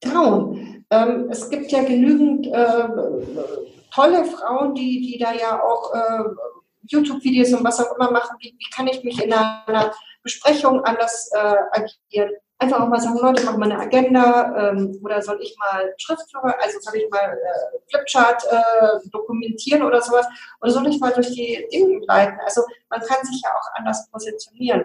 Trauen. 0.00 0.84
Ähm, 0.90 1.28
es 1.30 1.50
gibt 1.50 1.72
ja 1.72 1.82
genügend 1.82 2.46
äh, 2.46 2.88
tolle 3.92 4.24
Frauen, 4.24 4.74
die, 4.74 5.00
die 5.00 5.18
da 5.18 5.32
ja 5.32 5.62
auch 5.62 5.92
äh, 5.94 6.24
YouTube-Videos 6.86 7.54
und 7.54 7.64
was 7.64 7.80
auch 7.80 7.96
immer 7.96 8.10
machen. 8.10 8.36
Wie, 8.40 8.54
wie 8.56 8.70
kann 8.74 8.86
ich 8.86 9.02
mich 9.02 9.22
in 9.22 9.32
einer 9.32 9.92
Besprechung 10.22 10.84
anders 10.84 11.30
äh, 11.32 11.56
agieren? 11.72 12.30
Einfach 12.64 12.80
auch 12.80 12.88
mal 12.88 13.00
sagen, 13.00 13.18
Leute, 13.18 13.44
machen 13.44 13.60
wir 13.60 13.66
eine 13.66 13.78
Agenda 13.78 14.70
ähm, 14.70 14.98
oder 15.02 15.20
soll 15.22 15.38
ich 15.42 15.56
mal 15.58 15.94
Schriftführer, 15.98 16.54
also 16.60 16.78
soll 16.80 16.96
ich 16.96 17.08
mal 17.10 17.38
äh, 17.38 17.78
Flipchart 17.88 18.42
äh, 18.50 19.08
dokumentieren 19.10 19.82
oder 19.82 20.00
sowas 20.00 20.26
oder 20.60 20.70
soll 20.70 20.86
ich 20.88 20.98
mal 20.98 21.12
durch 21.12 21.30
die 21.32 21.66
Dinge 21.72 22.00
leiten? 22.06 22.38
Also 22.44 22.62
man 22.88 23.00
kann 23.00 23.24
sich 23.24 23.40
ja 23.42 23.50
auch 23.50 23.74
anders 23.74 24.08
positionieren. 24.10 24.84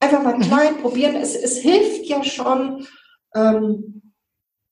Einfach 0.00 0.22
mal 0.22 0.36
mhm. 0.36 0.42
klein 0.42 0.82
probieren. 0.82 1.16
Es, 1.16 1.34
es 1.34 1.58
hilft 1.58 2.06
ja 2.06 2.22
schon 2.22 2.86
ähm, 3.34 4.14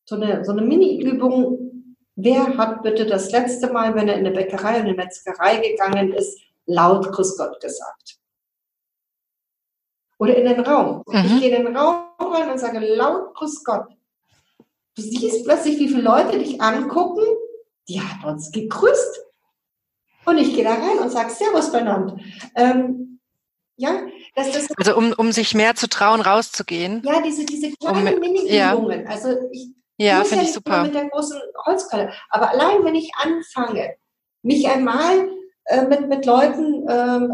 so 0.05 0.17
eine, 0.17 0.45
so 0.45 0.53
eine 0.53 0.63
Mini-Übung. 0.63 1.95
Wer 2.17 2.57
hat 2.57 2.83
bitte 2.83 3.07
das 3.07 3.31
letzte 3.31 3.73
Mal, 3.73 3.95
wenn 3.95 4.09
er 4.09 4.15
in 4.15 4.27
eine 4.27 4.35
Bäckerei, 4.35 4.77
in 4.77 4.87
eine 4.87 4.95
Metzgerei 4.95 5.57
gegangen 5.59 6.13
ist, 6.13 6.41
laut 6.67 7.13
Grüß 7.13 7.37
Gott 7.37 7.61
gesagt? 7.61 8.19
Oder 10.19 10.37
in 10.37 10.45
den 10.45 10.61
Raum. 10.61 11.03
Mhm. 11.07 11.25
Ich 11.25 11.41
gehe 11.41 11.57
in 11.57 11.65
den 11.65 11.77
Raum 11.77 12.05
rein 12.19 12.51
und 12.51 12.59
sage 12.59 12.79
laut 12.79 13.35
Grüß 13.35 13.65
Gott. 13.65 13.87
Du 14.97 15.03
siehst 15.03 15.45
plötzlich, 15.45 15.79
wie 15.79 15.89
viele 15.89 16.03
Leute 16.03 16.39
dich 16.39 16.61
angucken. 16.61 17.23
Die 17.89 18.01
hat 18.01 18.25
uns 18.25 18.51
gegrüßt. 18.51 19.21
Und 20.25 20.39
ich 20.39 20.55
gehe 20.55 20.65
da 20.65 20.75
rein 20.75 20.99
und 21.01 21.11
sage 21.11 21.31
Servus 21.31 21.71
benannt. 21.71 22.21
Ähm, 22.57 23.21
ja, 23.77 24.01
das, 24.35 24.53
das 24.53 24.69
also 24.77 24.97
um, 24.97 25.13
um 25.13 25.33
sich 25.33 25.55
mehr 25.55 25.75
zu 25.75 25.89
trauen, 25.89 26.23
rauszugehen. 26.23 27.03
Ja, 27.05 27.21
diese, 27.21 27.45
diese 27.45 27.73
kleinen 27.73 28.15
um, 28.15 28.21
Mini-Übungen. 28.21 29.05
Ja. 29.05 29.09
Also 29.09 29.37
ich 29.53 29.69
ja, 29.99 30.25
finde 30.25 30.45
ja 30.45 30.49
ich 30.49 30.55
super. 30.55 30.83
mit 30.83 30.95
der 30.95 31.09
großen 31.09 31.39
Holzkolle. 31.67 32.13
Aber 32.31 32.51
allein, 32.51 32.85
wenn 32.85 32.95
ich 32.95 33.11
anfange, 33.23 33.95
mich 34.43 34.67
einmal 34.69 35.29
äh, 35.67 35.83
mit, 35.87 36.09
mit 36.09 36.27
Leuten 36.27 36.87
ähm, 36.89 37.33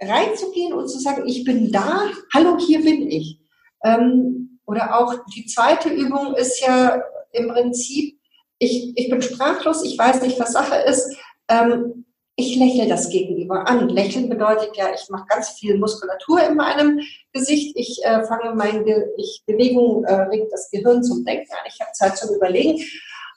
reinzugehen 0.00 0.72
und 0.72 0.88
zu 0.88 0.98
sagen, 0.98 1.26
ich 1.26 1.44
bin 1.44 1.72
da, 1.72 2.02
hallo, 2.32 2.58
hier 2.58 2.82
bin 2.82 3.10
ich. 3.10 3.40
Ähm, 3.84 4.60
oder 4.66 4.98
auch 4.98 5.14
die 5.34 5.46
zweite 5.46 5.88
Übung 5.88 6.34
ist 6.34 6.60
ja 6.60 7.02
im 7.32 7.48
Prinzip, 7.48 8.18
ich, 8.58 8.92
ich 8.96 9.08
bin 9.08 9.22
sprachlos, 9.22 9.84
ich 9.84 9.96
weiß 9.98 10.22
nicht, 10.22 10.38
was 10.38 10.52
Sache 10.52 10.76
ist. 10.76 11.16
Ähm, 11.48 12.04
ich 12.40 12.54
lächle 12.54 12.86
das 12.86 13.08
Gegenüber 13.08 13.68
an. 13.68 13.88
Lächeln 13.88 14.28
bedeutet 14.28 14.76
ja, 14.76 14.90
ich 14.94 15.08
mache 15.10 15.26
ganz 15.28 15.50
viel 15.50 15.76
Muskulatur 15.76 16.40
in 16.44 16.54
meinem 16.54 17.00
Gesicht. 17.32 17.76
Ich 17.76 18.00
äh, 18.04 18.22
fange 18.24 18.54
mein, 18.54 18.84
Ge 18.84 19.06
ich 19.16 19.42
Bewegung 19.44 20.04
äh, 20.04 20.14
regt 20.14 20.52
das 20.52 20.70
Gehirn 20.70 21.02
zum 21.02 21.24
Denken 21.24 21.50
an. 21.50 21.66
Ich 21.66 21.80
habe 21.80 21.90
Zeit 21.92 22.16
zum 22.16 22.36
Überlegen. 22.36 22.80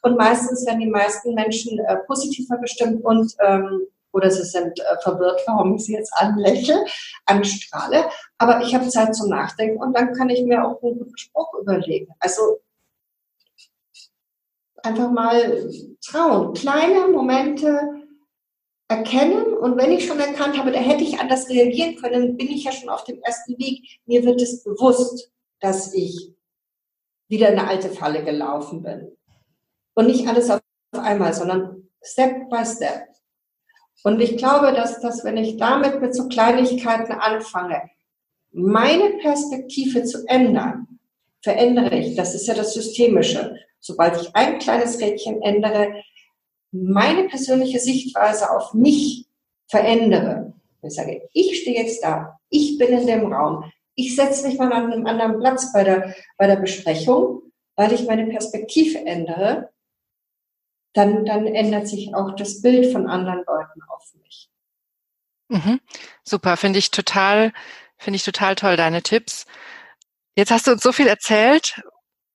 Und 0.03 0.17
meistens 0.17 0.65
werden 0.67 0.81
die 0.81 0.89
meisten 0.89 1.33
Menschen 1.33 1.79
äh, 1.79 1.97
positiver 2.05 2.57
gestimmt 2.57 3.03
und 3.03 3.33
ähm, 3.43 3.87
oder 4.11 4.29
sie 4.29 4.43
sind 4.43 4.79
äh, 4.79 4.97
verwirrt, 5.01 5.41
warum 5.47 5.75
ich 5.75 5.85
sie 5.85 5.93
jetzt 5.93 6.13
anlächle, 6.15 6.85
anstrahle. 7.25 8.05
Aber 8.37 8.61
ich 8.61 8.73
habe 8.75 8.87
Zeit 8.87 9.15
zum 9.15 9.29
Nachdenken 9.29 9.81
und 9.81 9.97
dann 9.97 10.13
kann 10.13 10.29
ich 10.29 10.43
mir 10.43 10.65
auch 10.65 10.81
einen 10.81 10.99
guten 10.99 11.17
Spruch 11.17 11.53
überlegen. 11.61 12.13
Also 12.19 12.61
einfach 14.83 15.11
mal 15.11 15.69
trauen. 16.01 16.53
Kleine 16.53 17.07
Momente, 17.07 18.01
erkennen 18.91 19.53
und 19.53 19.77
wenn 19.77 19.91
ich 19.91 20.05
schon 20.05 20.19
erkannt 20.19 20.57
habe, 20.57 20.71
da 20.71 20.79
hätte 20.79 21.03
ich 21.03 21.17
anders 21.17 21.47
reagieren 21.47 21.95
können, 21.95 22.35
bin 22.35 22.49
ich 22.49 22.65
ja 22.65 22.73
schon 22.73 22.89
auf 22.89 23.05
dem 23.05 23.21
ersten 23.21 23.57
Weg. 23.57 24.01
Mir 24.05 24.25
wird 24.25 24.41
es 24.41 24.63
bewusst, 24.63 25.31
dass 25.61 25.93
ich 25.93 26.35
wieder 27.29 27.49
in 27.49 27.59
eine 27.59 27.69
alte 27.69 27.89
Falle 27.89 28.23
gelaufen 28.25 28.83
bin. 28.83 29.17
Und 29.93 30.07
nicht 30.07 30.27
alles 30.27 30.49
auf 30.49 30.59
einmal, 30.91 31.33
sondern 31.33 31.87
Step 32.03 32.49
by 32.49 32.65
Step. 32.65 33.07
Und 34.03 34.19
ich 34.19 34.37
glaube, 34.37 34.73
dass, 34.73 34.99
dass 35.01 35.23
wenn 35.23 35.37
ich 35.37 35.57
damit 35.57 36.01
mit 36.01 36.15
so 36.15 36.27
Kleinigkeiten 36.27 37.13
anfange, 37.13 37.89
meine 38.51 39.17
Perspektive 39.21 40.03
zu 40.03 40.25
ändern, 40.27 40.99
verändere 41.41 41.95
ich, 41.95 42.15
das 42.15 42.35
ist 42.35 42.47
ja 42.47 42.53
das 42.53 42.73
Systemische. 42.73 43.55
Sobald 43.79 44.21
ich 44.21 44.35
ein 44.35 44.59
kleines 44.59 44.99
Rädchen 44.99 45.41
ändere, 45.41 46.03
meine 46.71 47.27
persönliche 47.27 47.79
Sichtweise 47.79 48.51
auf 48.51 48.73
mich 48.73 49.25
verändere. 49.67 50.53
Ich 50.83 50.93
sage, 50.93 51.21
ich 51.33 51.61
stehe 51.61 51.83
jetzt 51.83 52.03
da, 52.03 52.39
ich 52.49 52.77
bin 52.77 52.89
in 52.89 53.07
dem 53.07 53.31
Raum, 53.31 53.71
ich 53.95 54.15
setze 54.15 54.47
mich 54.47 54.57
mal 54.57 54.71
an 54.71 54.91
einem 54.91 55.05
anderen 55.05 55.39
Platz 55.39 55.71
bei 55.73 55.83
der, 55.83 56.15
bei 56.37 56.47
der 56.47 56.55
Besprechung, 56.55 57.41
weil 57.75 57.93
ich 57.93 58.07
meine 58.07 58.27
Perspektive 58.27 58.99
ändere, 59.05 59.69
dann, 60.93 61.25
dann 61.25 61.47
ändert 61.47 61.87
sich 61.87 62.13
auch 62.13 62.35
das 62.35 62.61
Bild 62.61 62.91
von 62.91 63.07
anderen 63.07 63.43
Leuten 63.45 63.81
auf 63.89 64.13
mich. 64.15 64.49
Mhm. 65.49 65.79
Super, 66.23 66.57
finde 66.57 66.79
ich 66.79 66.91
total, 66.91 67.53
finde 67.97 68.15
ich 68.15 68.23
total 68.23 68.55
toll, 68.55 68.77
deine 68.77 69.01
Tipps. 69.01 69.45
Jetzt 70.35 70.51
hast 70.51 70.67
du 70.67 70.71
uns 70.71 70.83
so 70.83 70.91
viel 70.91 71.07
erzählt. 71.07 71.81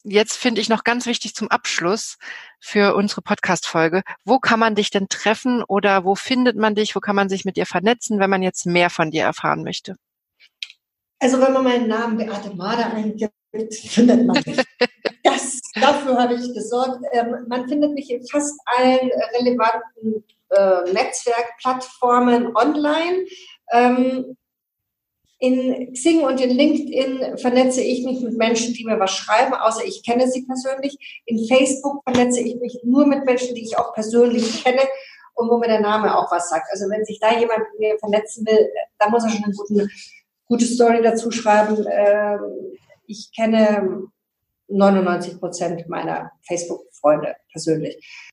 Jetzt 0.04 0.36
finde 0.36 0.60
ich 0.60 0.68
noch 0.68 0.84
ganz 0.84 1.06
wichtig 1.06 1.34
zum 1.34 1.48
Abschluss 1.48 2.18
für 2.60 2.94
unsere 2.94 3.22
Podcast-Folge. 3.22 4.02
Wo 4.24 4.38
kann 4.38 4.60
man 4.60 4.74
dich 4.74 4.90
denn 4.90 5.08
treffen 5.08 5.64
oder 5.64 6.04
wo 6.04 6.14
findet 6.14 6.56
man 6.56 6.74
dich? 6.74 6.94
Wo 6.94 7.00
kann 7.00 7.16
man 7.16 7.28
sich 7.28 7.44
mit 7.44 7.56
dir 7.56 7.66
vernetzen, 7.66 8.20
wenn 8.20 8.30
man 8.30 8.42
jetzt 8.42 8.66
mehr 8.66 8.90
von 8.90 9.10
dir 9.10 9.24
erfahren 9.24 9.64
möchte? 9.64 9.96
Also 11.18 11.40
wenn 11.40 11.52
man 11.52 11.64
meinen 11.64 11.88
Namen 11.88 12.18
Beate 12.18 12.54
Mader 12.54 12.92
eingibt, 12.92 13.32
findet 13.74 14.26
man 14.26 14.42
mich. 14.44 14.56
Das, 15.22 15.60
dafür 15.74 16.16
habe 16.18 16.34
ich 16.34 16.54
gesorgt. 16.54 17.04
Ähm, 17.10 17.46
man 17.48 17.68
findet 17.68 17.94
mich 17.94 18.08
in 18.10 18.24
fast 18.28 18.60
allen 18.64 19.10
relevanten 19.36 20.24
äh, 20.50 20.92
Netzwerkplattformen 20.92 22.56
online. 22.56 23.26
Ähm, 23.72 24.36
in 25.38 25.92
Xing 25.92 26.22
und 26.22 26.40
in 26.40 26.50
LinkedIn 26.50 27.38
vernetze 27.38 27.82
ich 27.82 28.04
mich 28.04 28.20
mit 28.20 28.38
Menschen, 28.38 28.72
die 28.72 28.84
mir 28.84 28.98
was 28.98 29.10
schreiben, 29.10 29.52
außer 29.52 29.84
ich 29.84 30.02
kenne 30.04 30.30
sie 30.30 30.46
persönlich. 30.46 31.22
In 31.26 31.44
Facebook 31.46 32.02
vernetze 32.04 32.40
ich 32.40 32.56
mich 32.56 32.78
nur 32.84 33.06
mit 33.06 33.24
Menschen, 33.24 33.54
die 33.54 33.62
ich 33.62 33.76
auch 33.76 33.92
persönlich 33.92 34.64
kenne 34.64 34.82
und 35.34 35.50
wo 35.50 35.58
mir 35.58 35.68
der 35.68 35.80
Name 35.80 36.16
auch 36.16 36.30
was 36.30 36.48
sagt. 36.48 36.68
Also 36.70 36.88
wenn 36.88 37.04
sich 37.04 37.20
da 37.20 37.38
jemand 37.38 37.64
mit 37.72 37.80
mir 37.80 37.98
vernetzen 37.98 38.46
will, 38.46 38.70
da 38.98 39.10
muss 39.10 39.24
er 39.24 39.30
schon 39.30 39.44
eine 39.44 39.54
gute, 39.54 39.88
gute 40.48 40.64
Story 40.64 41.02
dazu 41.02 41.30
schreiben. 41.30 41.84
Ähm, 41.90 42.40
ich 43.06 43.30
kenne 43.34 44.08
99 44.68 45.38
Prozent 45.38 45.88
meiner 45.88 46.32
Facebook-Freunde 46.46 47.36
persönlich. 47.52 48.26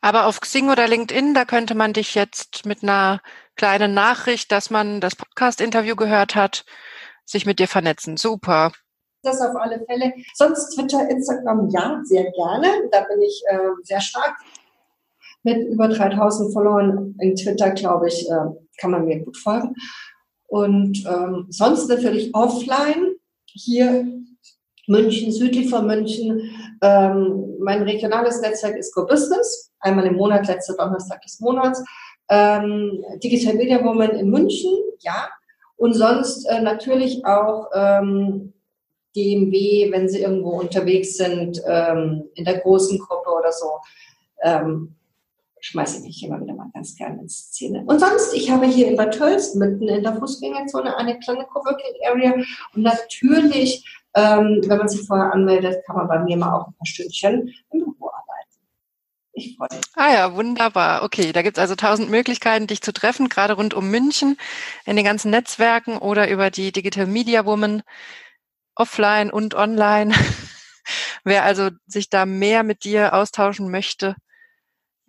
Aber 0.00 0.26
auf 0.26 0.40
Xing 0.40 0.68
oder 0.68 0.88
LinkedIn, 0.88 1.34
da 1.34 1.44
könnte 1.44 1.74
man 1.74 1.92
dich 1.92 2.14
jetzt 2.14 2.66
mit 2.66 2.82
einer 2.82 3.20
kleinen 3.56 3.94
Nachricht, 3.94 4.52
dass 4.52 4.70
man 4.70 5.00
das 5.00 5.16
Podcast-Interview 5.16 5.96
gehört 5.96 6.34
hat, 6.34 6.64
sich 7.24 7.46
mit 7.46 7.58
dir 7.58 7.68
vernetzen. 7.68 8.16
Super. 8.16 8.72
Das 9.22 9.40
auf 9.40 9.54
alle 9.54 9.84
Fälle. 9.86 10.12
Sonst 10.34 10.74
Twitter, 10.74 11.08
Instagram, 11.08 11.68
ja, 11.70 12.00
sehr 12.02 12.30
gerne. 12.32 12.88
Da 12.90 13.02
bin 13.04 13.22
ich 13.22 13.42
äh, 13.48 13.58
sehr 13.82 14.00
stark. 14.00 14.36
Mit 15.44 15.68
über 15.68 15.88
3000 15.88 16.52
Followern 16.52 17.14
in 17.20 17.36
Twitter, 17.36 17.70
glaube 17.70 18.08
ich, 18.08 18.28
äh, 18.28 18.44
kann 18.80 18.90
man 18.90 19.04
mir 19.04 19.20
gut 19.24 19.36
folgen. 19.36 19.74
Und 20.52 21.06
ähm, 21.06 21.46
sonst 21.48 21.88
natürlich 21.88 22.34
offline. 22.34 23.14
Hier 23.46 24.06
München, 24.86 25.32
südlich 25.32 25.70
von 25.70 25.86
München. 25.86 26.50
Ähm, 26.82 27.54
mein 27.58 27.84
regionales 27.84 28.42
Netzwerk 28.42 28.76
ist 28.76 28.94
Go 28.94 29.06
Business. 29.06 29.72
Einmal 29.80 30.04
im 30.04 30.16
Monat, 30.16 30.46
letzter 30.46 30.74
Donnerstag 30.76 31.22
des 31.22 31.40
Monats. 31.40 31.82
Ähm, 32.28 33.02
Digital 33.24 33.54
Media 33.54 33.82
Woman 33.82 34.10
in 34.10 34.28
München, 34.28 34.76
ja. 34.98 35.30
Und 35.76 35.94
sonst 35.94 36.44
äh, 36.44 36.60
natürlich 36.60 37.24
auch 37.24 37.70
ähm, 37.74 38.52
DMW, 39.16 39.90
wenn 39.90 40.06
sie 40.10 40.20
irgendwo 40.20 40.50
unterwegs 40.50 41.16
sind, 41.16 41.62
ähm, 41.66 42.24
in 42.34 42.44
der 42.44 42.58
großen 42.58 42.98
Gruppe 42.98 43.30
oder 43.30 43.52
so. 43.52 43.78
Ähm, 44.42 44.96
schmeiße 45.62 45.98
ich 45.98 46.04
mich 46.04 46.22
immer 46.24 46.40
wieder 46.40 46.54
mal 46.54 46.70
ganz 46.74 46.94
gerne 46.94 47.22
ins 47.22 47.46
Szene. 47.46 47.82
Und 47.86 47.98
sonst, 47.98 48.34
ich 48.34 48.50
habe 48.50 48.66
hier 48.66 48.88
in 48.88 48.96
Bad 48.96 49.16
Tölz, 49.16 49.54
mitten 49.54 49.88
in 49.88 50.02
der 50.02 50.14
Fußgängerzone, 50.14 50.96
eine 50.96 51.18
kleine 51.18 51.46
Coworking 51.46 51.94
Area. 52.06 52.34
Und 52.74 52.82
natürlich 52.82 53.84
ähm, 54.14 54.60
wenn 54.66 54.78
man 54.78 54.88
sich 54.88 55.06
vorher 55.06 55.32
anmeldet, 55.32 55.84
kann 55.86 55.96
man 55.96 56.08
bei 56.08 56.18
mir 56.18 56.36
mal 56.36 56.54
auch 56.54 56.68
ein 56.68 56.74
paar 56.74 56.86
Stündchen 56.86 57.54
im 57.70 57.78
Büro 57.78 58.08
arbeiten. 58.08 58.50
Ich 59.32 59.56
freue 59.56 59.68
mich. 59.72 59.86
Ah 59.94 60.12
ja, 60.12 60.34
wunderbar. 60.34 61.02
Okay, 61.02 61.32
da 61.32 61.40
gibt 61.40 61.56
es 61.56 61.60
also 61.62 61.74
tausend 61.74 62.10
Möglichkeiten, 62.10 62.66
dich 62.66 62.82
zu 62.82 62.92
treffen, 62.92 63.30
gerade 63.30 63.54
rund 63.54 63.72
um 63.72 63.90
München, 63.90 64.36
in 64.84 64.96
den 64.96 65.04
ganzen 65.04 65.30
Netzwerken 65.30 65.96
oder 65.96 66.28
über 66.28 66.50
die 66.50 66.72
Digital 66.72 67.06
Media 67.06 67.46
Woman, 67.46 67.82
offline 68.74 69.30
und 69.30 69.54
online. 69.54 70.14
Wer 71.24 71.44
also 71.44 71.70
sich 71.86 72.10
da 72.10 72.26
mehr 72.26 72.64
mit 72.64 72.84
dir 72.84 73.14
austauschen 73.14 73.70
möchte, 73.70 74.16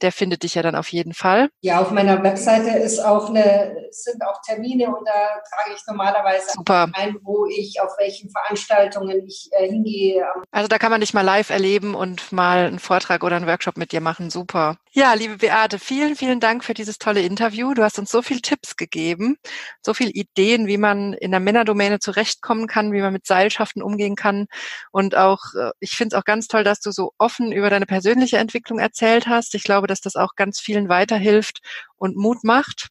der 0.04 0.12
findet 0.12 0.44
dich 0.44 0.56
ja 0.56 0.62
dann 0.62 0.76
auf 0.76 0.90
jeden 0.90 1.14
Fall. 1.14 1.50
Ja, 1.62 1.82
auf 1.82 1.92
meiner 1.92 2.22
Webseite 2.22 2.78
ist 2.78 3.00
auch 3.00 3.30
eine, 3.30 3.76
sind 3.92 4.22
auch 4.24 4.42
Termine 4.46 4.88
und 4.88 5.08
da 5.08 5.42
trage 5.50 5.76
ich 5.76 5.82
normalerweise 5.88 6.52
Super. 6.54 6.90
ein, 6.94 7.18
wo 7.22 7.46
ich 7.46 7.80
auf 7.82 7.92
welchen 7.98 8.30
Veranstaltungen 8.30 9.26
ich 9.26 9.50
äh, 9.52 9.68
hingehe. 9.68 10.26
Also 10.52 10.68
da 10.68 10.78
kann 10.78 10.92
man 10.92 11.02
dich 11.02 11.14
mal 11.14 11.22
live 11.22 11.50
erleben 11.50 11.96
und 11.96 12.32
mal 12.32 12.66
einen 12.66 12.80
Vortrag 12.80 13.24
oder 13.24 13.38
einen 13.38 13.48
Workshop 13.48 13.78
mit 13.78 13.92
dir 13.92 14.02
machen. 14.02 14.30
Super. 14.30 14.78
Ja, 14.92 15.14
liebe 15.14 15.38
Beate, 15.38 15.80
vielen, 15.80 16.16
vielen 16.16 16.40
Dank 16.40 16.64
für 16.64 16.76
dieses 16.76 17.00
tolle 17.00 17.22
Interview. 17.22 17.74
Du 17.74 17.84
hast 17.84 17.98
uns 17.98 18.12
so 18.12 18.22
viele 18.22 18.42
Tipps 18.42 18.76
gegeben, 18.76 19.38
so 19.82 19.96
viele 19.96 20.12
Ideen, 20.12 20.68
wie 20.68 20.78
man 20.78 21.14
in 21.14 21.32
der 21.32 21.40
Männerdomäne 21.40 21.98
zurechtkommen 22.00 22.68
kann, 22.68 22.92
wie 22.92 23.02
man 23.02 23.14
mit 23.14 23.26
Seilschaften 23.26 23.82
umgehen 23.82 24.16
kann. 24.16 24.46
Und 24.92 25.16
auch, 25.16 25.40
äh, 25.58 25.72
ich 25.80 25.92
finde 25.92 26.16
es 26.16 26.22
auch 26.22 26.26
ganz 26.26 26.48
toll, 26.48 26.64
dass 26.64 26.80
du 26.80 26.92
so 26.92 27.14
offen 27.18 27.52
über 27.52 27.70
deine 27.70 27.86
persönliche 27.86 28.38
Entwicklung 28.38 28.78
erzählt 28.78 29.28
hast. 29.28 29.56
Ich 29.56 29.64
glaube, 29.64 29.88
dass 29.94 30.02
das 30.02 30.16
auch 30.16 30.36
ganz 30.36 30.60
vielen 30.60 30.90
weiterhilft 30.90 31.62
und 31.96 32.18
Mut 32.18 32.44
macht. 32.44 32.90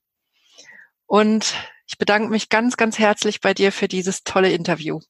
Und 1.07 1.55
ich 1.87 1.99
bedanke 1.99 2.31
mich 2.31 2.49
ganz, 2.49 2.77
ganz 2.77 2.99
herzlich 2.99 3.41
bei 3.41 3.53
dir 3.53 3.73
für 3.73 3.89
dieses 3.89 4.23
tolle 4.23 4.53
Interview. 4.53 5.01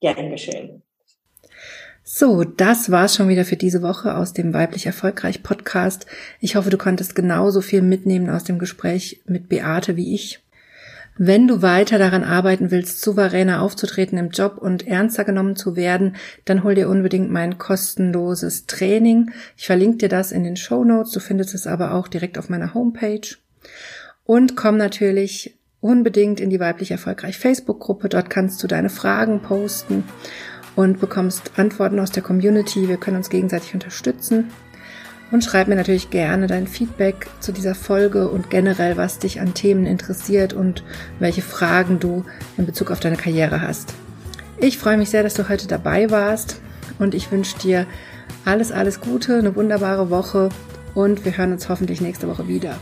Gerne 0.00 0.30
geschehen. 0.30 0.82
So, 2.02 2.44
das 2.44 2.90
war's 2.90 3.16
schon 3.16 3.28
wieder 3.28 3.44
für 3.44 3.56
diese 3.56 3.82
Woche 3.82 4.16
aus 4.16 4.32
dem 4.32 4.52
Weiblich 4.52 4.86
Erfolgreich 4.86 5.42
Podcast. 5.42 6.06
Ich 6.40 6.54
hoffe, 6.54 6.70
du 6.70 6.78
konntest 6.78 7.14
genauso 7.14 7.60
viel 7.60 7.82
mitnehmen 7.82 8.30
aus 8.30 8.44
dem 8.44 8.58
Gespräch 8.58 9.22
mit 9.26 9.48
Beate 9.48 9.96
wie 9.96 10.14
ich. 10.14 10.45
Wenn 11.18 11.48
du 11.48 11.62
weiter 11.62 11.98
daran 11.98 12.24
arbeiten 12.24 12.70
willst, 12.70 13.00
souveräner 13.00 13.62
aufzutreten 13.62 14.18
im 14.18 14.28
Job 14.28 14.58
und 14.58 14.86
ernster 14.86 15.24
genommen 15.24 15.56
zu 15.56 15.74
werden, 15.74 16.16
dann 16.44 16.62
hol 16.62 16.74
dir 16.74 16.90
unbedingt 16.90 17.30
mein 17.30 17.56
kostenloses 17.56 18.66
Training. 18.66 19.30
Ich 19.56 19.66
verlinke 19.66 19.98
dir 19.98 20.08
das 20.10 20.30
in 20.30 20.44
den 20.44 20.56
Show 20.56 20.84
Notes. 20.84 21.12
Du 21.12 21.20
findest 21.20 21.54
es 21.54 21.66
aber 21.66 21.94
auch 21.94 22.08
direkt 22.08 22.36
auf 22.36 22.50
meiner 22.50 22.74
Homepage. 22.74 23.36
Und 24.24 24.56
komm 24.56 24.76
natürlich 24.76 25.56
unbedingt 25.80 26.38
in 26.38 26.50
die 26.50 26.60
weiblich 26.60 26.90
erfolgreich 26.90 27.38
Facebook-Gruppe. 27.38 28.10
Dort 28.10 28.28
kannst 28.28 28.62
du 28.62 28.66
deine 28.66 28.90
Fragen 28.90 29.40
posten 29.40 30.04
und 30.74 31.00
bekommst 31.00 31.52
Antworten 31.56 31.98
aus 31.98 32.10
der 32.10 32.22
Community. 32.22 32.88
Wir 32.88 32.98
können 32.98 33.16
uns 33.16 33.30
gegenseitig 33.30 33.72
unterstützen. 33.72 34.50
Und 35.32 35.42
schreib 35.42 35.66
mir 35.66 35.74
natürlich 35.74 36.10
gerne 36.10 36.46
dein 36.46 36.68
Feedback 36.68 37.26
zu 37.40 37.52
dieser 37.52 37.74
Folge 37.74 38.28
und 38.28 38.48
generell, 38.48 38.96
was 38.96 39.18
dich 39.18 39.40
an 39.40 39.54
Themen 39.54 39.84
interessiert 39.84 40.52
und 40.52 40.84
welche 41.18 41.42
Fragen 41.42 41.98
du 41.98 42.24
in 42.56 42.66
Bezug 42.66 42.90
auf 42.90 43.00
deine 43.00 43.16
Karriere 43.16 43.60
hast. 43.60 43.94
Ich 44.58 44.78
freue 44.78 44.96
mich 44.96 45.10
sehr, 45.10 45.22
dass 45.22 45.34
du 45.34 45.48
heute 45.48 45.66
dabei 45.66 46.10
warst 46.10 46.60
und 46.98 47.14
ich 47.14 47.30
wünsche 47.32 47.58
dir 47.58 47.86
alles, 48.44 48.70
alles 48.70 49.00
Gute, 49.00 49.38
eine 49.38 49.56
wunderbare 49.56 50.10
Woche 50.10 50.48
und 50.94 51.24
wir 51.24 51.36
hören 51.36 51.52
uns 51.52 51.68
hoffentlich 51.68 52.00
nächste 52.00 52.28
Woche 52.28 52.46
wieder. 52.48 52.78